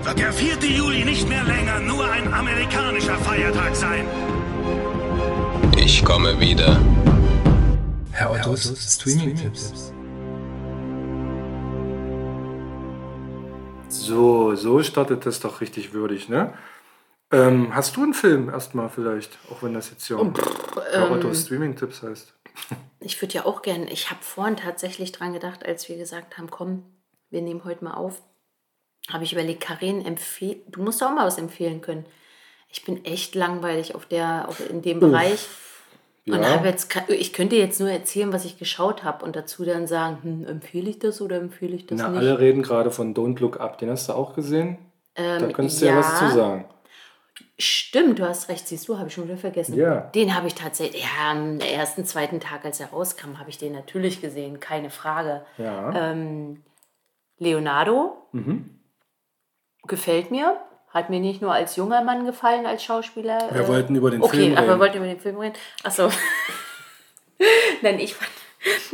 wird 0.03 0.19
der 0.19 0.33
4. 0.33 0.55
Juli 0.69 1.03
nicht 1.05 1.27
mehr 1.27 1.43
länger 1.43 1.79
nur 1.81 2.09
ein 2.09 2.33
amerikanischer 2.33 3.17
Feiertag 3.17 3.75
sein. 3.75 4.05
Ich 5.85 6.05
komme 6.05 6.39
wieder. 6.39 6.79
Herr 8.13 8.31
Ottos 8.31 8.71
Streaming-Tipps. 8.93 9.91
So, 13.89 14.55
so 14.55 14.81
startet 14.81 15.25
das 15.25 15.41
doch 15.41 15.59
richtig 15.59 15.91
würdig, 15.91 16.29
ne? 16.29 16.53
Ähm, 17.33 17.75
hast 17.75 17.97
du 17.97 18.03
einen 18.03 18.13
Film 18.13 18.49
erstmal 18.49 18.87
vielleicht, 18.87 19.37
auch 19.51 19.61
wenn 19.61 19.73
das 19.73 19.89
jetzt 19.89 20.07
ja 20.07 20.19
Herr 20.19 21.07
ähm, 21.07 21.11
Ottos 21.11 21.41
Streaming-Tipps 21.41 22.01
heißt? 22.01 22.33
Ich 23.01 23.21
würde 23.21 23.33
ja 23.33 23.45
auch 23.45 23.61
gerne, 23.61 23.91
ich 23.91 24.09
habe 24.09 24.23
vorhin 24.23 24.55
tatsächlich 24.55 25.11
dran 25.11 25.33
gedacht, 25.33 25.65
als 25.65 25.89
wir 25.89 25.97
gesagt 25.97 26.37
haben, 26.37 26.49
komm, 26.49 26.85
wir 27.29 27.41
nehmen 27.41 27.65
heute 27.65 27.83
mal 27.83 27.95
auf, 27.95 28.21
habe 29.09 29.25
ich 29.25 29.33
überlegt, 29.33 29.59
Karin, 29.59 30.05
empfehl, 30.05 30.61
du 30.69 30.81
musst 30.81 31.01
doch 31.01 31.07
auch 31.07 31.15
mal 31.15 31.27
was 31.27 31.37
empfehlen 31.37 31.81
können. 31.81 32.05
Ich 32.69 32.85
bin 32.85 33.03
echt 33.03 33.35
langweilig 33.35 33.95
auf 33.95 34.05
der, 34.05 34.47
auf, 34.47 34.61
in 34.69 34.81
dem 34.81 35.01
Bereich. 35.01 35.45
Und 36.25 36.41
Ja. 36.41 36.51
habe 36.51 36.67
jetzt, 36.69 36.95
ich 37.09 37.33
könnte 37.33 37.57
jetzt 37.57 37.79
nur 37.81 37.89
erzählen, 37.91 38.31
was 38.31 38.45
ich 38.45 38.57
geschaut 38.57 39.03
habe 39.03 39.25
und 39.25 39.35
dazu 39.35 39.65
dann 39.65 39.87
sagen, 39.87 40.19
hm, 40.21 40.45
empfehle 40.47 40.89
ich 40.89 40.99
das 40.99 41.19
oder 41.21 41.35
empfehle 41.37 41.75
ich 41.75 41.85
das 41.85 41.99
Na, 41.99 42.07
nicht? 42.09 42.17
alle 42.19 42.39
reden 42.39 42.63
gerade 42.63 42.91
von 42.91 43.13
Don't 43.13 43.39
Look 43.41 43.59
Up. 43.59 43.77
Den 43.77 43.89
hast 43.89 44.07
du 44.09 44.13
auch 44.13 44.33
gesehen? 44.33 44.77
da 45.15 45.37
Ähm, 45.37 45.53
könntest 45.53 45.81
du 45.81 45.85
ja, 45.85 45.97
was 45.97 46.19
zu 46.19 46.29
sagen. 46.29 46.65
Stimmt, 47.59 48.19
du 48.19 48.27
hast 48.27 48.49
recht, 48.49 48.67
siehst 48.67 48.87
du, 48.87 48.97
habe 48.97 49.09
ich 49.09 49.13
schon 49.13 49.25
wieder 49.25 49.37
vergessen. 49.37 49.75
Ja. 49.75 49.99
Den 50.15 50.33
habe 50.35 50.47
ich 50.47 50.55
tatsächlich, 50.55 51.03
ja, 51.03 51.31
am 51.31 51.59
ersten, 51.59 52.05
zweiten 52.05 52.39
Tag, 52.39 52.63
als 52.65 52.79
er 52.79 52.87
rauskam, 52.87 53.37
habe 53.37 53.49
ich 53.49 53.57
den 53.57 53.73
natürlich 53.73 54.21
gesehen, 54.21 54.59
keine 54.59 54.89
Frage. 54.89 55.45
Ja. 55.57 56.11
Ähm, 56.11 56.63
Leonardo 57.37 58.17
gefällt 59.87 60.31
mir. 60.31 60.57
Hat 60.93 61.09
mir 61.09 61.19
nicht 61.19 61.41
nur 61.41 61.51
als 61.51 61.75
junger 61.75 62.03
Mann 62.03 62.25
gefallen, 62.25 62.65
als 62.65 62.83
Schauspieler. 62.83 63.49
Wir 63.51 63.61
äh, 63.61 63.67
wollten 63.67 63.95
über 63.95 64.11
den 64.11 64.21
okay, 64.21 64.37
Film 64.37 64.57
aber 64.57 64.67
wir 64.67 64.71
reden. 64.73 64.79
wollten 64.79 64.97
über 64.97 65.07
den 65.07 65.19
Film 65.19 65.37
reden. 65.39 65.55
Achso. 65.83 66.09
Nein, 67.81 67.99
ich 67.99 68.13
fand, 68.13 68.31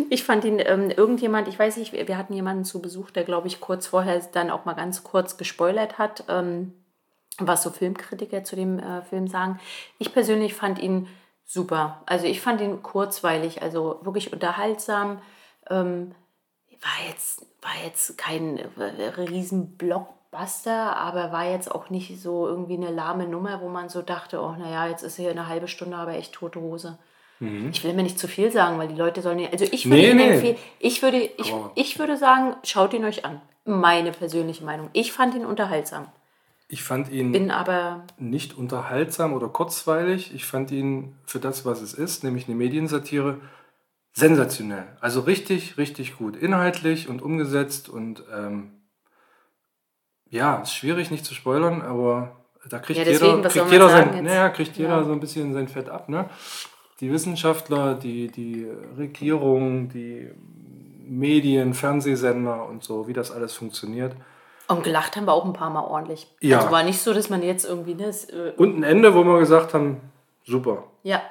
ich 0.09 0.23
fand 0.23 0.45
ihn, 0.45 0.59
ähm, 0.59 0.89
irgendjemand, 0.89 1.47
ich 1.47 1.59
weiß 1.59 1.77
nicht, 1.77 1.91
wir 1.93 2.17
hatten 2.17 2.33
jemanden 2.33 2.63
zu 2.63 2.81
Besuch, 2.81 3.11
der, 3.11 3.23
glaube 3.23 3.47
ich, 3.47 3.59
kurz 3.59 3.87
vorher 3.87 4.19
dann 4.31 4.49
auch 4.49 4.65
mal 4.65 4.73
ganz 4.73 5.03
kurz 5.03 5.37
gespoilert 5.37 5.97
hat, 5.97 6.23
ähm, 6.29 6.73
was 7.37 7.63
so 7.63 7.69
Filmkritiker 7.69 8.43
zu 8.43 8.55
dem 8.55 8.79
äh, 8.79 9.01
Film 9.03 9.27
sagen. 9.27 9.59
Ich 9.97 10.13
persönlich 10.13 10.53
fand 10.53 10.79
ihn 10.79 11.07
super. 11.45 12.01
Also 12.05 12.25
ich 12.27 12.41
fand 12.41 12.61
ihn 12.61 12.81
kurzweilig, 12.81 13.61
also 13.61 13.99
wirklich 14.03 14.31
unterhaltsam. 14.31 15.21
Ähm, 15.69 16.15
war 16.81 17.09
jetzt, 17.09 17.45
war 17.61 17.71
jetzt 17.83 18.17
kein 18.17 18.57
äh, 18.57 19.03
riesen 19.19 19.75
Blockbuster, 20.31 20.95
aber 20.95 21.31
war 21.31 21.49
jetzt 21.49 21.71
auch 21.71 21.89
nicht 21.89 22.21
so 22.21 22.47
irgendwie 22.47 22.75
eine 22.75 22.91
lahme 22.91 23.27
Nummer, 23.27 23.61
wo 23.61 23.69
man 23.69 23.89
so 23.89 24.01
dachte, 24.01 24.39
oh 24.41 24.51
naja, 24.57 24.87
jetzt 24.87 25.03
ist 25.03 25.15
hier 25.15 25.31
eine 25.31 25.47
halbe 25.47 25.67
Stunde 25.67 25.97
aber 25.97 26.13
echt 26.13 26.33
tote 26.33 26.59
Hose. 26.59 26.97
Ich 27.71 27.85
will 27.85 27.93
mir 27.93 28.03
nicht 28.03 28.19
zu 28.19 28.27
viel 28.27 28.51
sagen, 28.51 28.77
weil 28.79 28.89
die 28.89 28.95
Leute 28.97 29.21
sollen 29.21 29.39
ja, 29.39 29.47
also 29.49 29.63
ich 29.63 29.89
würde 29.89 30.11
Mhm. 30.11 30.17
Nee, 30.17 30.25
nee. 30.25 30.33
empfehlen, 30.33 30.57
ich 30.79 31.01
würde, 31.01 31.21
ich, 31.21 31.53
Aber- 31.53 31.71
ich 31.75 31.97
würde 31.97 32.17
sagen, 32.17 32.55
schaut 32.63 32.93
ihn 32.93 33.05
euch 33.05 33.23
an. 33.23 33.39
Meine 33.63 34.11
persönliche 34.11 34.65
Meinung. 34.65 34.89
Ich 34.91 35.13
fand 35.13 35.35
ihn 35.35 35.45
unterhaltsam. 35.45 36.07
Ich 36.67 36.83
fand 36.83 37.09
ihn 37.09 37.31
Bin 37.31 37.49
aber, 37.49 38.03
nicht 38.17 38.57
unterhaltsam 38.57 39.31
oder 39.31 39.47
kurzweilig. 39.47 40.35
Ich 40.35 40.45
fand 40.45 40.69
ihn 40.71 41.15
für 41.25 41.39
das, 41.39 41.65
was 41.65 41.81
es 41.81 41.93
ist, 41.93 42.25
nämlich 42.25 42.47
eine 42.49 42.57
Mediensatire, 42.57 43.37
sensationell. 44.11 44.87
Also 44.99 45.21
richtig, 45.21 45.77
richtig 45.77 46.17
gut. 46.17 46.35
Inhaltlich 46.35 47.07
und 47.07 47.21
umgesetzt 47.21 47.87
und 47.87 48.21
ähm, 48.35 48.71
ja, 50.29 50.57
ist 50.61 50.73
schwierig 50.73 51.11
nicht 51.11 51.25
zu 51.25 51.33
spoilern, 51.33 51.81
aber 51.81 52.31
da 52.69 52.79
kriegt 52.79 52.99
Ja, 52.99 53.05
deswegen, 53.05 53.37
jeder, 53.37 53.49
kriegt 53.49 53.71
jeder, 53.71 53.89
sein, 53.89 54.23
naja, 54.23 54.49
kriegt 54.49 54.77
jeder 54.77 54.97
Ja. 54.99 55.03
so 55.03 55.11
ein 55.11 55.19
bisschen 55.19 55.53
sein 55.53 55.67
Fett 55.67 55.89
ab. 55.89 56.09
Ne? 56.09 56.29
Die 56.99 57.11
Wissenschaftler, 57.11 57.95
die, 57.95 58.27
die 58.27 58.67
Regierung, 58.97 59.89
die 59.89 60.29
Medien, 61.07 61.73
Fernsehsender 61.73 62.67
und 62.67 62.83
so, 62.83 63.07
wie 63.07 63.13
das 63.13 63.31
alles 63.31 63.53
funktioniert. 63.53 64.13
und 64.67 64.83
gelacht 64.83 65.15
haben 65.15 65.25
wir 65.25 65.33
auch 65.33 65.45
ein 65.45 65.53
paar 65.53 65.71
Mal 65.71 65.81
ordentlich. 65.83 66.27
Ja. 66.41 66.59
Also 66.59 66.71
war 66.71 66.83
nicht 66.83 66.99
so, 66.99 67.11
dass 67.13 67.29
man 67.31 67.41
jetzt 67.41 67.65
irgendwie, 67.65 67.95
ne, 67.95 68.09
äh, 68.09 68.51
Und 68.57 68.77
ein 68.77 68.83
Ende, 68.83 69.15
wo 69.15 69.23
wir 69.23 69.39
gesagt 69.39 69.73
haben, 69.73 69.97
super. 70.43 70.83
ja, 71.01 71.21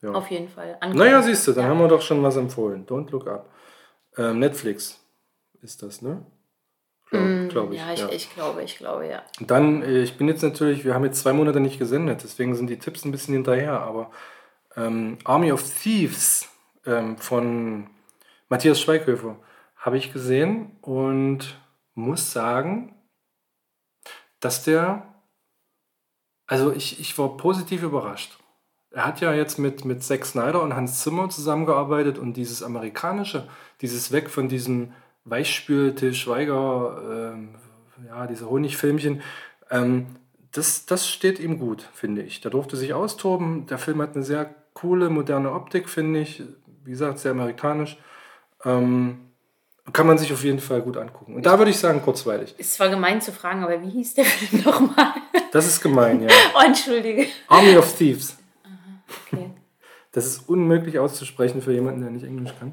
Ja. 0.00 0.12
auf 0.12 0.30
jeden 0.30 0.48
Fall. 0.48 0.76
Angucken. 0.80 0.98
Naja, 0.98 1.20
siehst 1.22 1.48
du, 1.48 1.52
dann 1.52 1.64
Ja. 1.64 1.70
haben 1.70 1.78
wir 1.80 1.88
doch 1.88 2.02
schon 2.02 2.22
was 2.22 2.36
empfohlen. 2.36 2.86
Don't 2.86 3.10
look 3.10 3.26
up. 3.26 3.48
Ähm, 4.16 4.38
Netflix 4.38 5.00
ist 5.62 5.82
das, 5.82 6.02
ne? 6.02 6.24
Glaube 7.10 7.48
glaub 7.48 7.72
ich. 7.72 7.78
Mm, 7.78 7.82
Ja, 7.82 7.92
ich, 7.92 8.00
ja. 8.00 8.08
ich 8.10 8.34
glaube, 8.34 8.62
ich 8.62 8.76
glaube, 8.78 9.06
ja. 9.06 9.22
Dann, 9.40 9.82
äh, 9.82 10.02
ich 10.02 10.16
bin 10.16 10.28
jetzt 10.28 10.42
natürlich, 10.42 10.84
wir 10.84 10.94
haben 10.94 11.04
jetzt 11.04 11.20
zwei 11.20 11.32
Monate 11.32 11.60
nicht 11.60 11.78
gesendet, 11.78 12.22
deswegen 12.24 12.54
sind 12.54 12.68
die 12.68 12.78
Tipps 12.78 13.04
ein 13.04 13.12
bisschen 13.12 13.34
hinterher, 13.34 13.80
aber 13.80 14.10
ähm, 14.76 15.18
Army 15.24 15.52
of 15.52 15.62
Thieves 15.62 16.48
ähm, 16.86 17.16
von 17.16 17.88
Matthias 18.48 18.80
Schweighöfer 18.80 19.36
habe 19.76 19.98
ich 19.98 20.12
gesehen 20.12 20.76
und 20.80 21.58
muss 21.94 22.32
sagen, 22.32 22.94
dass 24.40 24.64
der, 24.64 25.14
also 26.46 26.72
ich, 26.72 27.00
ich 27.00 27.16
war 27.18 27.36
positiv 27.36 27.82
überrascht. 27.82 28.38
Er 28.90 29.06
hat 29.06 29.20
ja 29.20 29.32
jetzt 29.32 29.58
mit, 29.58 29.84
mit 29.84 30.02
Zack 30.02 30.24
Snyder 30.24 30.62
und 30.62 30.74
Hans 30.76 31.02
Zimmer 31.02 31.28
zusammengearbeitet 31.28 32.18
und 32.18 32.34
dieses 32.34 32.62
amerikanische, 32.62 33.48
dieses 33.80 34.12
Weg 34.12 34.30
von 34.30 34.48
diesem 34.48 34.92
Weichspül, 35.24 35.94
Till 35.94 36.14
Schweiger, 36.14 37.32
ähm, 37.34 37.54
ja, 38.06 38.26
diese 38.26 38.48
Honigfilmchen, 38.50 39.22
ähm, 39.70 40.06
das, 40.52 40.86
das 40.86 41.08
steht 41.08 41.40
ihm 41.40 41.58
gut, 41.58 41.88
finde 41.94 42.22
ich. 42.22 42.40
Der 42.40 42.50
durfte 42.50 42.76
sich 42.76 42.94
austoben. 42.94 43.66
Der 43.66 43.78
Film 43.78 44.00
hat 44.00 44.14
eine 44.14 44.24
sehr 44.24 44.54
coole, 44.72 45.10
moderne 45.10 45.52
Optik, 45.52 45.88
finde 45.88 46.20
ich. 46.20 46.42
Wie 46.84 46.90
gesagt, 46.90 47.18
sehr 47.18 47.32
amerikanisch. 47.32 47.96
Ähm, 48.64 49.30
kann 49.92 50.06
man 50.06 50.16
sich 50.16 50.32
auf 50.32 50.44
jeden 50.44 50.60
Fall 50.60 50.80
gut 50.80 50.96
angucken. 50.96 51.34
Und 51.34 51.44
da 51.44 51.58
würde 51.58 51.70
ich 51.70 51.78
sagen, 51.78 52.00
kurzweilig. 52.02 52.54
Ist 52.56 52.74
zwar 52.74 52.88
gemein 52.88 53.20
zu 53.20 53.32
fragen, 53.32 53.64
aber 53.64 53.82
wie 53.82 53.90
hieß 53.90 54.14
der 54.14 54.24
Film 54.24 54.62
nochmal? 54.62 55.14
Das 55.52 55.66
ist 55.66 55.80
gemein, 55.80 56.22
ja. 56.22 56.28
Oh, 56.56 56.64
entschuldige. 56.64 57.26
Army 57.48 57.76
of 57.76 57.96
Thieves. 57.96 58.36
Das 60.14 60.26
ist 60.26 60.48
unmöglich 60.48 60.98
auszusprechen 60.98 61.60
für 61.60 61.72
jemanden, 61.72 62.00
der 62.00 62.10
nicht 62.10 62.24
Englisch 62.24 62.52
kann. 62.58 62.72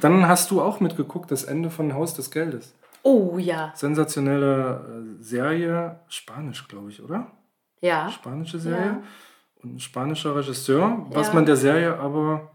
Dann 0.00 0.26
hast 0.28 0.50
du 0.50 0.62
auch 0.62 0.80
mitgeguckt, 0.80 1.30
das 1.30 1.44
Ende 1.44 1.68
von 1.70 1.92
Haus 1.94 2.14
des 2.14 2.30
Geldes. 2.30 2.74
Oh 3.02 3.38
ja. 3.38 3.72
Sensationelle 3.74 5.14
äh, 5.20 5.22
Serie, 5.22 6.00
Spanisch, 6.08 6.66
glaube 6.68 6.90
ich, 6.90 7.02
oder? 7.02 7.26
Ja. 7.80 8.08
Spanische 8.10 8.58
Serie. 8.58 8.86
Ja. 8.86 9.02
Und 9.62 9.74
ein 9.76 9.80
spanischer 9.80 10.34
Regisseur. 10.36 11.06
Was 11.10 11.28
Ja. 11.28 11.34
man 11.34 11.44
der 11.46 11.56
Serie 11.56 11.98
aber, 11.98 12.50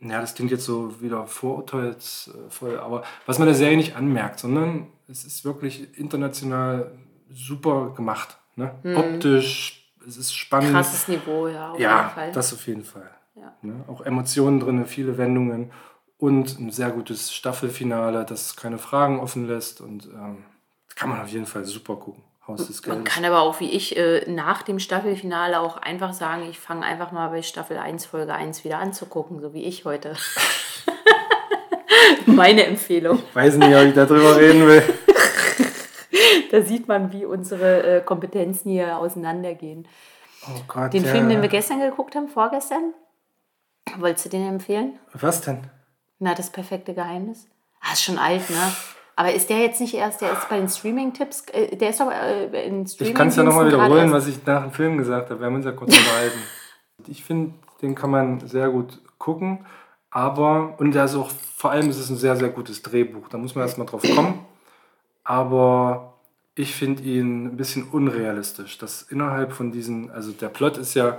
ja, 0.00 0.20
das 0.20 0.34
klingt 0.34 0.50
jetzt 0.50 0.64
so 0.64 1.00
wieder 1.00 1.26
vorurteilsvoll, 1.26 2.78
aber 2.78 3.02
was 3.26 3.38
man 3.38 3.46
der 3.46 3.54
Serie 3.54 3.76
nicht 3.76 3.96
anmerkt, 3.96 4.38
sondern 4.40 4.86
es 5.08 5.24
ist 5.24 5.44
wirklich 5.44 5.98
international 5.98 6.92
super 7.30 7.90
gemacht. 7.94 8.38
Ne? 8.56 8.72
Optisch, 8.96 9.92
es 10.06 10.16
ist 10.16 10.34
spannend. 10.34 10.72
Krasses 10.72 11.08
Niveau, 11.08 11.48
ja, 11.48 11.70
auf 11.70 11.78
jeden 11.78 11.90
Ja, 11.90 12.08
Fall. 12.10 12.32
das 12.32 12.52
auf 12.52 12.66
jeden 12.66 12.84
Fall. 12.84 13.10
Ja. 13.40 13.52
Ne? 13.62 13.84
Auch 13.88 14.00
Emotionen 14.02 14.60
drin, 14.60 14.84
viele 14.86 15.18
Wendungen 15.18 15.70
und 16.18 16.58
ein 16.58 16.70
sehr 16.70 16.90
gutes 16.90 17.32
Staffelfinale, 17.32 18.24
das 18.24 18.56
keine 18.56 18.78
Fragen 18.78 19.20
offen 19.20 19.46
lässt 19.46 19.80
und 19.80 20.06
ähm, 20.06 20.44
kann 20.94 21.08
man 21.08 21.20
auf 21.20 21.28
jeden 21.28 21.46
Fall 21.46 21.64
super 21.64 21.96
gucken. 21.96 22.22
Haus 22.46 22.66
des 22.66 22.84
Man 22.86 22.98
Geldes. 22.98 23.14
kann 23.14 23.24
aber 23.24 23.40
auch 23.40 23.60
wie 23.60 23.70
ich 23.70 23.96
äh, 23.96 24.30
nach 24.30 24.62
dem 24.62 24.78
Staffelfinale 24.78 25.60
auch 25.60 25.76
einfach 25.76 26.12
sagen, 26.12 26.42
ich 26.50 26.58
fange 26.58 26.84
einfach 26.84 27.12
mal 27.12 27.28
bei 27.28 27.42
Staffel 27.42 27.78
1, 27.78 28.06
Folge 28.06 28.34
1 28.34 28.64
wieder 28.64 28.78
an 28.78 28.92
zu 28.92 29.06
gucken, 29.06 29.40
so 29.40 29.54
wie 29.54 29.64
ich 29.64 29.84
heute. 29.84 30.14
Meine 32.26 32.64
Empfehlung. 32.64 33.22
Weiß 33.34 33.56
nicht, 33.56 33.74
ob 33.74 33.82
ich 33.82 33.94
darüber 33.94 34.36
reden 34.36 34.66
will. 34.66 34.82
Da 36.50 36.62
sieht 36.62 36.88
man, 36.88 37.12
wie 37.12 37.24
unsere 37.24 37.98
äh, 37.98 38.00
Kompetenzen 38.00 38.72
hier 38.72 38.98
auseinandergehen. 38.98 39.86
Oh 40.48 40.60
Gott, 40.66 40.92
Den 40.92 41.04
ja. 41.04 41.12
Film, 41.12 41.28
den 41.28 41.42
wir 41.42 41.48
gestern 41.48 41.80
geguckt 41.80 42.16
haben, 42.16 42.28
vorgestern, 42.28 42.92
wolltest 43.98 44.26
du 44.26 44.28
den 44.30 44.46
empfehlen? 44.46 44.98
Was 45.14 45.40
denn? 45.40 45.58
Na, 46.18 46.34
das 46.34 46.50
perfekte 46.50 46.94
Geheimnis. 46.94 47.46
Ah, 47.80 47.92
ist 47.92 48.02
schon 48.02 48.18
alt, 48.18 48.48
ne? 48.50 48.72
Aber 49.16 49.32
ist 49.32 49.50
der 49.50 49.58
jetzt 49.58 49.80
nicht 49.80 49.94
erst, 49.94 50.20
der 50.20 50.32
ist 50.32 50.48
bei 50.48 50.58
den 50.58 50.68
Streaming-Tipps, 50.68 51.44
äh, 51.52 51.76
der 51.76 51.90
ist 51.90 52.00
doch 52.00 52.10
äh, 52.10 52.44
in 52.66 52.86
Streaming 52.86 53.12
Ich 53.12 53.14
kann 53.14 53.28
es 53.28 53.36
ja 53.36 53.42
nochmal 53.42 53.66
wiederholen, 53.66 54.12
was 54.12 54.26
ich 54.26 54.44
nach 54.46 54.62
dem 54.62 54.72
Film 54.72 54.96
gesagt 54.96 55.30
habe. 55.30 55.40
Wir 55.40 55.46
haben 55.46 55.56
uns 55.56 55.64
ja 55.64 55.72
kurz 55.72 55.96
unterhalten. 55.96 56.38
Ich 57.06 57.24
finde, 57.24 57.54
den 57.80 57.94
kann 57.94 58.10
man 58.10 58.46
sehr 58.46 58.68
gut 58.68 59.00
gucken. 59.16 59.64
Aber, 60.10 60.74
und 60.78 60.94
da 60.94 61.04
ist 61.04 61.14
auch, 61.14 61.30
vor 61.30 61.70
allem 61.70 61.88
ist 61.88 61.98
es 61.98 62.10
ein 62.10 62.16
sehr, 62.16 62.36
sehr 62.36 62.50
gutes 62.50 62.82
Drehbuch. 62.82 63.28
Da 63.28 63.38
muss 63.38 63.54
man 63.54 63.64
erstmal 63.64 63.86
drauf 63.86 64.02
kommen. 64.02 64.44
Aber 65.24 66.18
ich 66.54 66.74
finde 66.74 67.02
ihn 67.02 67.46
ein 67.46 67.56
bisschen 67.56 67.88
unrealistisch. 67.88 68.76
Dass 68.76 69.00
innerhalb 69.02 69.52
von 69.52 69.72
diesen, 69.72 70.10
also 70.10 70.32
der 70.32 70.50
Plot 70.50 70.76
ist 70.76 70.92
ja, 70.92 71.18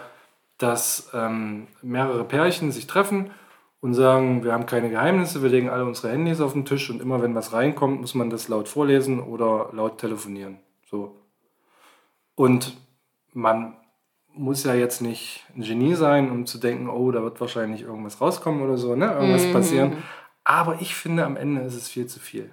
dass 0.62 1.10
ähm, 1.14 1.68
mehrere 1.82 2.24
Pärchen 2.24 2.72
sich 2.72 2.88
treffen 2.88 3.32
und 3.80 3.94
sagen, 3.96 4.44
wir 4.44 4.54
haben 4.54 4.68
keine 4.68 4.90
Geheimnisse, 4.90 5.42
wir 5.42 5.50
legen 5.50 5.70
alle 5.70 5.86
unsere 5.86 6.12
Handys 6.12 6.40
auf 6.40 6.54
den 6.54 6.66
Tisch 6.66 6.90
und 6.90 7.02
immer 7.02 7.22
wenn 7.22 7.36
was 7.36 7.52
reinkommt, 7.52 8.02
muss 8.02 8.14
man 8.14 8.30
das 8.30 8.48
laut 8.48 8.68
vorlesen 8.68 9.20
oder 9.20 9.70
laut 9.74 9.98
telefonieren. 9.98 10.60
So. 10.90 11.16
Und 12.36 12.78
man 13.34 13.76
muss 14.34 14.64
ja 14.64 14.74
jetzt 14.74 15.02
nicht 15.02 15.46
ein 15.56 15.64
Genie 15.64 15.96
sein, 15.96 16.30
um 16.30 16.46
zu 16.46 16.58
denken, 16.58 16.90
oh, 16.90 17.12
da 17.12 17.24
wird 17.24 17.42
wahrscheinlich 17.42 17.82
irgendwas 17.82 18.22
rauskommen 18.22 18.62
oder 18.62 18.78
so, 18.78 18.96
ne? 18.96 19.12
irgendwas 19.12 19.52
passieren. 19.52 19.98
Aber 20.44 20.82
ich 20.82 20.96
finde, 20.96 21.26
am 21.26 21.38
Ende 21.38 21.62
ist 21.62 21.76
es 21.76 21.90
viel 21.90 22.08
zu 22.08 22.20
viel. 22.20 22.50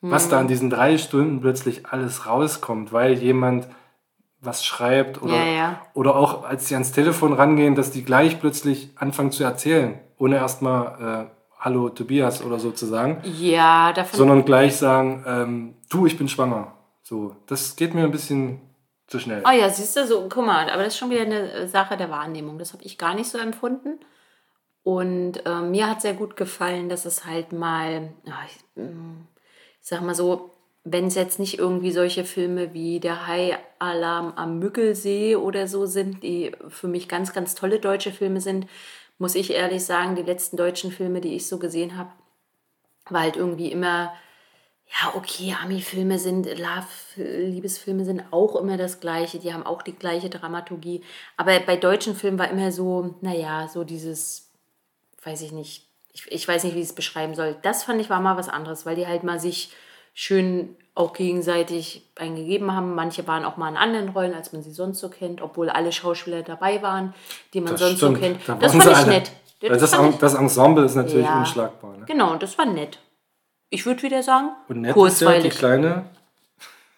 Was 0.00 0.28
da 0.28 0.40
in 0.40 0.48
diesen 0.48 0.68
drei 0.68 0.98
Stunden 0.98 1.40
plötzlich 1.40 1.86
alles 1.86 2.26
rauskommt, 2.26 2.92
weil 2.92 3.14
jemand 3.14 3.68
was 4.44 4.64
schreibt 4.64 5.22
oder, 5.22 5.34
Ja, 5.36 5.44
ja. 5.44 5.80
oder 5.94 6.16
auch 6.16 6.44
als 6.44 6.68
sie 6.68 6.74
ans 6.74 6.92
Telefon 6.92 7.32
rangehen, 7.32 7.74
dass 7.74 7.90
die 7.92 8.04
gleich 8.04 8.40
plötzlich 8.40 8.90
anfangen 8.96 9.30
zu 9.32 9.44
erzählen, 9.44 9.98
ohne 10.18 10.36
erstmal 10.36 11.28
äh, 11.30 11.40
Hallo 11.60 11.88
Tobias 11.90 12.42
oder 12.42 12.58
so 12.58 12.72
zu 12.72 12.86
sagen 12.86 13.22
Ja, 13.24 13.92
davon. 13.92 14.18
sondern 14.18 14.44
gleich 14.44 14.76
sagen, 14.76 15.24
ähm, 15.26 15.74
du, 15.90 16.06
ich 16.06 16.18
bin 16.18 16.28
schwanger. 16.28 16.72
So, 17.02 17.36
das 17.46 17.76
geht 17.76 17.94
mir 17.94 18.04
ein 18.04 18.10
bisschen 18.10 18.60
zu 19.06 19.18
schnell. 19.20 19.42
Oh 19.46 19.50
ja, 19.52 19.68
siehst 19.70 19.96
du, 19.96 20.06
so, 20.06 20.28
guck 20.28 20.44
mal, 20.44 20.68
aber 20.70 20.82
das 20.82 20.94
ist 20.94 20.98
schon 20.98 21.10
wieder 21.10 21.22
eine 21.22 21.68
Sache 21.68 21.96
der 21.96 22.10
Wahrnehmung. 22.10 22.58
Das 22.58 22.72
habe 22.72 22.82
ich 22.82 22.98
gar 22.98 23.14
nicht 23.14 23.28
so 23.30 23.38
empfunden. 23.38 24.00
Und 24.82 25.46
äh, 25.46 25.60
mir 25.60 25.88
hat 25.88 26.00
sehr 26.02 26.14
gut 26.14 26.34
gefallen, 26.36 26.88
dass 26.88 27.04
es 27.04 27.24
halt 27.24 27.52
mal, 27.52 28.12
ja, 28.24 28.34
ich, 28.46 28.82
mm, 28.82 29.26
ich 29.80 29.86
sag 29.88 30.00
mal 30.02 30.14
so, 30.16 30.51
wenn 30.84 31.06
es 31.06 31.14
jetzt 31.14 31.38
nicht 31.38 31.58
irgendwie 31.58 31.92
solche 31.92 32.24
Filme 32.24 32.74
wie 32.74 32.98
Der 32.98 33.26
Hai-Alarm 33.26 34.32
am 34.36 34.58
Müggelsee 34.58 35.36
oder 35.36 35.68
so 35.68 35.86
sind, 35.86 36.22
die 36.22 36.52
für 36.68 36.88
mich 36.88 37.08
ganz, 37.08 37.32
ganz 37.32 37.54
tolle 37.54 37.78
deutsche 37.78 38.12
Filme 38.12 38.40
sind, 38.40 38.66
muss 39.18 39.36
ich 39.36 39.52
ehrlich 39.52 39.84
sagen, 39.84 40.16
die 40.16 40.22
letzten 40.22 40.56
deutschen 40.56 40.90
Filme, 40.90 41.20
die 41.20 41.36
ich 41.36 41.46
so 41.46 41.58
gesehen 41.58 41.96
habe, 41.96 42.10
war 43.08 43.22
halt 43.22 43.36
irgendwie 43.36 43.70
immer, 43.70 44.12
ja, 44.88 45.14
okay, 45.14 45.54
Ami-Filme 45.62 46.18
sind, 46.18 46.46
Love-Liebesfilme 46.46 48.04
sind 48.04 48.24
auch 48.32 48.56
immer 48.56 48.76
das 48.76 48.98
Gleiche, 48.98 49.38
die 49.38 49.54
haben 49.54 49.64
auch 49.64 49.82
die 49.82 49.94
gleiche 49.94 50.30
Dramaturgie. 50.30 51.02
Aber 51.36 51.58
bei 51.60 51.76
deutschen 51.76 52.16
Filmen 52.16 52.38
war 52.38 52.50
immer 52.50 52.72
so, 52.72 53.14
naja, 53.20 53.68
so 53.68 53.84
dieses, 53.84 54.50
weiß 55.22 55.42
ich 55.42 55.52
nicht, 55.52 55.88
ich, 56.12 56.30
ich 56.30 56.46
weiß 56.46 56.64
nicht, 56.64 56.74
wie 56.74 56.80
ich 56.80 56.88
es 56.88 56.94
beschreiben 56.94 57.34
soll. 57.34 57.56
Das 57.62 57.84
fand 57.84 58.00
ich 58.00 58.10
war 58.10 58.20
mal 58.20 58.36
was 58.36 58.48
anderes, 58.48 58.84
weil 58.84 58.96
die 58.96 59.06
halt 59.06 59.22
mal 59.22 59.38
sich 59.40 59.72
schön 60.14 60.76
auch 60.94 61.14
gegenseitig 61.14 62.06
eingegeben 62.16 62.74
haben. 62.74 62.94
Manche 62.94 63.26
waren 63.26 63.44
auch 63.44 63.56
mal 63.56 63.68
in 63.70 63.76
anderen 63.76 64.10
Rollen, 64.10 64.34
als 64.34 64.52
man 64.52 64.62
sie 64.62 64.72
sonst 64.72 64.98
so 65.00 65.08
kennt, 65.08 65.40
obwohl 65.40 65.70
alle 65.70 65.90
Schauspieler 65.90 66.42
dabei 66.42 66.82
waren, 66.82 67.14
die 67.54 67.60
man 67.62 67.76
sonst 67.76 68.00
so 68.00 68.12
kennt. 68.12 68.46
Da 68.46 68.54
das 68.56 68.72
fand 68.72 68.84
ich 68.86 68.96
alle. 68.96 69.06
nett. 69.06 69.32
Weil 69.62 69.78
das, 69.78 69.94
fand 69.94 70.20
das 70.22 70.34
Ensemble 70.34 70.84
ist 70.84 70.96
natürlich 70.96 71.24
Ja. 71.26 71.38
unschlagbar. 71.38 71.96
Ne? 71.96 72.04
Genau, 72.06 72.34
das 72.36 72.58
war 72.58 72.66
nett. 72.66 72.98
Ich 73.70 73.86
würde 73.86 74.02
wieder 74.02 74.22
sagen, 74.22 74.50
Und 74.68 74.82
nett 74.82 74.90
ist 74.90 74.96
ja 74.96 75.28
die 75.30 75.34
kurzweilig. 75.38 75.54
kleine, 75.58 76.04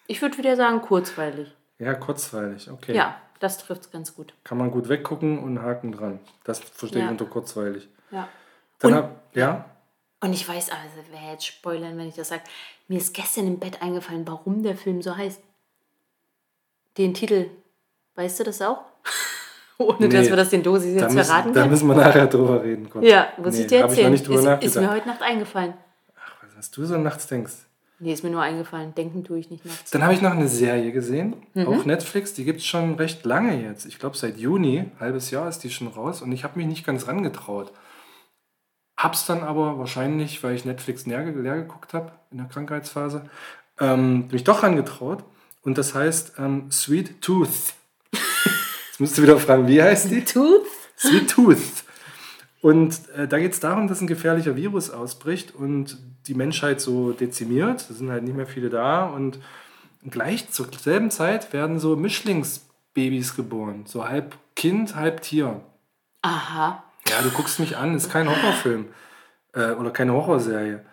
ich 0.07 0.21
würde 0.21 0.37
wieder 0.37 0.55
sagen, 0.57 0.81
kurzweilig. 0.81 1.47
ja, 1.79 1.93
kurzweilig, 1.93 2.69
okay. 2.69 2.93
Ja, 2.95 3.15
das 3.39 3.59
trifft 3.59 3.81
es 3.83 3.91
ganz 3.91 4.13
gut. 4.15 4.33
Kann 4.43 4.57
man 4.57 4.71
gut 4.71 4.89
weggucken 4.89 5.39
und 5.39 5.61
Haken 5.61 5.91
dran. 5.93 6.19
Das 6.43 6.59
verstehe 6.59 6.99
ich 6.99 7.05
Ja. 7.05 7.11
unter 7.11 7.25
kurzweilig. 7.25 7.87
Ja. 8.11 8.27
Dann 8.79 8.91
Und- 8.91 8.97
hab, 8.97 9.11
ja, 9.35 9.65
Und 10.25 10.33
ich 10.33 10.47
weiß, 10.47 10.69
also 10.71 11.11
wäre 11.11 11.31
jetzt 11.33 11.45
spoilern, 11.45 11.97
wenn 11.97 12.07
ich 12.09 12.15
das 12.15 12.29
sage. 12.29 12.41
Mir 12.87 12.97
ist 12.97 13.13
gestern 13.13 13.47
im 13.47 13.59
Bett 13.59 13.81
eingefallen, 13.81 14.27
warum 14.27 14.63
der 14.63 14.75
Film 14.75 15.01
so 15.01 15.15
heißt. 15.15 15.39
Den 16.97 17.13
Titel, 17.13 17.49
weißt 18.15 18.39
du 18.39 18.43
das 18.45 18.61
auch? 18.61 18.79
Ohne 19.77 19.97
Nee, 19.99 20.07
dass 20.07 20.29
wir 20.29 20.35
das 20.37 20.49
den 20.49 20.63
Dosis 20.63 20.95
Da 20.95 21.01
jetzt 21.01 21.13
müssen, 21.13 21.25
verraten 21.27 21.53
da 21.53 21.59
können. 21.61 21.71
müssen 21.71 21.87
wir 21.87 21.95
nachher 21.95 22.27
drüber 22.27 22.63
reden. 22.63 22.89
Gott. 22.89 23.03
Ja, 23.03 23.27
muss 23.37 23.57
ich 23.59 23.67
dir 23.67 23.79
erzählen. 23.79 24.13
Ich 24.13 24.27
ist, 24.27 24.63
ist 24.63 24.75
mir 24.77 24.89
heute 24.91 25.07
Nacht 25.07 25.21
eingefallen. 25.21 25.73
Was 26.55 26.71
du 26.71 26.85
so 26.85 26.97
nachts 26.97 27.27
denkst. 27.27 27.53
Nee, 27.99 28.13
ist 28.13 28.23
mir 28.23 28.29
nur 28.29 28.41
eingefallen. 28.41 28.95
Denken 28.95 29.23
tue 29.23 29.39
ich 29.39 29.49
nicht 29.49 29.65
nachts. 29.65 29.91
Dann 29.91 30.03
habe 30.03 30.13
ich 30.13 30.21
noch 30.21 30.31
eine 30.31 30.47
Serie 30.47 30.91
gesehen, 30.91 31.35
Mhm. 31.53 31.67
auf 31.67 31.85
Netflix. 31.85 32.33
Die 32.33 32.45
gibt 32.45 32.59
es 32.59 32.65
schon 32.65 32.95
recht 32.95 33.25
lange 33.25 33.61
jetzt. 33.61 33.85
Ich 33.85 33.99
glaube, 33.99 34.17
seit 34.17 34.37
Juni, 34.37 34.85
halbes 34.99 35.29
Jahr 35.31 35.47
ist 35.49 35.59
die 35.59 35.69
schon 35.69 35.87
raus. 35.87 36.21
Und 36.21 36.31
ich 36.31 36.43
habe 36.43 36.57
mich 36.57 36.67
nicht 36.67 36.85
ganz 36.85 37.07
rangetraut. 37.07 37.71
Hab's 38.97 39.25
dann 39.25 39.43
aber 39.43 39.77
wahrscheinlich, 39.77 40.43
weil 40.43 40.55
ich 40.55 40.65
Netflix 40.65 41.05
leer, 41.05 41.25
leer 41.25 41.57
geguckt 41.57 41.93
habe 41.93 42.13
in 42.31 42.37
der 42.37 42.47
Krankheitsphase, 42.47 43.29
ähm, 43.79 44.27
mich 44.31 44.43
doch 44.43 44.63
rangetraut. 44.63 45.23
Und 45.63 45.77
das 45.77 45.93
heißt 45.93 46.33
ähm, 46.37 46.71
Sweet 46.71 47.21
Tooth. 47.21 47.73
Jetzt 48.13 48.99
müsst 48.99 49.17
ihr 49.17 49.23
wieder 49.23 49.39
fragen, 49.39 49.67
wie 49.67 49.81
heißt 49.81 50.11
die? 50.11 50.23
Tooth? 50.23 50.65
Sweet 50.97 51.29
Tooth. 51.29 51.83
Und 52.61 53.09
äh, 53.15 53.27
da 53.27 53.37
geht 53.37 53.53
es 53.53 53.59
darum, 53.59 53.87
dass 53.87 54.01
ein 54.01 54.07
gefährlicher 54.07 54.55
Virus 54.55 54.89
ausbricht 54.89 55.53
und 55.53 55.97
die 56.27 56.33
Menschheit 56.33 56.81
so 56.81 57.11
dezimiert. 57.11 57.81
Es 57.81 57.97
sind 57.97 58.09
halt 58.09 58.23
nicht 58.23 58.35
mehr 58.35 58.47
viele 58.47 58.69
da. 58.69 59.05
Und 59.05 59.39
gleich 60.09 60.49
zur 60.49 60.67
selben 60.73 61.11
Zeit 61.11 61.51
werden 61.53 61.79
so 61.79 61.95
Mischlingsbabys 61.95 63.35
geboren. 63.35 63.83
So 63.85 64.07
halb 64.07 64.35
Kind, 64.55 64.95
halb 64.95 65.21
Tier. 65.21 65.61
Aha. 66.21 66.84
Ja, 67.07 67.21
du 67.21 67.29
guckst 67.29 67.59
mich 67.59 67.77
an, 67.77 67.95
ist 67.95 68.09
kein 68.11 68.27
Horrorfilm 68.29 68.87
äh, 69.53 69.71
oder 69.71 69.91
keine 69.91 70.13
Horrorserie. 70.13 70.83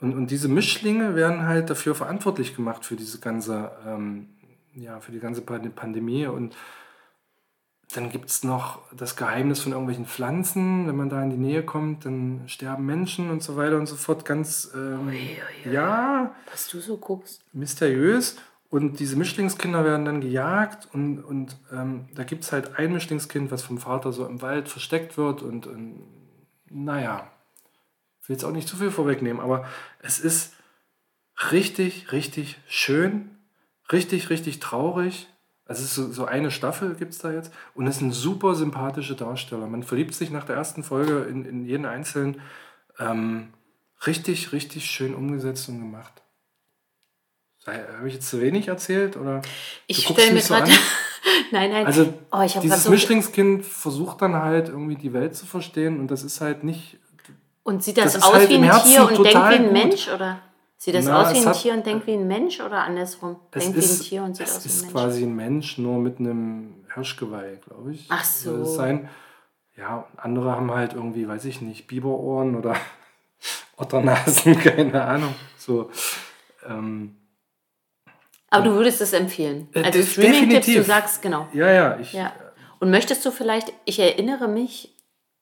Und, 0.00 0.14
und 0.14 0.30
diese 0.30 0.48
Mischlinge 0.48 1.14
werden 1.14 1.46
halt 1.46 1.70
dafür 1.70 1.94
verantwortlich 1.94 2.56
gemacht 2.56 2.84
für 2.84 2.96
diese 2.96 3.20
ganze, 3.20 3.70
ähm, 3.86 4.28
ja, 4.74 4.98
für 5.00 5.12
die 5.12 5.20
ganze 5.20 5.42
Pand- 5.42 5.74
Pandemie. 5.76 6.26
Und 6.26 6.56
dann 7.94 8.10
gibt 8.10 8.30
es 8.30 8.42
noch 8.44 8.80
das 8.92 9.16
Geheimnis 9.16 9.60
von 9.60 9.72
irgendwelchen 9.72 10.06
Pflanzen. 10.06 10.86
Wenn 10.86 10.96
man 10.96 11.08
da 11.10 11.22
in 11.22 11.30
die 11.30 11.36
Nähe 11.36 11.62
kommt, 11.64 12.04
dann 12.04 12.42
sterben 12.46 12.86
Menschen 12.86 13.30
und 13.30 13.42
so 13.42 13.56
weiter 13.56 13.76
und 13.76 13.86
so 13.86 13.96
fort. 13.96 14.24
Ganz, 14.24 14.70
ähm, 14.74 15.12
ja, 15.70 16.34
Was 16.50 16.68
du 16.68 16.80
so 16.80 16.96
guckst. 16.96 17.42
mysteriös. 17.52 18.36
Und 18.70 19.00
diese 19.00 19.16
Mischlingskinder 19.16 19.84
werden 19.84 20.04
dann 20.04 20.20
gejagt 20.20 20.88
und, 20.92 21.18
und 21.24 21.56
ähm, 21.72 22.08
da 22.14 22.22
gibt 22.22 22.44
es 22.44 22.52
halt 22.52 22.78
ein 22.78 22.92
Mischlingskind, 22.92 23.50
was 23.50 23.62
vom 23.62 23.78
Vater 23.78 24.12
so 24.12 24.24
im 24.24 24.42
Wald 24.42 24.68
versteckt 24.68 25.18
wird 25.18 25.42
und, 25.42 25.66
und 25.66 26.04
naja, 26.70 27.28
ich 28.22 28.28
will 28.28 28.36
jetzt 28.36 28.44
auch 28.44 28.52
nicht 28.52 28.68
zu 28.68 28.76
viel 28.76 28.92
vorwegnehmen, 28.92 29.42
aber 29.42 29.66
es 30.00 30.20
ist 30.20 30.54
richtig, 31.50 32.12
richtig 32.12 32.58
schön, 32.68 33.30
richtig, 33.90 34.30
richtig 34.30 34.60
traurig. 34.60 35.26
Also 35.66 35.82
es 35.82 35.88
ist 35.88 35.94
so, 35.96 36.12
so 36.12 36.24
eine 36.26 36.52
Staffel 36.52 36.94
gibt 36.94 37.12
es 37.12 37.18
da 37.18 37.32
jetzt 37.32 37.52
und 37.74 37.88
es 37.88 37.98
sind 37.98 38.12
super 38.12 38.54
sympathische 38.54 39.16
Darsteller. 39.16 39.66
Man 39.66 39.82
verliebt 39.82 40.14
sich 40.14 40.30
nach 40.30 40.44
der 40.44 40.56
ersten 40.56 40.84
Folge 40.84 41.26
in, 41.28 41.44
in 41.44 41.64
jeden 41.64 41.86
einzelnen. 41.86 42.40
Ähm, 43.00 43.48
richtig, 44.06 44.52
richtig 44.52 44.88
schön 44.88 45.14
umgesetzt 45.14 45.68
und 45.68 45.80
gemacht. 45.80 46.22
Habe 47.66 48.08
ich 48.08 48.14
jetzt 48.14 48.28
zu 48.28 48.40
wenig 48.40 48.68
erzählt? 48.68 49.16
Oder 49.16 49.42
Ich 49.86 50.04
stelle 50.06 50.32
mir 50.32 50.40
so 50.40 50.54
gerade. 50.54 50.70
nein, 51.52 51.70
nein. 51.70 51.86
Also 51.86 52.12
oh, 52.32 52.42
dieses 52.62 52.84
so. 52.84 52.90
Mischlingskind 52.90 53.64
versucht 53.64 54.22
dann 54.22 54.34
halt 54.34 54.68
irgendwie 54.68 54.96
die 54.96 55.12
Welt 55.12 55.36
zu 55.36 55.46
verstehen 55.46 56.00
und 56.00 56.10
das 56.10 56.22
ist 56.22 56.40
halt 56.40 56.64
nicht. 56.64 56.98
Und 57.62 57.84
sieht 57.84 57.98
das, 57.98 58.04
das 58.06 58.14
ist 58.16 58.22
aus 58.24 58.34
halt 58.34 58.48
wie 58.48 58.56
ein 58.56 58.82
Tier 58.84 59.02
und 59.02 59.18
denkt 59.18 59.34
wie 59.34 59.36
ein 59.36 59.64
gut. 59.64 59.72
Mensch? 59.72 60.08
Oder 60.08 60.40
sieht 60.78 60.94
das 60.94 61.04
Na, 61.04 61.22
aus 61.22 61.34
wie 61.34 61.38
es 61.38 61.44
ein 61.46 61.50
hat- 61.50 61.60
Tier 61.60 61.74
und 61.74 61.86
denkt 61.86 62.06
wie 62.06 62.14
ein 62.14 62.26
Mensch? 62.26 62.60
Oder 62.60 62.82
andersrum? 62.82 63.36
Es 63.52 63.62
Denkt 63.64 63.76
wie 63.76 63.80
ein 63.80 63.84
ist, 63.84 64.02
Tier 64.08 64.22
und 64.24 64.36
sieht 64.36 64.46
es 64.46 64.56
aus 64.56 64.64
wie 64.64 64.68
ein 64.68 64.70
ist 64.72 64.80
Mensch? 64.82 64.92
quasi 64.92 65.22
ein 65.24 65.36
Mensch, 65.36 65.78
nur 65.78 65.98
mit 65.98 66.18
einem 66.18 66.74
Hirschgeweih, 66.94 67.60
glaube 67.66 67.92
ich. 67.92 68.06
Ach 68.08 68.24
so. 68.24 68.50
Soll 68.52 68.62
es 68.62 68.74
sein. 68.74 69.08
Ja, 69.76 70.06
andere 70.16 70.52
haben 70.52 70.70
halt 70.72 70.94
irgendwie, 70.94 71.28
weiß 71.28 71.44
ich 71.44 71.60
nicht, 71.60 71.86
Biberohren 71.86 72.56
oder 72.56 72.74
Otternasen, 73.76 74.58
keine 74.60 75.04
Ahnung. 75.04 75.34
So. 75.58 75.90
Ähm, 76.66 77.16
Aber 78.50 78.64
du 78.64 78.74
würdest 78.74 79.00
es 79.00 79.12
empfehlen. 79.12 79.68
Äh, 79.74 79.84
Also 79.84 80.02
Streaming-Tipps, 80.02 80.66
du 80.66 80.82
sagst, 80.84 81.22
genau. 81.22 81.46
ja, 81.52 81.70
ja, 81.70 81.98
ich. 81.98 82.12
Ja. 82.12 82.32
Und 82.80 82.90
möchtest 82.90 83.24
du 83.24 83.30
vielleicht, 83.30 83.72
ich 83.84 83.98
erinnere 84.00 84.48
mich 84.48 84.96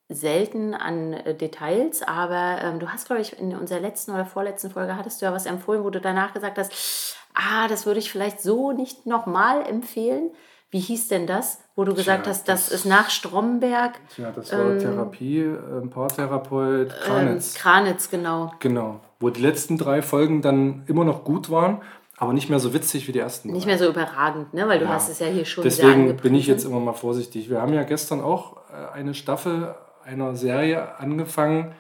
selten 0.08 0.74
an 0.74 1.12
äh, 1.12 1.34
Details, 1.34 2.02
aber 2.02 2.58
ähm, 2.62 2.78
du 2.78 2.88
hast, 2.88 3.06
glaube 3.06 3.20
ich, 3.22 3.38
in 3.38 3.54
unserer 3.56 3.80
letzten 3.80 4.12
oder 4.12 4.24
vorletzten 4.24 4.70
Folge 4.70 4.96
hattest 4.96 5.20
du 5.20 5.26
ja 5.26 5.32
was 5.32 5.46
empfohlen, 5.46 5.84
wo 5.84 5.90
du 5.90 6.00
danach 6.00 6.32
gesagt 6.32 6.58
hast, 6.58 7.16
ah, 7.34 7.68
das 7.68 7.84
würde 7.86 8.00
ich 8.00 8.10
vielleicht 8.10 8.40
so 8.40 8.72
nicht 8.72 9.06
nochmal 9.06 9.66
empfehlen. 9.66 10.30
Wie 10.70 10.80
hieß 10.80 11.08
denn 11.08 11.26
das, 11.26 11.60
wo 11.76 11.84
du 11.84 11.94
gesagt 11.94 12.24
Tja, 12.24 12.30
hast, 12.32 12.46
das, 12.48 12.66
das- 12.68 12.72
ist 12.80 12.84
nach 12.84 13.08
Stromberg, 13.08 13.94
Ja, 14.18 14.30
das 14.32 14.52
war 14.52 14.76
Therapie, 14.78 15.40
ähm, 15.40 15.88
Paartherapeut, 15.88 16.88
ähm, 16.92 17.02
Kranitz. 17.06 17.54
Kranitz, 17.54 18.10
genau. 18.10 18.52
Genau. 18.58 19.00
Wo 19.20 19.30
die 19.30 19.40
letzten 19.40 19.78
drei 19.78 20.02
Folgen 20.02 20.42
dann 20.42 20.84
immer 20.86 21.04
noch 21.04 21.24
gut 21.24 21.48
waren, 21.50 21.80
aber 22.18 22.32
nicht 22.32 22.48
mehr 22.50 22.58
so 22.58 22.74
witzig 22.74 23.06
wie 23.08 23.12
die 23.12 23.18
ersten. 23.20 23.50
Nicht 23.52 23.64
drei. 23.64 23.70
mehr 23.70 23.78
so 23.78 23.88
überragend, 23.88 24.52
ne? 24.54 24.66
weil 24.68 24.78
du 24.78 24.84
Ja. 24.86 24.92
hast 24.92 25.08
es 25.08 25.18
ja 25.20 25.26
hier 25.26 25.44
schon 25.44 25.64
Deswegen 25.64 26.16
bin 26.16 26.34
ich 26.34 26.46
jetzt 26.46 26.64
immer 26.64 26.80
mal 26.80 26.92
vorsichtig. 26.92 27.48
Wir 27.50 27.60
haben 27.62 27.72
ja 27.72 27.84
gestern 27.84 28.20
auch 28.20 28.56
äh, 28.72 28.92
eine 28.94 29.14
Staffel 29.14 29.74
einer 30.04 30.34
Serie 30.34 30.98
angefangen, 30.98 31.72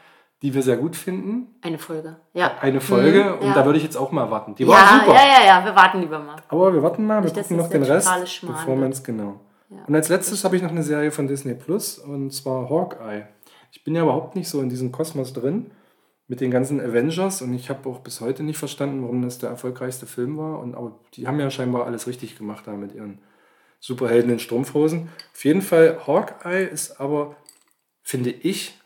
die 0.42 0.54
wir 0.54 0.62
sehr 0.62 0.76
gut 0.76 0.94
finden. 0.94 1.48
Eine 1.62 1.78
Folge, 1.78 2.16
ja. 2.34 2.52
Eine 2.60 2.80
Folge 2.80 3.24
Mhm, 3.24 3.32
und 3.40 3.46
ja. 3.48 3.54
da 3.54 3.64
würde 3.64 3.78
ich 3.78 3.84
jetzt 3.84 3.96
auch 3.96 4.12
mal 4.12 4.30
warten. 4.30 4.54
Die 4.54 4.66
war 4.68 4.78
ja, 4.78 5.00
super. 5.00 5.14
ja, 5.14 5.22
ja, 5.40 5.46
ja, 5.46 5.64
wir 5.64 5.74
warten 5.74 6.00
lieber 6.00 6.18
mal. 6.20 6.36
Aber 6.48 6.72
wir 6.72 6.82
warten 6.82 7.04
mal, 7.06 7.16
wir 7.16 7.24
Nicht, 7.24 7.34
gucken 7.34 7.56
noch 7.56 7.68
den 7.68 7.82
Rest, 7.82 8.08
Schmarrn 8.28 8.80
wird. 8.80 8.92
es 8.94 9.02
genau. 9.02 9.40
Und 9.86 9.94
als 9.94 10.08
letztes 10.08 10.44
habe 10.44 10.56
ich 10.56 10.62
noch 10.62 10.70
eine 10.70 10.82
Serie 10.82 11.10
von 11.10 11.26
Disney 11.26 11.54
Plus 11.54 11.98
und 11.98 12.30
zwar 12.32 12.70
Hawkeye. 12.70 13.26
Ich 13.72 13.82
bin 13.84 13.94
ja 13.94 14.02
überhaupt 14.02 14.34
nicht 14.36 14.48
so 14.48 14.62
in 14.62 14.68
diesem 14.68 14.92
Kosmos 14.92 15.32
drin 15.32 15.70
mit 16.30 16.40
den 16.40 16.50
ganzen 16.50 16.80
Avengers 16.80 17.40
und 17.42 17.54
ich 17.54 17.70
habe 17.70 17.88
auch 17.88 18.00
bis 18.00 18.20
heute 18.20 18.42
nicht 18.42 18.58
verstanden, 18.58 19.02
warum 19.02 19.22
das 19.22 19.38
der 19.38 19.48
erfolgreichste 19.50 20.06
Film 20.06 20.36
war. 20.36 20.60
Und 20.60 20.74
aber 20.74 20.98
die 21.14 21.26
haben 21.26 21.40
ja 21.40 21.50
scheinbar 21.50 21.86
alles 21.86 22.06
richtig 22.06 22.36
gemacht 22.36 22.66
da 22.66 22.72
mit 22.74 22.94
ihren 22.94 23.18
Superhelden 23.80 24.30
in 24.32 24.38
Strumpfhosen. 24.38 25.08
Auf 25.34 25.44
jeden 25.44 25.62
Fall 25.62 26.06
Hawkeye 26.06 26.64
ist 26.66 27.00
aber, 27.00 27.34
finde 28.02 28.30
ich, 28.30 28.78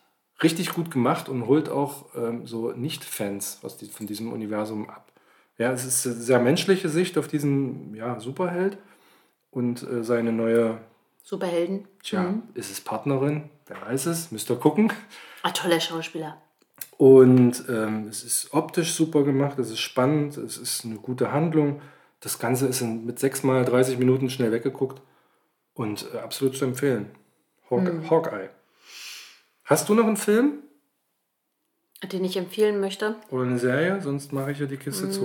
richtig 0.43 0.73
gut 0.73 0.91
gemacht 0.91 1.29
und 1.29 1.47
holt 1.47 1.69
auch 1.69 2.07
ähm, 2.17 2.47
so 2.47 2.71
Nicht-Fans 2.73 3.61
aus 3.63 3.77
die, 3.77 3.87
von 3.87 4.07
diesem 4.07 4.33
Universum 4.33 4.89
ab. 4.89 5.11
Ja, 5.59 5.73
es 5.73 5.85
ist 5.85 6.07
eine 6.07 6.15
sehr 6.17 6.39
menschliche 6.41 6.89
Sicht 6.89 7.19
auf 7.19 7.29
diesen 7.29 7.95
ja, 7.95 8.19
Superheld 8.21 8.79
und 9.51 9.83
äh, 9.83 10.03
seine 10.05 10.33
neue, 10.33 10.79
Superhelden. 11.25 11.87
tja, 12.03 12.23
Mhm. 12.23 12.43
ist 12.55 12.71
es 12.71 12.81
Partnerin? 12.81 13.51
Wer 13.67 13.81
weiß 13.83 14.07
es, 14.07 14.31
müsst 14.33 14.51
ihr 14.51 14.57
gucken. 14.57 14.93
Ah, 15.43 15.51
toller 15.51 15.81
Schauspieler. 15.81 16.41
Und 16.99 17.65
ähm, 17.69 18.07
es 18.09 18.23
ist 18.23 18.53
optisch 18.55 18.93
super 18.95 19.25
gemacht, 19.25 19.59
es 19.59 19.71
ist 19.71 19.81
spannend, 19.81 20.37
es 20.37 20.57
ist 20.57 20.85
eine 20.85 20.97
gute 20.97 21.33
Handlung. 21.33 21.81
Das 22.21 22.39
Ganze 22.39 22.67
ist 22.67 22.81
in, 22.81 23.05
mit 23.05 23.19
6 23.19 23.43
mal 23.43 23.65
30 23.65 23.99
Minuten 23.99 24.31
schnell 24.31 24.53
weggeguckt 24.53 25.03
und 25.75 26.07
äh, 26.15 26.19
absolut 26.19 26.57
zu 26.57 26.65
empfehlen. 26.65 27.07
Hawk, 27.71 27.87
Hm. 27.89 28.09
Hawkeye. 28.11 28.51
Hast 29.65 29.89
du 29.89 29.95
noch 29.95 30.07
einen 30.07 30.17
Film 30.17 30.59
Den 32.05 32.25
ich 32.25 32.37
empfehlen 32.37 32.79
möchte. 32.81 33.17
oder 33.31 33.45
eine 33.45 33.59
Serie? 33.59 34.01
Sonst 34.03 34.33
mache 34.33 34.53
ich 34.53 34.59
ja 34.59 34.67
die 34.67 34.77
Kiste 34.77 35.05
Hm. 35.05 35.13
zu. 35.13 35.23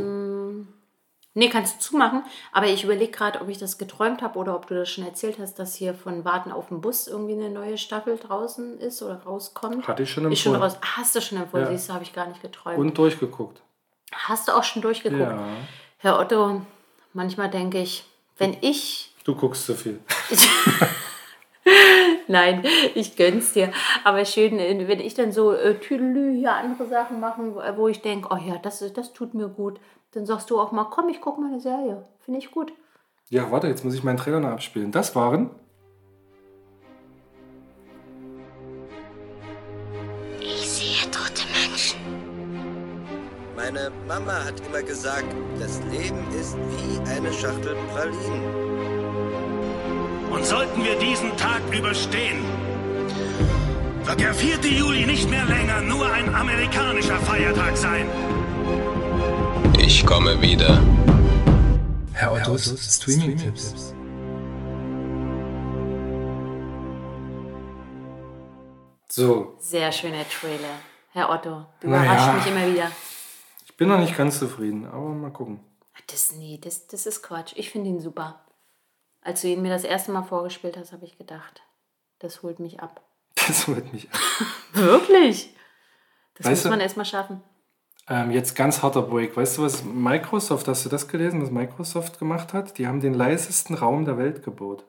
Nee, 1.37 1.49
kannst 1.49 1.75
du 1.75 1.79
zumachen. 1.79 2.23
Aber 2.51 2.65
ich 2.65 2.83
überlege 2.83 3.11
gerade, 3.11 3.39
ob 3.41 3.47
ich 3.49 3.57
das 3.59 3.77
geträumt 3.77 4.21
habe 4.21 4.39
oder 4.39 4.55
ob 4.55 4.67
du 4.67 4.73
das 4.75 4.89
schon 4.89 5.05
erzählt 5.05 5.37
hast, 5.39 5.59
dass 5.59 5.75
hier 5.75 5.93
von 5.93 6.25
Warten 6.25 6.51
auf 6.51 6.69
den 6.69 6.81
Bus 6.81 7.07
irgendwie 7.07 7.33
eine 7.33 7.49
neue 7.49 7.77
Staffel 7.77 8.17
draußen 8.17 8.79
ist 8.79 9.03
oder 9.03 9.21
rauskommt. 9.23 9.87
Hatte 9.87 10.03
ich 10.03 10.09
schon 10.11 10.31
Ist 10.31 10.39
schon 10.41 10.55
empfohlen. 10.55 10.71
raus. 10.73 10.79
Ah, 10.81 10.97
Hast 10.97 11.15
du 11.15 11.21
schon 11.21 11.37
empfohlen? 11.37 11.65
Ja. 11.65 11.71
Siehst 11.71 11.89
du, 11.89 11.93
habe 11.93 12.03
ich 12.03 12.13
gar 12.13 12.27
nicht 12.27 12.41
geträumt. 12.41 12.79
Und 12.79 12.97
durchgeguckt. 12.97 13.61
Hast 14.13 14.47
du 14.47 14.53
auch 14.53 14.63
schon 14.63 14.81
durchgeguckt? 14.81 15.21
Ja. 15.21 15.47
Herr 15.99 16.19
Otto, 16.19 16.61
manchmal 17.13 17.49
denke 17.49 17.79
ich, 17.79 18.03
wenn 18.37 18.57
ich 18.61 19.13
Du 19.23 19.35
guckst 19.35 19.65
zu 19.65 19.75
viel. 19.75 19.99
Nein, 22.29 22.63
ich 22.95 23.15
gönn's 23.17 23.53
dir. 23.53 23.71
Aber 24.05 24.23
schön, 24.25 24.57
wenn 24.57 24.99
ich 24.99 25.13
dann 25.13 25.31
so 25.33 25.51
äh, 25.53 25.75
Tüdelü 25.79 26.33
hier 26.37 26.53
andere 26.53 26.87
Sachen 26.87 27.19
machen, 27.19 27.55
wo- 27.55 27.61
wo 27.77 27.87
ich 27.89 28.01
denke, 28.01 28.29
oh 28.31 28.37
ja, 28.37 28.57
das, 28.57 28.83
das 28.93 29.13
tut 29.13 29.33
mir 29.33 29.47
gut, 29.49 29.79
dann 30.17 30.25
sagst 30.25 30.49
du 30.49 30.59
auch 30.59 30.71
mal, 30.71 30.85
komm, 30.85 31.09
ich 31.09 31.21
gucke 31.21 31.39
mal 31.39 31.47
eine 31.47 31.59
Serie. 31.59 32.03
Finde 32.25 32.39
ich 32.39 32.49
gut. 32.49 32.73
Ja, 33.29 33.51
warte, 33.51 33.67
jetzt 33.67 33.85
muss 33.85 33.93
ich 33.93 34.03
meinen 34.03 34.17
Trailer 34.17 34.39
noch 34.39 34.49
abspielen. 34.49 34.91
Das 34.91 35.15
waren 35.15 35.51
Ich 40.39 40.67
sehe 40.67 41.11
tote 41.11 41.43
Menschen. 41.53 41.99
Meine 43.55 43.91
Mama 44.07 44.43
hat 44.43 44.59
immer 44.67 44.81
gesagt, 44.81 45.27
das 45.59 45.81
Leben 45.91 46.25
ist 46.31 46.57
wie 46.57 46.99
eine 47.11 47.31
Schachtel 47.31 47.75
Pralinen. 47.93 48.43
Und 50.31 50.45
sollten 50.45 50.83
wir 50.83 50.97
diesen 50.97 51.35
Tag 51.37 51.61
überstehen, 51.71 52.43
wird 54.03 54.19
der 54.19 54.33
4. 54.33 54.57
Juli 54.71 55.05
nicht 55.05 55.29
mehr 55.29 55.45
länger 55.45 55.81
nur 55.81 56.11
ein 56.11 56.33
amerikanischer 56.33 57.19
Feiertag 57.19 57.77
sein. 57.77 58.07
Ich 59.89 60.05
komme 60.05 60.41
wieder. 60.41 60.81
Herr 62.11 62.33
Ottos, 62.33 62.73
Ottos 62.73 62.95
Streaming-Tipps. 62.97 63.93
So. 69.07 69.55
Sehr 69.59 69.89
schöner 69.93 70.27
Trailer. 70.27 70.81
Herr 71.13 71.29
Otto, 71.29 71.67
du 71.79 71.87
naja. 71.87 72.03
überraschst 72.03 72.35
mich 72.35 72.53
immer 72.53 72.73
wieder. 72.73 72.91
Ich 73.65 73.77
bin 73.77 73.87
noch 73.87 73.97
nicht 73.97 74.17
ganz 74.17 74.39
zufrieden, 74.39 74.85
aber 74.87 75.07
mal 75.07 75.31
gucken. 75.31 75.61
Das, 76.07 76.33
nee, 76.33 76.59
das, 76.61 76.87
das 76.87 77.05
ist 77.05 77.23
Quatsch. 77.23 77.53
Ich 77.55 77.69
finde 77.69 77.87
ihn 77.87 78.01
super. 78.01 78.41
Als 79.21 79.39
du 79.39 79.47
ihn 79.47 79.61
mir 79.61 79.71
das 79.71 79.85
erste 79.85 80.11
Mal 80.11 80.23
vorgespielt 80.23 80.75
hast, 80.75 80.91
habe 80.91 81.05
ich 81.05 81.17
gedacht, 81.17 81.61
das 82.19 82.43
holt 82.43 82.59
mich 82.59 82.81
ab. 82.81 82.99
Das 83.35 83.67
holt 83.67 83.93
mich 83.93 84.09
ab. 84.11 84.19
Wirklich? 84.73 85.55
Das 86.33 86.45
weißt 86.45 86.65
muss 86.65 86.71
man 86.71 86.81
erstmal 86.81 87.05
schaffen. 87.05 87.41
Ähm, 88.09 88.31
jetzt 88.31 88.55
ganz 88.55 88.81
harter 88.83 89.01
Break. 89.01 89.35
Weißt 89.35 89.57
du, 89.57 89.63
was 89.63 89.83
Microsoft, 89.83 90.67
hast 90.67 90.85
du 90.85 90.89
das 90.89 91.07
gelesen, 91.07 91.41
was 91.41 91.51
Microsoft 91.51 92.19
gemacht 92.19 92.53
hat? 92.53 92.77
Die 92.77 92.87
haben 92.87 93.01
den 93.01 93.13
leisesten 93.13 93.75
Raum 93.75 94.05
der 94.05 94.17
Welt 94.17 94.43
gebaut. 94.43 94.85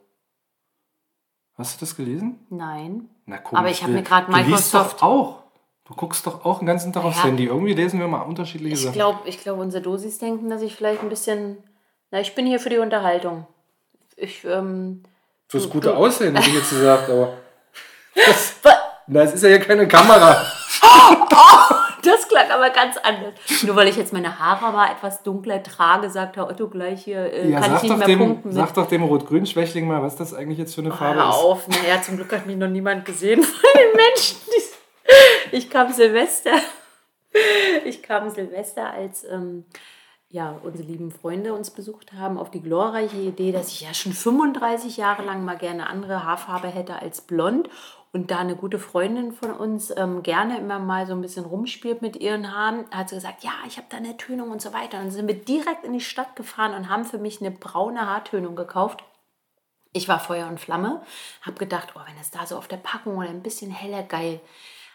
Hast 1.56 1.80
du 1.80 1.84
das 1.84 1.96
gelesen? 1.96 2.46
Nein. 2.50 3.08
Na 3.26 3.38
guck, 3.38 3.58
Aber 3.58 3.68
ich 3.68 3.82
hab 3.82 3.90
mir 3.90 4.02
Du 4.02 4.08
liest 4.32 4.72
Microsoft- 4.72 4.98
doch 4.98 5.02
auch. 5.02 5.42
Du 5.84 5.94
guckst 5.94 6.26
doch 6.26 6.44
auch 6.44 6.58
den 6.58 6.66
ganzen 6.66 6.92
Tag 6.92 7.02
aufs 7.04 7.16
Ja. 7.18 7.24
Handy. 7.24 7.46
Irgendwie 7.46 7.72
lesen 7.72 7.98
wir 7.98 8.06
mal 8.06 8.20
unterschiedliche 8.22 8.74
Ich 8.74 8.82
Sachen. 8.82 8.92
glaube, 8.94 9.20
ich 9.28 9.40
glaub, 9.40 9.58
unsere 9.58 9.82
Dosis 9.82 10.18
denken, 10.18 10.48
dass 10.50 10.62
ich 10.62 10.76
vielleicht 10.76 11.02
ein 11.02 11.08
bisschen. 11.08 11.56
Na, 12.10 12.20
ich 12.20 12.34
bin 12.34 12.46
hier 12.46 12.60
für 12.60 12.68
die 12.70 12.78
Unterhaltung. 12.78 13.46
Ich, 14.16 14.44
ähm. 14.44 15.02
Fürs 15.48 15.64
du- 15.64 15.70
gute 15.70 15.88
du- 15.88 15.94
Aussehen, 15.94 16.36
hätte 16.36 16.48
ich 16.50 16.54
jetzt 16.56 16.70
gesagt, 16.70 17.10
aber. 17.10 17.32
Das, 18.14 18.54
na, 19.06 19.22
es 19.22 19.34
ist 19.34 19.42
ja 19.42 19.48
hier 19.48 19.60
keine 19.60 19.86
Kamera. 19.88 20.36
Das 22.11 22.28
klang 22.28 22.50
aber 22.50 22.70
ganz 22.70 22.96
anders. 22.98 23.34
Nur 23.64 23.76
weil 23.76 23.88
ich 23.88 23.96
jetzt 23.96 24.12
meine 24.12 24.38
Haare 24.38 24.72
mal 24.72 24.90
etwas 24.92 25.22
dunkler 25.22 25.62
trage, 25.62 26.09
sagt 26.11 26.36
Herr 26.36 26.48
Otto 26.48 26.68
gleich 26.68 27.04
hier, 27.04 27.32
äh, 27.32 27.50
Ja, 27.50 27.61
kann 27.61 27.76
ich 27.76 27.82
nicht 27.82 27.96
mehr 27.98 28.06
dem, 28.06 28.18
punkten. 28.18 28.52
sag 28.52 28.72
doch 28.74 28.86
dem 28.88 29.02
Rot-Grün-Schwächling 29.02 29.86
mal, 29.86 30.02
was 30.02 30.16
das 30.16 30.32
eigentlich 30.34 30.59
jetzt 30.59 30.74
für 30.74 30.80
eine 30.80 30.92
Farbe 30.92 31.20
Hör 31.20 31.28
ist. 31.30 31.36
auf, 31.36 31.68
naja, 31.68 32.00
zum 32.02 32.16
Glück 32.16 32.32
hat 32.32 32.46
mich 32.46 32.56
noch 32.56 32.68
niemand 32.68 33.04
gesehen 33.04 33.42
von 33.42 33.61
den 33.74 33.96
Menschen. 33.96 34.38
Ich 35.52 35.70
kam 35.70 35.92
Silvester. 35.92 36.52
Ich 37.84 38.02
kam 38.02 38.30
Silvester, 38.30 38.90
als 38.90 39.24
ähm, 39.24 39.64
ja, 40.30 40.59
unsere 40.62 40.84
lieben 40.86 41.11
Freunde 41.11 41.54
uns 41.54 41.70
besucht 41.70 42.12
haben, 42.12 42.36
auf 42.38 42.50
die 42.50 42.61
glorreiche 42.62 43.16
Idee, 43.16 43.52
dass 43.52 43.68
ich 43.68 43.80
ja 43.82 43.94
schon 43.94 44.12
35 44.12 44.96
Jahre 44.98 45.22
lang 45.22 45.44
mal 45.44 45.56
gerne 45.56 45.88
andere 45.88 46.24
Haarfarbe 46.24 46.68
hätte 46.68 47.00
als 47.00 47.20
blond. 47.22 47.68
Und 48.12 48.30
da 48.30 48.38
eine 48.38 48.56
gute 48.56 48.78
Freundin 48.78 49.32
von 49.32 49.52
uns 49.52 49.94
ähm, 49.94 50.22
gerne 50.22 50.59
immer 50.59 50.78
mal 50.78 51.06
so 51.06 51.12
ein 51.12 51.20
bisschen 51.20 51.44
rumspielt 51.44 52.00
mit 52.00 52.16
ihren 52.16 52.54
Haaren, 52.54 52.90
hat 52.90 53.11
sie 53.11 53.16
gesagt, 53.16 53.44
ja, 53.44 53.52
ich 53.66 53.76
habe 53.76 53.86
da 53.90 53.98
eine 53.98 54.16
Tönung 54.16 54.50
und 54.50 54.62
so 54.62 54.72
weiter. 54.72 55.00
Und 55.00 55.11
sind 55.11 55.28
wir 55.28 55.34
direkt 55.34 55.84
in 55.84 55.92
die 55.92 56.00
Stadt 56.00 56.34
gefahren 56.34 56.74
und 56.74 56.88
haben 56.88 57.04
für 57.04 57.18
mich 57.18 57.40
eine 57.40 57.50
braune 57.50 58.06
Haartönung 58.06 58.56
gekauft. 58.56 59.04
Ich 59.92 60.09
war 60.09 60.20
Feuer 60.20 60.48
und 60.48 60.61
Flamme, 60.61 61.02
habe 61.42 61.59
gedacht, 61.59 61.94
oh, 61.96 62.00
wenn 62.06 62.18
es 62.20 62.30
da 62.30 62.46
so 62.46 62.56
auf 62.56 62.68
der 62.68 62.76
Packung 62.78 63.16
oder 63.18 63.28
ein 63.28 63.42
bisschen 63.42 63.70
heller, 63.70 64.02
geil. 64.02 64.40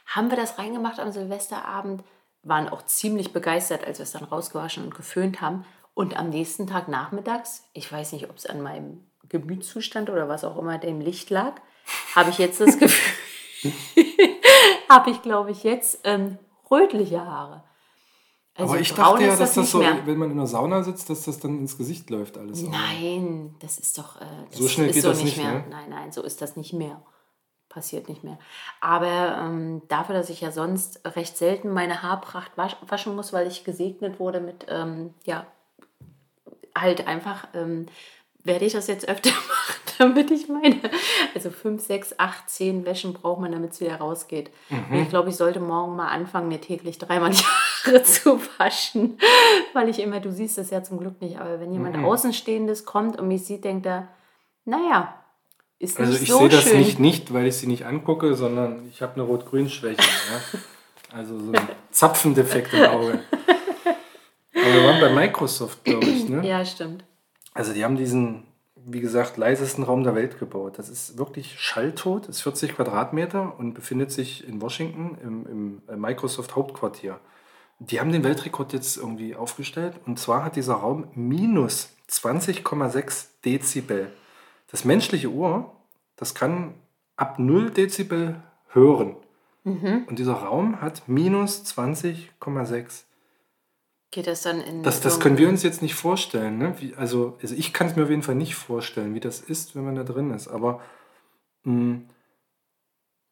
Haben 0.08 0.30
wir 0.30 0.38
das 0.38 0.58
reingemacht 0.58 1.00
am 1.00 1.12
Silvesterabend, 1.12 2.04
waren 2.44 2.70
auch 2.70 2.84
ziemlich 2.84 3.32
begeistert, 3.32 3.86
als 3.86 4.00
wir 4.00 4.04
es 4.04 4.12
dann 4.12 4.24
rausgewaschen 4.24 4.84
und 4.84 4.96
geföhnt 4.96 5.42
haben. 5.42 5.66
Und 5.94 6.18
am 6.18 6.30
nächsten 6.30 6.68
Tag 6.68 6.88
nachmittags, 6.88 7.70
ich 7.74 7.92
weiß 7.92 8.14
nicht, 8.14 8.30
ob 8.30 8.38
es 8.38 8.46
an 8.46 8.62
meinem 8.62 9.06
Gemütszustand 9.30 10.10
oder 10.10 10.28
was 10.28 10.44
auch 10.44 10.58
immer 10.58 10.78
dem 10.78 11.00
Licht 11.00 11.30
lag, 11.30 11.54
habe 12.16 12.30
ich 12.30 12.38
jetzt 12.38 12.60
das 12.62 12.78
Gefühl, 12.78 13.72
habe 14.90 15.12
ich, 15.12 15.22
glaube 15.22 15.52
ich, 15.52 15.64
jetzt 15.64 16.00
ähm, 16.04 16.38
rötliche 16.70 17.26
Haare. 17.26 17.64
Also 18.56 18.74
aber 18.74 18.82
ich 18.82 18.94
dachte 18.94 19.24
ja, 19.24 19.30
dass 19.30 19.40
das 19.40 19.58
nicht 19.58 19.70
so, 19.70 19.80
mehr. 19.80 20.06
wenn 20.06 20.18
man 20.18 20.30
in 20.30 20.38
der 20.38 20.46
Sauna 20.46 20.84
sitzt, 20.84 21.10
dass 21.10 21.24
das 21.24 21.40
dann 21.40 21.58
ins 21.58 21.76
Gesicht 21.78 22.10
läuft 22.12 22.38
alles. 22.38 22.62
Nein, 22.62 23.56
das 23.60 23.80
ist 23.80 23.98
doch. 23.98 24.22
Äh, 24.22 24.26
das 24.52 24.60
So 24.60 24.68
schnell 24.68 24.92
geht 24.92 25.02
so 25.02 25.10
das 25.10 25.24
nicht, 25.24 25.38
mehr. 25.38 25.54
ne? 25.54 25.66
Nein, 25.70 25.90
nein, 25.90 26.12
so 26.12 26.22
ist 26.22 26.40
das 26.42 26.56
nicht 26.56 26.74
mehr. 26.74 27.02
Passiert 27.68 28.08
nicht 28.10 28.24
mehr. 28.24 28.38
Aber 28.80 29.40
ähm, 29.42 29.82
dafür, 29.88 30.14
dass 30.14 30.30
ich 30.30 30.42
ja 30.42 30.52
sonst 30.52 31.02
recht 31.16 31.36
selten 31.36 31.72
meine 31.72 32.04
Haarpracht 32.04 32.56
wasch, 32.56 32.76
waschen 32.88 33.16
muss, 33.16 33.34
weil 33.34 33.48
ich 33.48 33.64
gesegnet 33.64 34.20
wurde 34.20 34.40
mit, 34.40 34.68
ähm, 34.70 35.16
ja, 35.24 35.48
halt 36.78 37.08
einfach, 37.08 37.48
ähm, 37.56 37.88
werde 38.44 38.66
ich 38.66 38.74
das 38.74 38.86
jetzt 38.86 39.10
öfter 39.10 39.30
machen, 39.48 39.82
damit 40.04 40.32
ich 40.32 40.48
meine, 40.50 40.78
also 41.34 41.50
fünf, 41.50 41.82
sechs, 41.86 42.14
acht, 42.18 42.50
zehn 42.50 42.86
Wäschen 42.86 43.14
braucht 43.14 43.42
man, 43.42 43.52
damit 43.52 43.72
es 43.72 43.82
wieder 43.82 43.96
rausgeht. 43.96 44.52
Und 44.90 44.98
ich 45.00 45.10
glaube, 45.10 45.30
ich 45.30 45.36
sollte 45.36 45.60
morgen 45.60 45.96
mal 45.96 46.10
anfangen, 46.10 46.48
mir 46.48 46.62
täglich 46.62 46.98
dreimal 46.98 47.32
die 47.32 47.44
Haare 47.44 48.04
zu 48.04 48.40
waschen, 48.58 49.18
weil 49.74 49.90
ich 49.90 50.00
immer, 50.00 50.20
du 50.20 50.32
siehst 50.32 50.58
das 50.58 50.70
ja 50.70 50.84
zum 50.84 51.00
Glück 51.00 51.22
nicht, 51.22 51.40
aber 51.40 51.60
wenn 51.60 51.72
jemand 51.74 51.98
Außenstehendes 51.98 52.86
kommt 52.86 53.20
und 53.20 53.28
mich 53.28 53.46
sieht, 53.46 53.64
denkt 53.64 53.86
er, 53.86 54.08
naja, 54.66 55.16
ist 55.80 56.00
Also 56.00 56.14
nicht 56.14 56.24
ich 56.24 56.30
so 56.30 56.40
sehe 56.40 56.50
das 56.50 56.74
nicht, 56.74 57.00
nicht, 57.00 57.34
weil 57.34 57.48
ich 57.48 57.58
sie 57.58 57.68
nicht 57.68 57.86
angucke, 57.86 58.36
sondern 58.36 58.88
ich 58.90 59.02
habe 59.02 59.14
eine 59.16 59.24
Rot-Grün-Schwäche. 59.24 60.02
ja? 60.02 60.60
Also 61.18 61.38
so 61.40 61.52
ein 61.52 61.68
Zapfendefekt 61.92 62.74
im 62.74 62.86
Auge. 62.86 63.20
Aber 64.56 64.74
wir 64.74 64.84
waren 64.86 65.02
bei 65.02 65.10
Microsoft, 65.10 65.84
glaube 65.84 66.06
ich. 66.06 66.30
Ne? 66.30 66.48
Ja, 66.48 66.64
stimmt. 66.64 67.04
Also 67.54 67.74
die 67.74 67.84
haben 67.84 67.98
diesen, 67.98 68.46
wie 68.86 69.02
gesagt, 69.02 69.38
leisesten 69.38 69.84
Raum 69.84 70.04
der 70.04 70.16
Welt 70.16 70.40
gebaut. 70.40 70.78
Das 70.78 70.90
ist 70.90 71.18
wirklich 71.18 71.60
schalltot, 71.60 72.28
ist 72.28 72.42
40 72.42 72.76
Quadratmeter 72.76 73.58
und 73.58 73.74
befindet 73.74 74.12
sich 74.12 74.48
in 74.48 74.62
Washington 74.62 75.18
im, 75.24 75.46
im 75.46 75.82
äh, 75.88 75.96
Microsoft 75.96 76.56
Hauptquartier. 76.56 77.20
Die 77.80 78.00
haben 78.00 78.12
den 78.12 78.24
Weltrekord 78.24 78.74
jetzt 78.74 78.98
irgendwie 78.98 79.36
aufgestellt 79.36 79.96
und 80.06 80.20
zwar 80.20 80.44
hat 80.44 80.56
dieser 80.56 80.76
Raum 80.76 81.08
minus 81.16 81.90
20,6 82.10 83.28
Dezibel. 83.44 84.12
Das 84.70 84.86
menschliche 84.86 85.32
Ohr, 85.32 85.76
das 86.16 86.34
kann 86.36 86.74
ab 87.16 87.40
0 87.40 87.72
Dezibel 87.72 88.42
hören. 88.70 89.16
Und 90.08 90.20
dieser 90.20 90.34
Raum 90.34 90.82
hat 90.82 91.08
minus 91.08 91.64
20,6. 91.64 93.04
Geht 94.14 94.28
das 94.28 94.44
dann 94.44 94.62
in. 94.62 94.84
Das, 94.84 95.02
das 95.02 95.20
können 95.20 95.40
wir 95.40 95.50
uns 95.50 95.64
jetzt 95.64 95.82
nicht 95.82 95.96
vorstellen. 95.96 96.60
Ne? 96.60 96.76
Wie, 96.80 96.94
also, 96.96 97.36
also 97.42 97.56
ich 97.56 97.74
kann 97.74 97.88
es 97.88 97.96
mir 97.96 98.04
auf 98.04 98.10
jeden 98.12 98.22
Fall 98.22 98.36
nicht 98.36 98.54
vorstellen, 98.56 99.16
wie 99.16 99.20
das 99.20 99.42
ist, 99.42 99.76
wenn 99.76 99.84
man 99.84 99.96
da 99.96 100.04
drin 100.04 100.30
ist. 100.32 100.48
Aber 100.48 100.82
mh, 101.64 102.02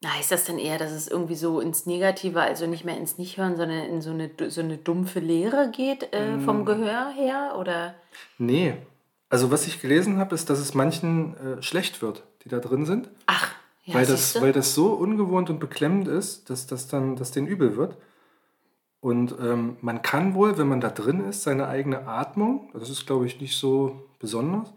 Na, 0.03 0.09
ist 0.19 0.31
das 0.31 0.45
denn 0.45 0.57
eher, 0.57 0.79
dass 0.79 0.91
es 0.91 1.07
irgendwie 1.07 1.35
so 1.35 1.59
ins 1.59 1.85
Negative, 1.85 2.41
also 2.41 2.65
nicht 2.65 2.83
mehr 2.83 2.97
ins 2.97 3.19
Nicht-Hören, 3.19 3.57
sondern 3.57 3.85
in 3.85 4.01
so 4.01 4.09
eine, 4.09 4.31
so 4.49 4.61
eine 4.61 4.77
dumpfe 4.77 5.19
Leere 5.19 5.69
geht 5.71 6.11
äh, 6.13 6.37
Mm. 6.37 6.41
vom 6.45 6.65
Gehör 6.65 7.11
her? 7.11 7.55
Oder? 7.59 7.93
nee. 8.39 8.73
Also 9.29 9.49
was 9.49 9.65
ich 9.65 9.79
gelesen 9.79 10.17
habe, 10.17 10.35
ist, 10.35 10.49
dass 10.49 10.59
es 10.59 10.73
manchen 10.73 11.37
äh, 11.37 11.61
schlecht 11.61 12.01
wird, 12.01 12.23
die 12.43 12.49
da 12.49 12.59
drin 12.59 12.85
sind. 12.85 13.07
Ach, 13.27 13.49
ja, 13.85 13.93
weil, 13.93 14.05
das, 14.05 14.33
siehste? 14.33 14.41
weil 14.41 14.51
das 14.51 14.73
so 14.75 14.87
ungewohnt 14.93 15.49
und 15.49 15.59
beklemmend 15.59 16.09
ist, 16.09 16.49
dass 16.49 16.67
das 16.67 16.87
dann, 16.89 17.15
dass 17.15 17.31
denen 17.31 17.47
übel 17.47 17.77
wird. 17.77 17.95
Und 19.01 19.35
ähm, 19.41 19.77
man 19.81 20.03
kann 20.03 20.35
wohl, 20.35 20.57
wenn 20.57 20.67
man 20.67 20.79
da 20.79 20.89
drin 20.89 21.21
ist, 21.21 21.43
seine 21.43 21.67
eigene 21.67 22.07
Atmung, 22.07 22.69
das 22.73 22.89
ist 22.89 23.05
glaube 23.07 23.25
ich 23.25 23.41
nicht 23.41 23.57
so 23.57 24.07
besonders, 24.19 24.71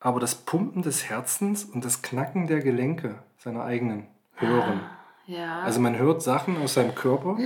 aber 0.00 0.18
das 0.18 0.34
Pumpen 0.34 0.82
des 0.82 1.08
Herzens 1.08 1.64
und 1.64 1.84
das 1.84 2.02
Knacken 2.02 2.48
der 2.48 2.58
Gelenke 2.58 3.20
seiner 3.38 3.62
eigenen 3.62 4.08
hören. 4.34 4.80
ja. 5.26 5.60
Also 5.62 5.78
man 5.80 5.96
hört 5.96 6.22
Sachen 6.22 6.60
aus 6.60 6.74
seinem 6.74 6.96
Körper, 6.96 7.38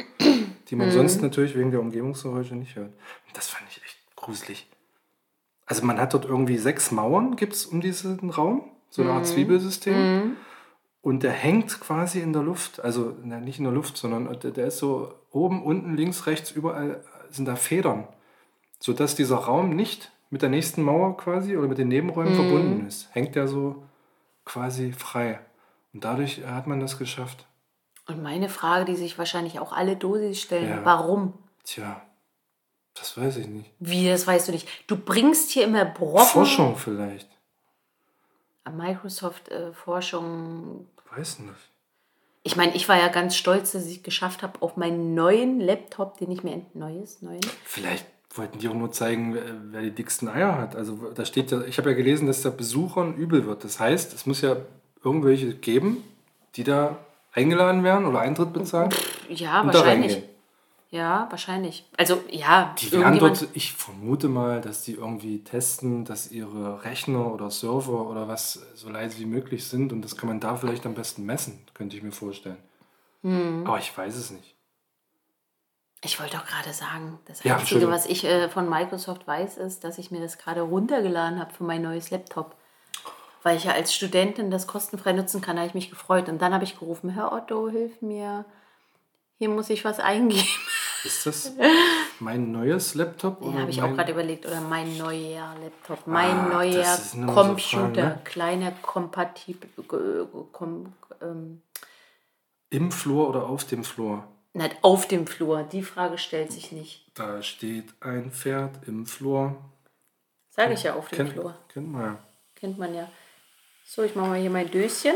die 0.68 0.76
man 0.76 0.90
sonst 0.90 1.20
natürlich 1.20 1.54
wegen 1.54 1.70
der 1.70 1.80
Umgebungsgeräusche 1.80 2.56
nicht 2.56 2.76
hört. 2.76 2.88
Und 3.26 3.36
das 3.36 3.48
fand 3.48 3.66
ich 3.70 3.82
echt 3.84 3.98
gruselig. 4.16 4.70
Also 5.66 5.84
man 5.84 5.98
hat 5.98 6.14
dort 6.14 6.24
irgendwie 6.24 6.56
sechs 6.56 6.90
Mauern, 6.92 7.36
gibt 7.36 7.52
es 7.52 7.66
um 7.66 7.82
diesen 7.82 8.30
Raum, 8.30 8.64
so 8.88 9.02
eine 9.02 9.10
Art 9.12 9.26
Zwiebelsystem. 9.26 10.36
Und 11.06 11.22
der 11.22 11.30
hängt 11.30 11.78
quasi 11.78 12.18
in 12.18 12.32
der 12.32 12.42
Luft, 12.42 12.80
also 12.80 13.16
na, 13.22 13.38
nicht 13.38 13.58
in 13.58 13.64
der 13.64 13.72
Luft, 13.72 13.96
sondern 13.96 14.40
der, 14.40 14.50
der 14.50 14.66
ist 14.66 14.78
so 14.78 15.14
oben, 15.30 15.62
unten, 15.62 15.96
links, 15.96 16.26
rechts, 16.26 16.50
überall 16.50 17.00
sind 17.30 17.44
da 17.44 17.54
Federn, 17.54 18.08
sodass 18.80 19.14
dieser 19.14 19.36
Raum 19.36 19.70
nicht 19.70 20.10
mit 20.30 20.42
der 20.42 20.48
nächsten 20.48 20.82
Mauer 20.82 21.16
quasi 21.16 21.56
oder 21.56 21.68
mit 21.68 21.78
den 21.78 21.86
Nebenräumen 21.86 22.34
verbunden 22.34 22.88
ist. 22.88 23.08
Hängt 23.14 23.36
der 23.36 23.46
so 23.46 23.84
quasi 24.44 24.92
frei. 24.92 25.38
Und 25.94 26.02
dadurch 26.02 26.44
hat 26.44 26.66
man 26.66 26.80
das 26.80 26.98
geschafft. 26.98 27.46
Und 28.08 28.20
meine 28.20 28.48
Frage, 28.48 28.86
die 28.86 28.96
sich 28.96 29.16
wahrscheinlich 29.16 29.60
auch 29.60 29.72
alle 29.72 29.94
Dosis 29.94 30.40
stellen, 30.40 30.70
Ja. 30.70 30.84
warum? 30.84 31.34
Tja, 31.62 32.02
das 32.94 33.16
weiß 33.16 33.36
ich 33.36 33.46
nicht. 33.46 33.70
Wie, 33.78 34.08
das 34.08 34.26
weißt 34.26 34.48
du 34.48 34.52
nicht. 34.52 34.66
Du 34.88 34.96
bringst 34.96 35.52
hier 35.52 35.66
immer 35.66 35.84
Brocken. 35.84 36.26
Forschung 36.26 36.74
vielleicht. 36.76 37.28
Microsoft 38.68 39.50
äh, 39.50 39.72
Forschung. 39.72 40.88
Weiß 41.16 41.38
nicht. 41.40 41.54
Ich 42.42 42.56
meine, 42.56 42.76
ich 42.76 42.88
war 42.88 42.96
ja 42.96 43.08
ganz 43.08 43.36
stolz, 43.36 43.72
dass 43.72 43.86
ich 43.86 43.98
es 43.98 44.02
geschafft 44.02 44.42
habe, 44.42 44.62
auf 44.62 44.76
meinen 44.76 45.14
neuen 45.14 45.60
Laptop, 45.60 46.18
den 46.18 46.30
ich 46.30 46.44
mir 46.44 46.60
neues, 46.74 47.22
neuen. 47.22 47.40
Vielleicht 47.64 48.06
wollten 48.34 48.58
die 48.58 48.68
auch 48.68 48.74
nur 48.74 48.92
zeigen, 48.92 49.34
wer, 49.34 49.42
wer 49.72 49.82
die 49.82 49.90
dicksten 49.90 50.28
Eier 50.28 50.56
hat. 50.56 50.76
Also 50.76 51.10
da 51.12 51.24
steht 51.24 51.50
ja, 51.50 51.62
ich 51.62 51.78
habe 51.78 51.90
ja 51.90 51.96
gelesen, 51.96 52.26
dass 52.26 52.42
der 52.42 52.50
Besuchern 52.50 53.14
übel 53.14 53.46
wird. 53.46 53.64
Das 53.64 53.80
heißt, 53.80 54.14
es 54.14 54.26
muss 54.26 54.42
ja 54.42 54.56
irgendwelche 55.02 55.54
geben, 55.54 56.04
die 56.54 56.64
da 56.64 56.98
eingeladen 57.32 57.82
werden 57.82 58.06
oder 58.06 58.20
Eintritt 58.20 58.52
bezahlen 58.52 58.90
Ja, 59.28 59.62
da 59.62 59.72
wahrscheinlich. 59.72 60.22
Ja, 60.90 61.26
wahrscheinlich. 61.30 61.84
Also, 61.96 62.22
ja, 62.30 62.74
Die 62.78 62.92
werden 62.92 63.18
dort, 63.18 63.48
ich 63.54 63.72
vermute 63.72 64.28
mal, 64.28 64.60
dass 64.60 64.82
die 64.82 64.92
irgendwie 64.92 65.42
testen, 65.42 66.04
dass 66.04 66.30
ihre 66.30 66.84
Rechner 66.84 67.32
oder 67.32 67.50
Server 67.50 68.08
oder 68.08 68.28
was 68.28 68.60
so 68.74 68.88
leise 68.88 69.18
wie 69.18 69.26
möglich 69.26 69.66
sind 69.66 69.92
und 69.92 70.02
das 70.02 70.16
kann 70.16 70.28
man 70.28 70.38
da 70.40 70.56
vielleicht 70.56 70.86
am 70.86 70.94
besten 70.94 71.24
messen, 71.24 71.66
könnte 71.74 71.96
ich 71.96 72.02
mir 72.02 72.12
vorstellen. 72.12 72.58
Aber 73.66 73.78
ich 73.78 73.96
weiß 73.96 74.14
es 74.14 74.30
nicht. 74.30 74.54
Ich 76.04 76.20
wollte 76.20 76.36
doch 76.36 76.46
gerade 76.46 76.72
sagen, 76.72 77.18
das 77.24 77.42
Ja, 77.42 77.56
Einzige, 77.56 77.88
was 77.90 78.06
ich 78.06 78.24
äh, 78.24 78.48
von 78.48 78.68
Microsoft 78.68 79.26
weiß, 79.26 79.56
ist, 79.56 79.82
dass 79.82 79.98
ich 79.98 80.12
mir 80.12 80.20
das 80.20 80.38
gerade 80.38 80.60
runtergeladen 80.60 81.40
habe 81.40 81.52
für 81.52 81.64
mein 81.64 81.82
neues 81.82 82.10
Laptop. 82.10 82.54
Weil 83.42 83.56
ich 83.56 83.64
ja 83.64 83.72
als 83.72 83.92
Studentin 83.92 84.52
das 84.52 84.68
kostenfrei 84.68 85.12
nutzen 85.12 85.40
kann, 85.40 85.56
habe 85.56 85.66
ich 85.66 85.74
mich 85.74 85.90
gefreut. 85.90 86.28
Und 86.28 86.40
dann 86.40 86.54
habe 86.54 86.62
ich 86.62 86.78
gerufen, 86.78 87.10
Herr 87.10 87.32
Otto, 87.32 87.68
hilf 87.68 88.00
mir. 88.02 88.44
Hier 89.38 89.48
muss 89.48 89.70
ich 89.70 89.84
was 89.84 89.98
eingeben. 89.98 90.46
Ist 91.06 91.26
das 91.26 91.52
mein 92.20 92.50
neues 92.52 92.94
Laptop? 92.94 93.40
Ja, 93.42 93.60
habe 93.60 93.70
ich 93.70 93.80
auch 93.82 93.94
gerade 93.94 94.12
überlegt. 94.12 94.44
Oder 94.46 94.60
mein 94.60 94.96
neuer 94.98 95.54
Laptop. 95.62 96.06
Mein 96.06 96.30
Ah, 96.38 96.48
neuer 96.54 96.98
nur 97.14 97.28
so 97.28 97.32
Computer. 97.40 97.78
Fragen, 97.78 97.92
ne? 97.94 98.20
Kleiner 98.24 98.72
kompatibel. 98.82 99.68
Kom, 100.52 100.92
ähm, 101.22 101.62
Im 102.70 102.90
Flur 102.92 103.28
oder 103.28 103.46
auf 103.46 103.64
dem 103.64 103.84
Flur? 103.84 104.24
nicht 104.54 104.76
auf 104.82 105.06
dem 105.06 105.26
Flur. 105.26 105.62
Die 105.64 105.82
Frage 105.82 106.16
stellt 106.16 106.50
sich 106.50 106.72
nicht. 106.72 107.04
Da 107.14 107.42
steht 107.42 107.92
ein 108.00 108.30
Pferd 108.32 108.86
im 108.88 109.04
Flur. 109.06 109.54
Sage 110.50 110.72
ich 110.72 110.82
ja 110.84 110.94
auf 110.94 111.08
dem 111.10 111.16
Kennt, 111.16 111.32
Flur. 111.32 111.54
kennt 111.68 111.92
man 111.92 112.02
ja. 112.02 112.18
Kennt 112.54 112.78
man 112.78 112.94
ja. 112.94 113.06
So, 113.84 114.02
ich 114.02 114.14
mache 114.16 114.28
mal 114.28 114.40
hier 114.40 114.48
mein 114.50 114.70
Döschen. 114.70 115.14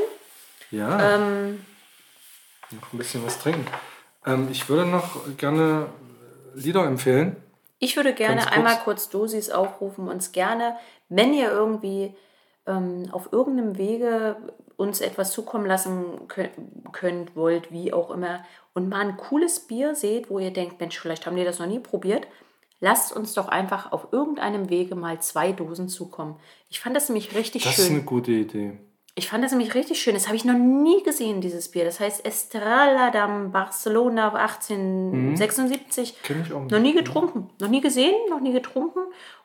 Ja, 0.70 1.14
Ähm, 1.16 1.64
noch 2.70 2.92
ein 2.92 2.98
bisschen 2.98 3.24
was 3.24 3.38
trinken. 3.38 3.66
Ähm, 4.26 4.48
ich 4.50 4.68
würde 4.68 4.86
noch 4.86 5.36
gerne 5.36 5.86
Lieder 6.54 6.84
empfehlen. 6.84 7.36
Ich 7.78 7.96
würde 7.96 8.12
gerne 8.12 8.42
kurz. 8.42 8.52
einmal 8.52 8.78
kurz 8.84 9.08
Dosis 9.08 9.50
aufrufen, 9.50 10.08
uns 10.08 10.32
gerne, 10.32 10.76
wenn 11.08 11.32
ihr 11.32 11.50
irgendwie 11.50 12.14
ähm, 12.66 13.08
auf 13.12 13.32
irgendeinem 13.32 13.78
Wege 13.78 14.36
uns 14.76 15.00
etwas 15.00 15.32
zukommen 15.32 15.66
lassen 15.66 16.28
könnt, 16.92 17.36
wollt, 17.36 17.72
wie 17.72 17.92
auch 17.92 18.10
immer, 18.10 18.44
und 18.74 18.88
mal 18.88 19.00
ein 19.00 19.16
cooles 19.16 19.60
Bier 19.60 19.94
seht, 19.94 20.30
wo 20.30 20.38
ihr 20.38 20.52
denkt, 20.52 20.80
Mensch, 20.80 20.98
vielleicht 20.98 21.26
haben 21.26 21.36
die 21.36 21.44
das 21.44 21.58
noch 21.58 21.66
nie 21.66 21.80
probiert, 21.80 22.26
lasst 22.80 23.14
uns 23.14 23.34
doch 23.34 23.48
einfach 23.48 23.92
auf 23.92 24.08
irgendeinem 24.12 24.70
Wege 24.70 24.94
mal 24.94 25.20
zwei 25.20 25.52
Dosen 25.52 25.88
zukommen. 25.88 26.36
Ich 26.68 26.80
fand 26.80 26.96
das 26.96 27.08
nämlich 27.08 27.34
richtig 27.34 27.64
Das 27.64 27.74
schön. 27.74 27.84
ist 27.84 27.90
eine 27.90 28.02
gute 28.02 28.32
Idee. 28.32 28.78
Ich 29.16 29.28
fand 29.28 29.42
das 29.44 29.50
nämlich 29.50 29.74
richtig 29.74 30.00
schön. 30.00 30.14
Das 30.14 30.26
habe 30.26 30.36
ich 30.36 30.44
noch 30.44 30.56
nie 30.56 31.02
gesehen, 31.02 31.40
dieses 31.40 31.70
Bier. 31.70 31.84
Das 31.84 32.00
heißt 32.00 32.24
Estrella 32.24 33.10
dam 33.10 33.50
Barcelona 33.52 34.28
1876. 34.32 36.22
Kenn 36.22 36.42
ich 36.42 36.52
auch 36.52 36.60
nicht. 36.60 36.70
Noch 36.70 36.78
nie 36.80 36.94
getrunken. 36.94 37.50
Noch 37.60 37.68
nie 37.68 37.80
gesehen, 37.80 38.14
noch 38.28 38.40
nie 38.40 38.52
getrunken. 38.52 39.00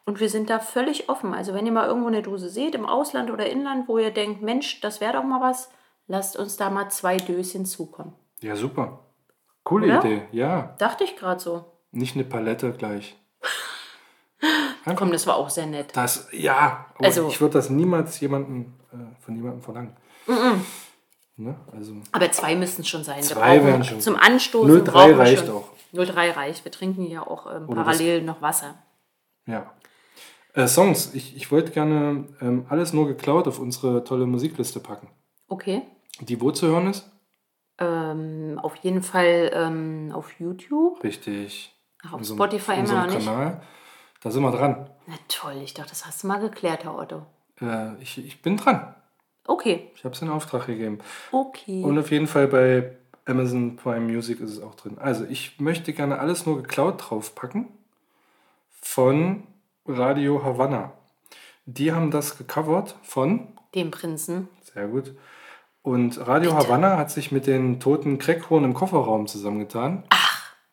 Und 0.05 0.19
wir 0.19 0.29
sind 0.29 0.49
da 0.49 0.59
völlig 0.59 1.09
offen. 1.09 1.33
Also 1.33 1.53
wenn 1.53 1.65
ihr 1.65 1.71
mal 1.71 1.87
irgendwo 1.87 2.07
eine 2.07 2.21
Dose 2.21 2.49
seht, 2.49 2.75
im 2.75 2.85
Ausland 2.85 3.31
oder 3.31 3.49
Inland, 3.49 3.87
wo 3.87 3.97
ihr 3.97 4.11
denkt, 4.11 4.41
Mensch, 4.41 4.79
das 4.81 5.01
wäre 5.01 5.13
doch 5.13 5.23
mal 5.23 5.41
was, 5.41 5.71
lasst 6.07 6.37
uns 6.37 6.57
da 6.57 6.69
mal 6.69 6.89
zwei 6.89 7.17
Döschen 7.17 7.65
zukommen. 7.65 8.13
Ja, 8.41 8.55
super. 8.55 8.99
Coole 9.63 9.87
Oder? 9.87 10.05
Idee. 10.05 10.21
Ja, 10.31 10.75
Dachte 10.77 11.03
ich 11.03 11.15
gerade 11.15 11.39
so. 11.41 11.65
nicht 11.91 12.15
eine 12.15 12.23
Palette 12.23 12.71
gleich. 12.73 13.17
Komm, 14.95 15.11
das 15.11 15.25
war 15.25 15.35
auch 15.37 15.49
sehr 15.49 15.65
nett. 15.65 15.95
Das, 15.95 16.27
ja, 16.31 16.85
Also- 16.99 17.27
ich 17.27 17.41
würde 17.41 17.53
das 17.53 17.69
niemals 17.69 18.19
jemanden, 18.19 18.77
äh, 18.93 18.97
von 19.23 19.35
jemandem 19.35 19.61
verlangen. 19.61 19.95
Ne? 21.37 21.55
Also, 21.75 21.93
Aber 22.11 22.31
zwei 22.31 22.55
müssten 22.55 22.81
es 22.83 22.87
schon 22.87 23.03
sein. 23.03 23.21
Zwei 23.21 23.63
wären 23.63 23.83
schon 23.83 23.99
Zum. 23.99 24.15
Anstoßen 24.15 24.69
0,3 24.83 24.91
brauchen 24.91 25.09
wir 25.09 25.19
reicht 25.19 25.45
schon. 25.47 25.55
auch. 25.55 25.69
0,3 25.91 26.31
reicht. 26.35 26.63
Wir 26.65 26.71
trinken 26.71 27.05
ja 27.07 27.25
auch 27.25 27.53
ähm, 27.53 27.67
parallel 27.67 28.21
noch 28.21 28.41
Wasser. 28.41 28.75
ja. 29.45 29.71
Äh, 30.53 30.67
Songs. 30.67 31.13
Ich, 31.13 31.35
ich 31.35 31.51
wollte 31.51 31.71
gerne 31.71 32.29
ähm, 32.39 32.65
alles 32.69 32.93
nur 32.93 33.07
geklaut 33.07 33.45
auf 33.45 33.59
unsere 33.59 34.05
tolle 34.05 34.25
Musikliste 34.25 34.79
packen. 34.79 35.09
Okay. 35.49 35.81
Die 36.21 36.39
wo 36.39 36.49
zu 36.51 36.67
hören 36.67 36.87
ist? 36.87 37.11
Ähm, 37.77 38.57
auf 38.63 38.77
jeden 38.77 39.03
Fall 39.03 39.51
ähm, 39.53 40.11
auf 40.13 40.31
YouTube. 40.39 41.03
Richtig. 41.03 41.75
Ach, 42.05 42.13
auf 42.13 42.19
Unserem- 42.19 42.37
Spotify 42.37 42.71
immer 42.79 43.05
noch 43.05 43.13
nicht. 43.13 43.25
Kanal. 43.25 43.61
Da 44.25 44.31
sind 44.31 44.41
wir 44.41 44.49
dran. 44.51 44.89
Na 45.05 45.13
toll, 45.27 45.61
ich 45.63 45.75
dachte, 45.75 45.91
das 45.91 46.03
hast 46.07 46.23
du 46.23 46.27
mal 46.27 46.39
geklärt, 46.39 46.83
Herr 46.83 46.97
Otto. 46.97 47.21
Äh, 47.61 47.93
ich, 48.01 48.17
ich 48.17 48.41
bin 48.41 48.57
dran. 48.57 48.95
Okay, 49.45 49.91
Ich 49.95 50.03
habe 50.03 50.15
es 50.15 50.21
in 50.23 50.29
Auftrag 50.29 50.65
gegeben. 50.65 50.97
okay. 51.31 51.83
Und 51.83 51.99
auf 51.99 52.09
jeden 52.09 52.25
Fall 52.25 52.47
bei 52.47 52.95
Amazon 53.27 53.75
Prime 53.75 53.99
Music 54.11 54.39
ist 54.39 54.49
es 54.53 54.61
auch 54.63 54.73
drin. 54.73 54.97
Also 54.97 55.25
ich 55.25 55.59
möchte 55.59 55.93
gerne 55.93 56.17
alles 56.17 56.47
nur 56.47 56.57
geklaut 56.59 56.95
draufpacken 57.07 57.67
von 58.81 59.43
Radio 59.85 60.43
Havanna. 60.43 60.93
Die 61.67 61.91
haben 61.91 62.09
das 62.09 62.35
gecovert 62.39 62.95
von, 63.03 63.49
Dem 63.75 63.91
Prinzen. 63.91 64.47
sehr 64.73 64.87
gut, 64.87 65.13
und 65.83 66.17
Radio 66.27 66.55
Havanna 66.55 66.97
hat 66.97 67.11
sich 67.11 67.31
mit 67.31 67.45
den 67.45 67.79
toten 67.79 68.17
Crackhorn 68.17 68.63
im 68.63 68.73
Kofferraum 68.73 69.27
zusammengetan. 69.27 70.03
Ach. 70.09 70.24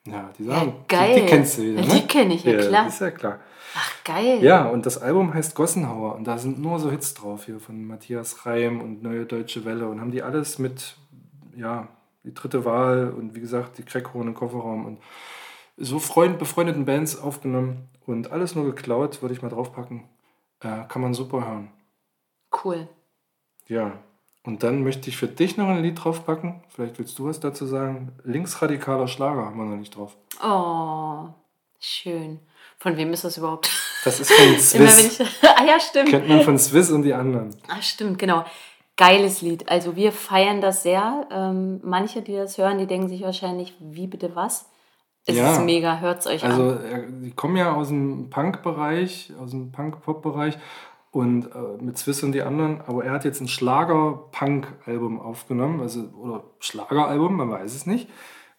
Ja, 0.07 0.30
die 0.36 0.44
sagen, 0.44 0.74
geil. 0.88 1.14
Die, 1.14 1.20
die 1.20 1.26
kennst 1.26 1.59
du 1.59 1.62
wieder, 1.62 1.80
Ja, 1.80 1.86
ne? 1.86 2.00
die 2.00 2.07
kenn 2.07 2.30
ich, 2.30 2.44
ja, 2.44 2.59
klar. 2.59 2.86
Ist 2.88 3.00
ja 3.00 3.11
klar. 3.11 3.40
Ach, 3.74 4.05
geil. 4.05 4.42
Ja, 4.42 4.66
und 4.68 4.84
das 4.84 4.98
Album 4.98 5.32
heißt 5.32 5.55
Gossenhauer 5.55 6.16
und 6.16 6.24
da 6.24 6.38
sind 6.38 6.61
nur 6.61 6.78
so 6.78 6.90
Hits 6.90 7.14
drauf 7.14 7.46
hier 7.46 7.61
von 7.61 7.86
Matthias 7.86 8.44
Reim 8.44 8.80
und 8.80 9.03
Neue 9.03 9.24
Deutsche 9.24 9.64
Welle 9.64 9.88
und 9.88 10.00
haben 10.00 10.11
die 10.11 10.22
alles 10.22 10.59
mit, 10.59 10.96
ja, 11.57 11.88
die 12.24 12.34
dritte 12.34 12.64
Wahl 12.64 13.11
und 13.11 13.34
wie 13.34 13.40
gesagt, 13.40 13.78
die 13.78 13.84
Crackhorn 13.84 14.28
im 14.28 14.34
Kofferraum 14.34 14.84
und 14.86 14.98
so 15.76 15.98
Freund, 15.98 16.38
befreundeten 16.38 16.84
Bands 16.84 17.18
aufgenommen 17.18 17.88
und 18.05 18.30
alles 18.30 18.55
nur 18.55 18.64
geklaut, 18.64 19.22
würde 19.22 19.34
ich 19.34 19.42
mal 19.42 19.48
draufpacken. 19.48 20.05
Äh, 20.61 20.84
kann 20.88 21.03
man 21.03 21.14
super 21.14 21.46
hören. 21.46 21.70
Cool. 22.64 22.88
Ja. 23.66 23.98
Und 24.45 24.62
dann 24.64 24.82
möchte 24.82 25.09
ich 25.09 25.16
für 25.16 25.28
dich 25.28 25.57
noch 25.57 25.68
ein 25.68 25.82
Lied 25.82 26.03
draufpacken. 26.03 26.62
Vielleicht 26.68 26.99
willst 26.99 27.18
du 27.18 27.26
was 27.26 27.38
dazu 27.38 27.64
sagen. 27.66 28.12
Linksradikaler 28.24 29.07
Schlager 29.07 29.45
haben 29.47 29.57
wir 29.59 29.64
noch 29.66 29.76
nicht 29.76 29.97
drauf. 29.97 30.16
Oh, 30.43 31.28
schön. 31.78 32.40
Von 32.78 32.97
wem 32.97 33.12
ist 33.12 33.22
das 33.22 33.36
überhaupt? 33.38 33.70
Das 34.05 34.18
ist 34.18 34.32
von 34.32 34.55
Swiss. 34.59 35.20
ich. 35.20 35.26
ah 35.57 35.64
ja, 35.64 35.78
stimmt. 35.78 36.09
Kennt 36.09 36.28
man 36.28 36.40
von 36.43 36.59
Swiss 36.59 36.90
und 36.90 37.03
die 37.03 37.14
anderen. 37.14 37.51
Ah, 37.68 37.80
stimmt, 37.80 38.18
genau. 38.18 38.45
Geiles 38.97 39.43
Lied. 39.43 39.68
Also 39.68 39.95
wir 39.95 40.11
feiern 40.11 40.61
das 40.61 40.82
sehr. 40.82 41.26
Ähm, 41.30 41.80
manche, 41.84 42.20
die 42.22 42.34
das 42.34 42.59
hören, 42.59 42.78
die 42.78 42.86
denken 42.86 43.09
sich 43.09 43.22
wahrscheinlich, 43.22 43.74
wie 43.78 44.09
bitte 44.09 44.34
was? 44.34 44.68
Es 45.24 45.36
Ja. 45.36 45.53
ist 45.53 45.61
mega, 45.61 45.99
hört 46.01 46.18
es 46.18 46.26
euch 46.26 46.43
Also, 46.43 46.62
an. 46.72 46.84
äh, 46.84 47.03
die 47.26 47.30
kommen 47.30 47.57
ja 47.57 47.72
aus 47.74 47.88
dem 47.88 48.28
Punk-Bereich, 48.28 49.32
aus 49.40 49.53
dem 49.53 49.70
Punk-Pop-Bereich 49.70 50.59
und 51.12 51.44
äh, 51.46 51.82
mit 51.82 51.98
Swiss 51.98 52.22
und 52.22 52.32
die 52.32 52.42
anderen, 52.42 52.80
aber 52.86 53.04
er 53.04 53.12
hat 53.12 53.24
jetzt 53.24 53.40
ein 53.40 53.46
Schlager-Punk-Album 53.48 55.20
aufgenommen, 55.20 55.80
also, 55.80 56.08
oder 56.18 56.42
Schlageralbum, 56.58 57.36
man 57.36 57.50
weiß 57.50 57.74
es 57.74 57.86
nicht. 57.86 58.08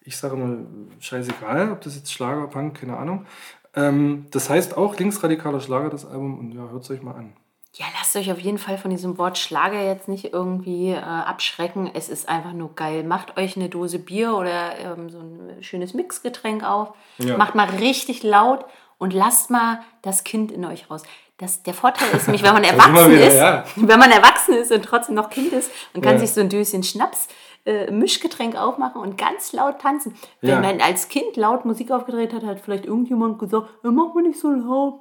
Ich 0.00 0.16
sage 0.16 0.36
mal, 0.36 0.64
scheißegal, 1.00 1.72
ob 1.72 1.80
das 1.80 1.96
jetzt 1.96 2.12
Schlager, 2.12 2.46
Punk, 2.46 2.80
keine 2.80 2.96
Ahnung. 2.96 3.26
Ähm, 3.74 4.26
das 4.30 4.48
heißt 4.48 4.76
auch 4.76 4.96
linksradikaler 4.96 5.60
Schlager, 5.60 5.90
das 5.90 6.06
Album, 6.06 6.38
und 6.38 6.52
ja, 6.52 6.68
hört 6.68 6.84
es 6.84 6.90
euch 6.90 7.02
mal 7.02 7.16
an. 7.16 7.32
Ja, 7.76 7.86
lasst 7.98 8.14
euch 8.14 8.30
auf 8.30 8.38
jeden 8.38 8.58
Fall 8.58 8.78
von 8.78 8.92
diesem 8.92 9.18
Wort 9.18 9.36
Schlager 9.36 9.82
jetzt 9.82 10.06
nicht 10.06 10.32
irgendwie 10.32 10.90
äh, 10.90 11.00
abschrecken. 11.00 11.90
Es 11.92 12.08
ist 12.08 12.28
einfach 12.28 12.52
nur 12.52 12.72
geil. 12.76 13.02
Macht 13.02 13.36
euch 13.36 13.56
eine 13.56 13.68
Dose 13.68 13.98
Bier 13.98 14.36
oder 14.36 14.78
ähm, 14.78 15.10
so 15.10 15.18
ein 15.18 15.60
schönes 15.60 15.92
Mixgetränk 15.92 16.62
auf. 16.62 16.94
Ja. 17.18 17.36
Macht 17.36 17.56
mal 17.56 17.68
richtig 17.68 18.22
laut 18.22 18.64
und 18.98 19.12
lasst 19.12 19.50
mal 19.50 19.80
das 20.02 20.22
Kind 20.22 20.52
in 20.52 20.64
euch 20.64 20.88
raus. 20.88 21.02
Das, 21.38 21.62
der 21.64 21.74
Vorteil 21.74 22.08
ist 22.14 22.28
nämlich, 22.28 22.42
wenn 22.44 22.54
man 22.54 22.62
erwachsen 22.64 23.10
wieder, 23.10 23.26
ist, 23.26 23.34
ja. 23.36 23.64
wenn 23.76 23.98
man 23.98 24.10
erwachsen 24.10 24.54
ist 24.54 24.70
und 24.70 24.84
trotzdem 24.84 25.16
noch 25.16 25.30
Kind 25.30 25.52
ist 25.52 25.70
und 25.92 26.00
kann 26.02 26.14
Ja. 26.14 26.18
sich 26.20 26.30
so 26.32 26.40
ein 26.40 26.48
Döschen 26.48 26.82
Schnaps, 26.84 27.26
äh, 27.66 27.90
Mischgetränk 27.90 28.56
aufmachen 28.56 29.00
und 29.00 29.18
ganz 29.18 29.52
laut 29.52 29.80
tanzen. 29.80 30.14
Wenn 30.40 30.50
Ja. 30.50 30.60
man 30.60 30.80
als 30.80 31.08
Kind 31.08 31.36
laut 31.36 31.64
Musik 31.64 31.90
aufgedreht 31.90 32.32
hat, 32.32 32.44
hat 32.44 32.60
vielleicht 32.60 32.84
irgendjemand 32.84 33.38
gesagt, 33.40 33.68
äh, 33.84 33.88
mach 33.88 34.14
mal 34.14 34.22
nicht 34.22 34.38
so 34.38 34.50
laut. 34.50 35.00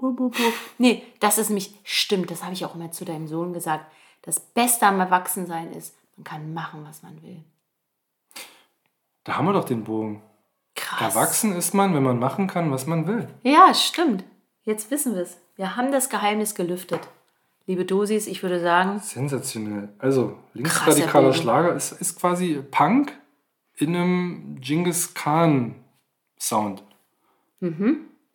Nee, 0.80 1.04
das 1.20 1.38
ist 1.38 1.50
nämlich, 1.50 1.76
stimmt, 1.84 2.32
das 2.32 2.44
habe 2.44 2.54
ich 2.54 2.66
auch 2.66 2.74
immer 2.74 2.92
zu 2.92 3.06
deinem 3.06 3.28
Sohn 3.28 3.54
gesagt. 3.54 3.86
Das 4.24 4.40
Beste 4.40 4.88
am 4.88 5.00
Erwachsensein 5.00 5.72
ist, 5.74 5.94
man 6.16 6.24
kann 6.24 6.54
machen, 6.54 6.84
was 6.88 7.04
man 7.04 7.22
will. 7.22 7.44
Da 9.24 9.36
haben 9.38 9.46
wir 9.46 9.54
doch 9.54 9.66
den 9.66 9.84
Bogen. 9.84 10.22
Krass. 10.76 11.16
Erwachsen 11.16 11.56
ist 11.56 11.74
man, 11.74 11.94
wenn 11.94 12.04
man 12.04 12.18
machen 12.18 12.48
kann, 12.48 12.72
was 12.72 12.88
man 12.88 13.06
will. 13.08 13.28
Ja, 13.44 13.74
stimmt. 13.74 14.24
Jetzt 14.64 14.90
wissen 14.90 15.14
wir 15.16 15.22
es. 15.24 15.38
Wir 15.56 15.76
haben 15.76 15.92
das 15.92 16.10
Geheimnis 16.10 16.56
gelüftet. 16.56 17.02
Liebe 17.66 17.86
Dosis, 17.86 18.28
ich 18.28 18.44
würde 18.44 18.60
sagen, 18.60 19.00
Sensationell. 19.00 19.90
Also, 20.00 20.38
linksradikaler. 20.54 21.34
Schlager 21.34 21.76
ist, 21.76 21.94
ist 21.94 22.20
quasi 22.20 22.62
Punk 22.72 23.14
in 23.76 23.96
einem 23.96 24.58
Genghis 24.60 25.14
Khan 25.14 25.76
Sound. 26.40 26.84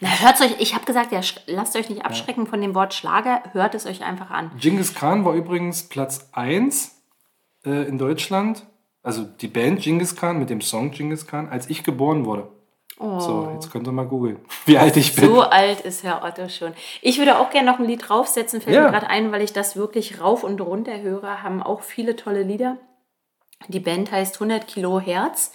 na, 0.00 0.08
hört's 0.08 0.40
euch, 0.40 0.60
ich 0.60 0.74
habe 0.74 0.84
gesagt, 0.86 1.12
ja, 1.12 1.20
lasst 1.46 1.76
euch 1.76 1.90
nicht 1.90 2.04
abschrecken 2.04 2.46
von 2.46 2.60
dem 2.60 2.74
Wort 2.74 2.94
Schlager, 2.94 3.42
hört 3.52 3.74
es 3.74 3.84
euch 3.84 4.02
einfach 4.02 4.30
an. 4.30 4.50
Genghis 4.58 4.94
Khan 4.94 5.24
war 5.24 5.34
übrigens 5.34 5.88
Platz 5.88 6.28
1 6.32 7.02
äh, 7.66 7.88
in 7.88 7.98
Deutschland. 7.98 8.64
Also 9.02 9.24
die 9.24 9.48
Band 9.48 9.82
Genghis 9.82 10.16
Khan 10.16 10.38
mit 10.38 10.50
dem 10.50 10.60
Song 10.60 10.90
Genghis 10.90 11.26
Khan, 11.26 11.48
als 11.48 11.68
ich 11.68 11.82
geboren 11.82 12.24
wurde. 12.24 12.48
So, 13.00 13.50
jetzt 13.54 13.70
könnt 13.70 13.86
ihr 13.86 13.92
mal 13.92 14.06
googeln, 14.06 14.38
wie 14.66 14.76
alt 14.76 14.96
ich 14.96 15.14
bin. 15.14 15.28
Oh. 15.30 15.34
So 15.36 15.42
alt 15.42 15.82
ist 15.82 16.02
Herr 16.02 16.24
Otto 16.24 16.48
schon. 16.48 16.72
Ich 17.00 17.18
würde 17.18 17.38
auch 17.38 17.50
gerne 17.50 17.70
noch 17.70 17.78
ein 17.78 17.84
Lied 17.84 18.08
draufsetzen, 18.08 18.60
fällt 18.60 18.74
Ja. 18.74 18.82
mir 18.84 18.90
gerade 18.90 19.08
ein, 19.08 19.30
weil 19.30 19.42
ich 19.42 19.52
das 19.52 19.76
wirklich 19.76 20.20
rauf 20.20 20.42
und 20.42 20.60
runter 20.60 21.00
höre, 21.00 21.42
haben 21.44 21.62
auch 21.62 21.82
viele 21.82 22.16
tolle 22.16 22.42
Lieder. 22.42 22.76
Die 23.68 23.80
Band 23.80 24.10
heißt 24.10 24.34
100 24.36 24.66
Kilo 24.66 24.98
Herz 25.00 25.52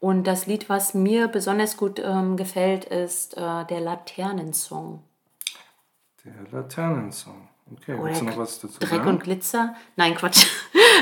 Und 0.00 0.24
das 0.26 0.46
Lied, 0.46 0.68
was 0.68 0.94
mir 0.94 1.28
besonders 1.28 1.76
gut 1.76 1.98
ähm, 2.04 2.36
gefällt, 2.36 2.84
ist 2.86 3.36
äh, 3.36 3.64
der 3.66 3.80
Laternensong. 3.80 5.02
Der 6.24 6.34
Laternensong. 6.50 7.48
Okay, 7.80 7.94
Oder 7.94 8.04
willst 8.04 8.20
du 8.20 8.24
noch 8.24 8.38
was 8.38 8.60
dazu 8.60 8.78
Dreck 8.78 8.90
sagen? 8.90 9.08
und 9.08 9.22
Glitzer. 9.22 9.74
Nein, 9.96 10.14
Quatsch. 10.14 10.46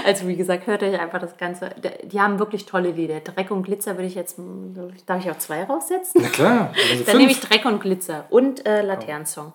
Also 0.06 0.28
wie 0.28 0.36
gesagt, 0.36 0.66
hört 0.66 0.82
euch 0.82 0.98
einfach 0.98 1.20
das 1.20 1.36
Ganze. 1.36 1.70
Die 2.04 2.20
haben 2.20 2.38
wirklich 2.38 2.64
tolle 2.64 2.92
Lieder. 2.92 3.20
Dreck 3.20 3.50
und 3.50 3.64
Glitzer 3.64 3.96
würde 3.96 4.06
ich 4.06 4.14
jetzt. 4.14 4.36
Darf 5.04 5.22
ich 5.22 5.30
auch 5.30 5.36
zwei 5.38 5.64
raussetzen? 5.64 6.22
Na 6.22 6.28
klar, 6.28 6.72
also 6.90 7.04
Dann 7.04 7.18
nehme 7.18 7.32
ich. 7.32 7.40
Dreck 7.40 7.64
und 7.66 7.80
Glitzer 7.80 8.24
und 8.30 8.64
äh, 8.66 8.82
Laternensong. 8.82 9.52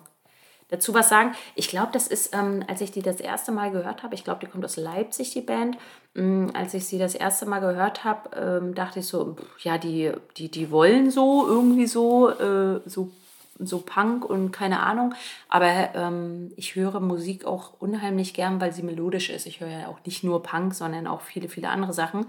Dazu 0.68 0.94
was 0.94 1.08
sagen. 1.08 1.32
Ich 1.54 1.68
glaube, 1.68 1.88
das 1.92 2.06
ist, 2.08 2.34
ähm, 2.34 2.64
als 2.68 2.80
ich 2.80 2.90
die 2.90 3.02
das 3.02 3.20
erste 3.20 3.50
Mal 3.52 3.70
gehört 3.70 4.02
habe, 4.02 4.14
ich 4.14 4.24
glaube, 4.24 4.40
die 4.44 4.46
kommt 4.50 4.64
aus 4.64 4.76
Leipzig, 4.76 5.30
die 5.30 5.40
Band. 5.40 5.78
Ähm, 6.14 6.50
als 6.54 6.74
ich 6.74 6.86
sie 6.86 6.98
das 6.98 7.14
erste 7.14 7.46
Mal 7.46 7.60
gehört 7.60 8.04
habe, 8.04 8.30
ähm, 8.36 8.74
dachte 8.74 8.98
ich 9.00 9.06
so, 9.06 9.34
pff, 9.34 9.64
ja, 9.64 9.78
die, 9.78 10.12
die, 10.36 10.50
die 10.50 10.70
wollen 10.70 11.10
so, 11.10 11.46
irgendwie 11.46 11.86
so, 11.86 12.30
äh, 12.30 12.80
so, 12.84 13.10
so 13.58 13.78
Punk 13.80 14.24
und 14.24 14.50
keine 14.50 14.80
Ahnung. 14.80 15.14
Aber 15.48 15.94
ähm, 15.94 16.52
ich 16.56 16.74
höre 16.74 17.00
Musik 17.00 17.44
auch 17.44 17.74
unheimlich 17.80 18.34
gern, 18.34 18.60
weil 18.60 18.72
sie 18.72 18.82
melodisch 18.82 19.30
ist. 19.30 19.46
Ich 19.46 19.60
höre 19.60 19.68
ja 19.68 19.88
auch 19.88 19.98
nicht 20.04 20.24
nur 20.24 20.42
Punk, 20.42 20.74
sondern 20.74 21.06
auch 21.06 21.20
viele, 21.20 21.48
viele 21.48 21.68
andere 21.68 21.92
Sachen. 21.92 22.26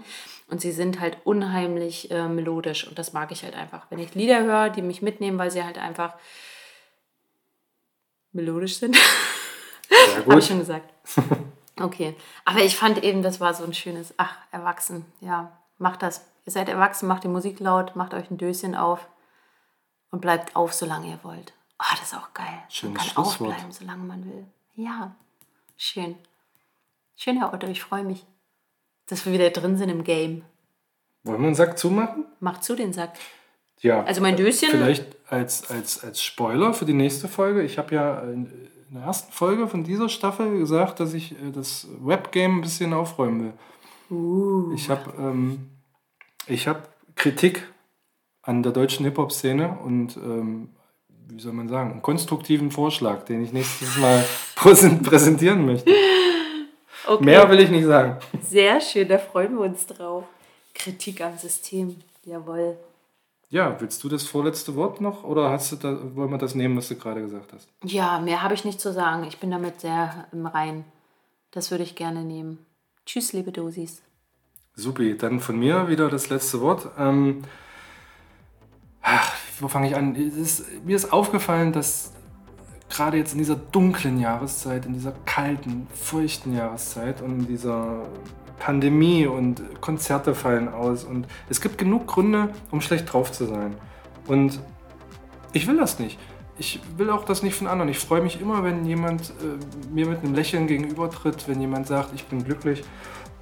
Und 0.48 0.60
sie 0.60 0.72
sind 0.72 1.00
halt 1.00 1.18
unheimlich 1.24 2.10
äh, 2.10 2.28
melodisch 2.28 2.86
und 2.86 2.98
das 2.98 3.12
mag 3.12 3.30
ich 3.32 3.44
halt 3.44 3.54
einfach. 3.54 3.86
Wenn 3.90 3.98
ich 3.98 4.14
Lieder 4.14 4.42
höre, 4.42 4.70
die 4.70 4.82
mich 4.82 5.02
mitnehmen, 5.02 5.38
weil 5.38 5.50
sie 5.50 5.64
halt 5.64 5.78
einfach 5.78 6.14
melodisch 8.32 8.78
sind. 8.78 8.96
Sehr 9.88 10.16
Habe 10.26 10.38
ich 10.38 10.46
schon 10.46 10.58
gesagt. 10.58 10.92
Okay. 11.80 12.16
Aber 12.44 12.58
ich 12.58 12.76
fand 12.76 13.04
eben, 13.04 13.22
das 13.22 13.40
war 13.40 13.54
so 13.54 13.62
ein 13.62 13.72
schönes, 13.72 14.12
ach, 14.16 14.36
erwachsen. 14.50 15.04
Ja, 15.20 15.58
macht 15.78 16.02
das. 16.02 16.26
Ihr 16.44 16.50
seid 16.50 16.68
erwachsen, 16.68 17.06
macht 17.06 17.22
die 17.22 17.28
Musik 17.28 17.60
laut, 17.60 17.94
macht 17.94 18.14
euch 18.14 18.30
ein 18.32 18.36
Döschen 18.36 18.74
auf 18.74 19.06
und 20.10 20.20
bleibt 20.20 20.56
auf, 20.56 20.72
solange 20.72 21.08
ihr 21.08 21.18
wollt. 21.22 21.52
Ah, 21.78 21.94
das 21.98 22.12
ist 22.12 22.14
auch 22.14 22.34
geil. 22.34 22.62
Schönes 22.68 22.96
man 22.96 23.06
kann 23.06 23.24
aufbleiben, 23.24 23.72
solange 23.72 24.04
man 24.04 24.24
will. 24.24 24.46
Ja, 24.74 25.14
schön. 25.76 26.16
Schön, 27.16 27.38
Herr 27.38 27.52
Otto, 27.52 27.66
ich 27.66 27.82
freue 27.82 28.04
mich, 28.04 28.24
dass 29.06 29.24
wir 29.26 29.32
wieder 29.32 29.50
drin 29.50 29.76
sind 29.76 29.88
im 29.88 30.04
Game. 30.04 30.44
Wollen 31.24 31.40
wir 31.40 31.46
einen 31.46 31.54
Sack 31.54 31.78
zumachen? 31.78 32.24
Mach 32.40 32.60
zu 32.60 32.74
den 32.74 32.92
Sack. 32.92 33.18
Ja. 33.80 34.02
Also 34.04 34.20
mein 34.20 34.36
Döschen. 34.36 34.70
Vielleicht 34.70 35.16
als, 35.30 35.70
als, 35.70 36.02
als 36.02 36.22
Spoiler 36.22 36.74
für 36.74 36.84
die 36.84 36.94
nächste 36.94 37.28
Folge. 37.28 37.62
Ich 37.62 37.78
habe 37.78 37.94
ja 37.94 38.20
in 38.22 38.68
der 38.90 39.02
ersten 39.02 39.32
Folge 39.32 39.68
von 39.68 39.84
dieser 39.84 40.08
Staffel 40.08 40.58
gesagt, 40.58 41.00
dass 41.00 41.14
ich 41.14 41.32
äh, 41.32 41.50
das 41.52 41.86
Webgame 42.00 42.54
ein 42.54 42.60
bisschen 42.60 42.92
aufräumen 42.92 43.44
will. 43.44 43.52
Uh. 44.10 44.72
Ich 44.74 44.88
habe 44.88 45.12
ähm, 45.18 45.68
ich 46.46 46.66
hab 46.66 46.88
Kritik 47.14 47.68
an 48.48 48.62
der 48.62 48.72
deutschen 48.72 49.04
Hip-Hop-Szene 49.04 49.78
und, 49.84 50.16
ähm, 50.16 50.70
wie 51.28 51.40
soll 51.40 51.52
man 51.52 51.68
sagen, 51.68 51.92
einen 51.92 52.02
konstruktiven 52.02 52.70
Vorschlag, 52.70 53.24
den 53.24 53.44
ich 53.44 53.52
nächstes 53.52 53.96
Mal 53.98 54.24
präsen- 54.56 55.02
präsentieren 55.02 55.66
möchte. 55.66 55.92
Okay. 57.06 57.24
Mehr 57.24 57.48
will 57.50 57.60
ich 57.60 57.70
nicht 57.70 57.84
sagen. 57.84 58.16
Sehr 58.42 58.80
schön, 58.80 59.08
da 59.08 59.18
freuen 59.18 59.54
wir 59.54 59.60
uns 59.66 59.86
drauf. 59.86 60.24
Kritik 60.74 61.20
am 61.20 61.36
System. 61.36 61.96
Jawohl. 62.24 62.76
Ja, 63.50 63.78
willst 63.80 64.02
du 64.04 64.08
das 64.10 64.24
vorletzte 64.24 64.74
Wort 64.76 65.00
noch 65.00 65.24
oder 65.24 65.50
hast 65.50 65.72
du 65.72 65.76
da, 65.76 65.96
wollen 66.14 66.30
wir 66.30 66.38
das 66.38 66.54
nehmen, 66.54 66.76
was 66.76 66.88
du 66.88 66.96
gerade 66.96 67.20
gesagt 67.22 67.52
hast? 67.54 67.68
Ja, 67.84 68.18
mehr 68.18 68.42
habe 68.42 68.54
ich 68.54 68.64
nicht 68.64 68.80
zu 68.80 68.92
sagen. 68.92 69.24
Ich 69.24 69.38
bin 69.38 69.50
damit 69.50 69.80
sehr 69.80 70.26
im 70.32 70.46
Rein. 70.46 70.84
Das 71.50 71.70
würde 71.70 71.84
ich 71.84 71.94
gerne 71.96 72.24
nehmen. 72.24 72.58
Tschüss, 73.06 73.32
liebe 73.32 73.52
Dosis. 73.52 74.02
Supi, 74.74 75.16
dann 75.16 75.40
von 75.40 75.58
mir 75.58 75.88
wieder 75.88 76.08
das 76.10 76.28
letzte 76.28 76.60
Wort. 76.60 76.88
Ähm, 76.98 77.42
ach, 79.02 79.32
wo 79.60 79.68
fange 79.68 79.88
ich 79.88 79.96
an? 79.96 80.14
Ist, 80.14 80.64
mir 80.84 80.96
ist 80.96 81.12
aufgefallen, 81.12 81.72
dass 81.72 82.12
gerade 82.88 83.16
jetzt 83.16 83.32
in 83.32 83.38
dieser 83.38 83.56
dunklen 83.56 84.18
Jahreszeit, 84.18 84.86
in 84.86 84.94
dieser 84.94 85.12
kalten, 85.24 85.86
feuchten 85.92 86.54
Jahreszeit 86.54 87.20
und 87.20 87.40
in 87.40 87.46
dieser 87.46 88.06
Pandemie 88.58 89.26
und 89.26 89.62
Konzerte 89.80 90.34
fallen 90.34 90.68
aus 90.68 91.04
und 91.04 91.26
es 91.48 91.60
gibt 91.60 91.78
genug 91.78 92.06
Gründe, 92.06 92.50
um 92.70 92.80
schlecht 92.80 93.12
drauf 93.12 93.30
zu 93.30 93.46
sein. 93.46 93.74
Und 94.26 94.60
ich 95.52 95.66
will 95.66 95.76
das 95.76 95.98
nicht. 95.98 96.18
Ich 96.58 96.80
will 96.96 97.10
auch 97.10 97.24
das 97.24 97.42
nicht 97.42 97.54
von 97.54 97.68
anderen. 97.68 97.88
Ich 97.88 97.98
freue 97.98 98.20
mich 98.20 98.40
immer, 98.40 98.64
wenn 98.64 98.84
jemand 98.84 99.30
äh, 99.30 99.92
mir 99.94 100.06
mit 100.06 100.24
einem 100.24 100.34
Lächeln 100.34 100.66
gegenübertritt, 100.66 101.46
wenn 101.46 101.60
jemand 101.60 101.86
sagt, 101.86 102.10
ich 102.14 102.24
bin 102.24 102.44
glücklich. 102.44 102.82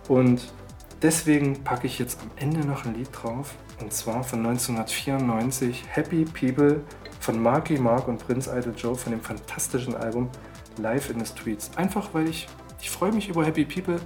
Und 0.07 0.53
deswegen 1.01 1.65
packe 1.65 1.87
ich 1.87 1.99
jetzt 1.99 2.21
am 2.21 2.31
Ende 2.37 2.67
noch 2.67 2.85
ein 2.85 2.95
Lied 2.95 3.09
drauf. 3.13 3.55
Und 3.81 3.93
zwar 3.93 4.25
von 4.25 4.39
1994, 4.47 5.85
Happy 5.89 6.25
People 6.25 6.81
von 7.21 7.43
Marky 7.43 7.79
Mark 7.79 8.09
und 8.09 8.25
Prince 8.25 8.51
Idol 8.51 8.75
Joe 8.77 8.95
von 8.95 9.13
dem 9.13 9.21
fantastischen 9.21 9.95
Album 9.95 10.31
Live 10.79 11.11
in 11.11 11.19
the 11.19 11.27
Streets. 11.27 11.71
Einfach 11.77 12.09
weil 12.13 12.29
ich, 12.29 12.47
ich 12.81 12.91
freue 12.91 13.13
mich 13.13 13.29
über 13.29 13.45
Happy 13.45 13.65
People. 13.65 14.01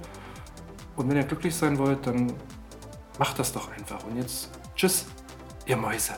Und 0.95 1.09
wenn 1.09 1.17
ihr 1.17 1.23
glücklich 1.23 1.55
sein 1.55 1.77
wollt, 1.77 2.05
dann 2.05 2.33
macht 3.17 3.39
das 3.39 3.53
doch 3.53 3.71
einfach. 3.71 4.03
Und 4.05 4.17
jetzt 4.17 4.49
tschüss, 4.75 5.05
ihr 5.65 5.77
Mäuse. 5.77 6.13